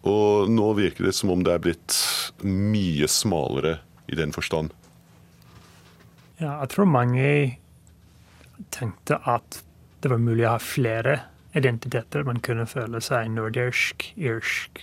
Og 0.04 0.50
nå 0.52 0.70
virker 0.76 1.08
det 1.08 1.14
som 1.16 1.32
om 1.32 1.44
det 1.44 1.54
er 1.54 1.62
blitt 1.64 1.98
mye 2.44 3.08
smalere 3.08 3.78
i 4.10 4.18
den 4.18 4.34
forstand. 4.36 4.72
Ja, 6.40 6.58
jeg 6.60 6.72
tror 6.74 6.90
mange 6.90 7.28
tenkte 8.74 9.20
at 9.24 9.62
det 10.04 10.10
var 10.12 10.20
mulig 10.20 10.44
å 10.44 10.56
ha 10.56 10.60
flere 10.60 11.20
identiteter. 11.56 12.26
Man 12.26 12.42
kunne 12.44 12.66
føle 12.68 13.00
seg 13.04 13.30
nordirsk, 13.32 14.10
irsk, 14.20 14.82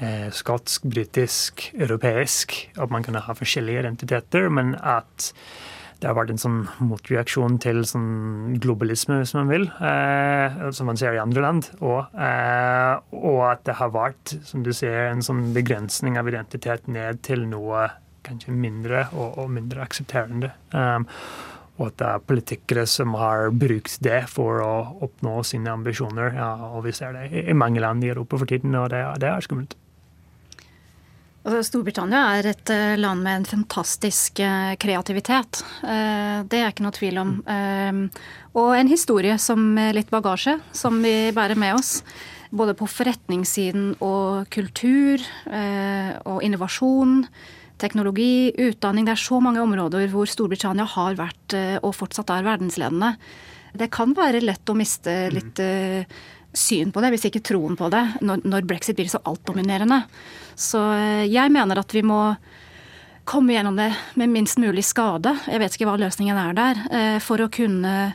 eh, 0.00 0.28
skotsk, 0.34 0.88
britisk, 0.90 1.68
europeisk. 1.78 2.56
At 2.76 2.90
man 2.90 3.04
kunne 3.06 3.22
ha 3.22 3.36
forskjellige 3.38 3.84
identiteter, 3.84 4.48
men 4.50 4.74
at 4.74 5.32
det 6.02 6.10
har 6.10 6.16
vært 6.18 6.32
en 6.34 6.40
sånn 6.42 6.58
motreaksjon 6.82 7.60
til 7.62 7.84
sånn 7.86 8.56
globalisme, 8.62 9.20
hvis 9.20 9.34
man 9.36 9.50
vil, 9.52 9.68
eh, 9.86 10.58
som 10.74 10.90
man 10.90 10.98
ser 10.98 11.14
i 11.14 11.22
andre 11.22 11.44
land. 11.44 11.68
Og, 11.78 12.10
eh, 12.18 12.94
og, 13.14 13.40
at 13.52 13.62
det 13.68 13.76
har 13.78 13.92
vært, 13.94 14.34
som 14.44 14.64
du 14.66 14.72
ser, 14.74 15.12
en 15.12 15.22
sånn 15.22 15.52
begrensning 15.54 16.18
av 16.18 16.28
identitet 16.28 16.88
ned 16.90 17.22
til 17.22 17.46
noe 17.46 17.88
kanskje 18.26 18.54
mindre 18.54 19.06
og, 19.12 19.38
og 19.38 19.50
mindre 19.54 19.82
aksepterende. 19.82 20.52
Um, 20.74 21.06
og 21.80 21.88
at 21.88 21.96
det 21.98 22.08
er 22.08 22.26
politikere 22.28 22.84
som 22.86 23.14
har 23.18 23.50
brukt 23.54 23.96
det 24.04 24.24
for 24.30 24.60
å 24.62 24.72
oppnå 25.06 25.38
sine 25.46 25.72
ambisjoner. 25.72 26.34
Ja, 26.36 26.50
og 26.74 26.84
vi 26.86 26.92
ser 26.94 27.16
det 27.16 27.30
i 27.46 27.56
mange 27.56 27.82
land 27.82 28.04
i 28.04 28.12
Europa 28.12 28.38
for 28.42 28.50
tiden, 28.50 28.74
og 28.78 28.90
det, 28.92 29.02
det 29.22 29.30
er 29.30 29.46
skummelt. 29.46 29.78
Altså, 31.42 31.58
Storbritannia 31.66 32.20
er 32.36 32.46
et 32.52 32.70
eh, 32.70 32.96
land 33.00 33.24
med 33.24 33.40
en 33.40 33.48
fantastisk 33.48 34.38
eh, 34.44 34.74
kreativitet. 34.78 35.62
Eh, 35.82 36.42
det 36.46 36.60
er 36.60 36.70
ikke 36.70 36.84
noe 36.86 36.94
tvil 36.94 37.18
om. 37.18 37.32
Og 38.52 38.68
en 38.76 38.90
historie 38.90 39.34
som 39.42 39.64
med 39.74 39.96
litt 39.96 40.12
bagasje, 40.12 40.58
som 40.76 41.00
vi 41.02 41.32
bærer 41.34 41.58
med 41.58 41.80
oss. 41.80 41.96
Både 42.52 42.76
på 42.76 42.86
forretningssiden 42.86 43.94
og 44.04 44.44
kultur 44.52 45.22
og 46.28 46.42
innovasjon 46.44 47.22
teknologi, 47.80 48.52
utdanning. 48.60 49.06
Det 49.08 49.14
er 49.14 49.22
så 49.22 49.38
mange 49.40 49.62
områder 49.64 50.04
hvor 50.12 50.28
Storbritannia 50.28 50.84
har 50.84 51.16
vært 51.16 51.56
og 51.80 51.94
fortsatt 51.96 52.28
er 52.34 52.44
verdensledende. 52.44 53.14
Det 53.72 53.88
kan 53.96 54.12
være 54.14 54.44
lett 54.44 54.68
å 54.68 54.76
miste 54.76 55.16
litt 55.32 55.64
syn 56.52 56.92
på 56.92 57.00
det, 57.00 57.12
hvis 57.14 57.26
ikke 57.28 57.44
troen 57.44 57.76
på 57.78 57.88
det, 57.92 58.02
når, 58.20 58.66
brexit 58.68 58.96
blir 58.98 59.08
så 59.10 59.20
altdominerende. 59.28 60.02
Så 60.58 60.80
eh, 60.94 61.24
jeg 61.30 61.52
mener 61.52 61.80
at 61.80 61.94
vi 61.94 62.04
må 62.06 62.20
komme 63.28 63.54
gjennom 63.54 63.78
det 63.78 63.92
med 64.20 64.32
minst 64.32 64.60
mulig 64.60 64.84
skade. 64.84 65.34
Jeg 65.48 65.62
vet 65.62 65.76
ikke 65.76 65.88
hva 65.88 65.96
løsningen 66.00 66.38
er 66.38 66.58
der. 66.58 66.82
Eh, 66.90 67.18
for 67.24 67.40
å 67.40 67.50
kunne 67.52 68.12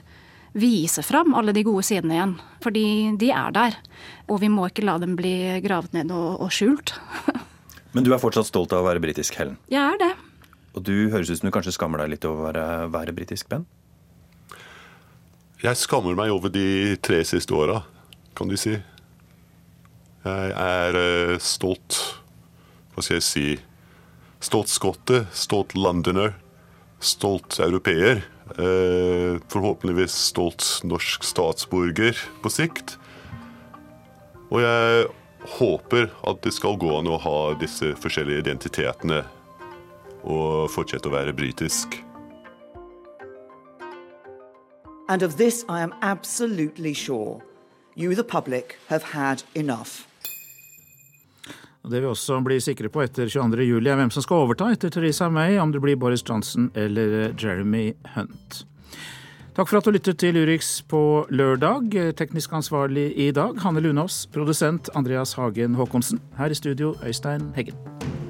vise 0.57 1.03
fram 1.05 1.35
alle 1.38 1.53
de 1.53 1.63
gode 1.65 1.85
sidene 1.85 2.17
igjen. 2.17 2.38
Fordi 2.63 2.85
de 3.19 3.31
er 3.33 3.55
der. 3.55 3.77
Og 4.27 4.41
vi 4.43 4.51
må 4.51 4.69
ikke 4.69 4.85
la 4.85 4.97
dem 5.01 5.17
bli 5.17 5.59
gravet 5.65 5.93
ned 5.97 6.13
og, 6.13 6.41
og 6.43 6.53
skjult. 6.53 6.95
Men 7.95 8.05
du 8.05 8.13
er 8.13 8.21
fortsatt 8.21 8.49
stolt 8.49 8.73
av 8.75 8.83
å 8.83 8.89
være 8.89 9.01
britisk, 9.01 9.38
Helen? 9.39 9.57
Jeg 9.71 9.81
er 9.81 10.01
det. 10.01 10.13
Og 10.77 10.83
du 10.85 11.09
høres 11.09 11.31
ut 11.31 11.39
som 11.39 11.49
du 11.49 11.55
kanskje 11.55 11.73
skammer 11.73 12.03
deg 12.03 12.13
litt 12.13 12.25
over 12.27 12.43
å 12.43 12.49
være, 12.51 12.65
være 12.93 13.17
britisk, 13.17 13.49
Ben? 13.49 13.65
Jeg 15.63 15.79
skammer 15.79 16.13
meg 16.13 16.29
over 16.29 16.51
de 16.53 16.97
tre 17.01 17.23
siste 17.25 17.55
åra 17.57 17.79
kan 18.38 18.49
du 18.49 18.57
si. 18.59 18.75
Jeg 20.27 20.51
er 20.53 20.97
uh, 20.97 21.38
stolt 21.41 21.97
Hva 22.93 23.03
skal 23.03 23.17
jeg 23.19 23.25
si 23.25 23.47
Stolt 24.43 24.69
skotte, 24.69 25.23
stolt 25.33 25.73
londoner, 25.73 26.35
stolt 27.01 27.55
europeer. 27.57 28.19
Uh, 28.53 29.41
forhåpentligvis 29.49 30.13
stolt 30.27 30.65
norsk 30.85 31.25
statsborger 31.25 32.19
på 32.43 32.51
sikt. 32.53 32.99
Og 34.53 34.61
jeg 34.61 35.07
håper 35.57 36.11
at 36.29 36.43
det 36.45 36.53
skal 36.53 36.77
gå 36.77 36.91
an 36.99 37.09
å 37.09 37.17
ha 37.23 37.39
disse 37.57 37.95
forskjellige 37.97 38.45
identitetene 38.45 39.23
og 40.21 40.69
fortsette 40.69 41.09
å 41.09 41.17
være 41.17 41.33
britisk. 41.33 41.97
And 45.09 45.23
of 45.23 45.38
this 45.41 45.65
I 45.67 45.81
am 45.81 45.95
absolutely 46.05 46.93
sure 46.93 47.41
you, 47.98 48.16
the 48.16 48.24
public, 48.24 48.78
have 48.88 49.04
had 49.04 49.43
enough. 49.56 50.06
Det 51.88 52.02
vi 52.02 52.08
også 52.08 52.41
blir 52.43 52.60
sikre 52.60 52.89
på 52.91 53.02
etter 53.06 53.30
22.07, 53.32 53.88
er 53.88 53.95
hvem 53.95 54.10
som 54.12 54.24
skal 54.26 54.43
overta 54.43 54.72
etter 54.76 54.91
Theresa 54.91 55.30
May, 55.32 55.56
om 55.58 55.72
det 55.72 55.80
blir 55.84 55.95
Boris 55.95 56.24
Johnson 56.28 56.68
eller 56.76 57.32
Jeremy 57.39 57.93
Hunt. 58.16 58.66
Takk 59.56 59.72
for 59.72 59.80
at 59.80 59.88
du 59.88 59.95
lyttet 59.95 60.20
til 60.22 60.38
Urix 60.38 60.84
på 60.86 61.26
lørdag. 61.34 61.95
Teknisk 62.20 62.54
ansvarlig 62.54 63.08
i 63.18 63.32
dag, 63.32 63.58
Hanne 63.64 63.82
Lunås. 63.82 64.28
Produsent 64.30 64.91
Andreas 64.93 65.34
Hagen 65.34 65.80
Haakonsen. 65.80 66.22
Her 66.38 66.54
i 66.54 66.60
studio, 66.60 66.93
Øystein 67.02 67.54
Heggen. 67.56 68.26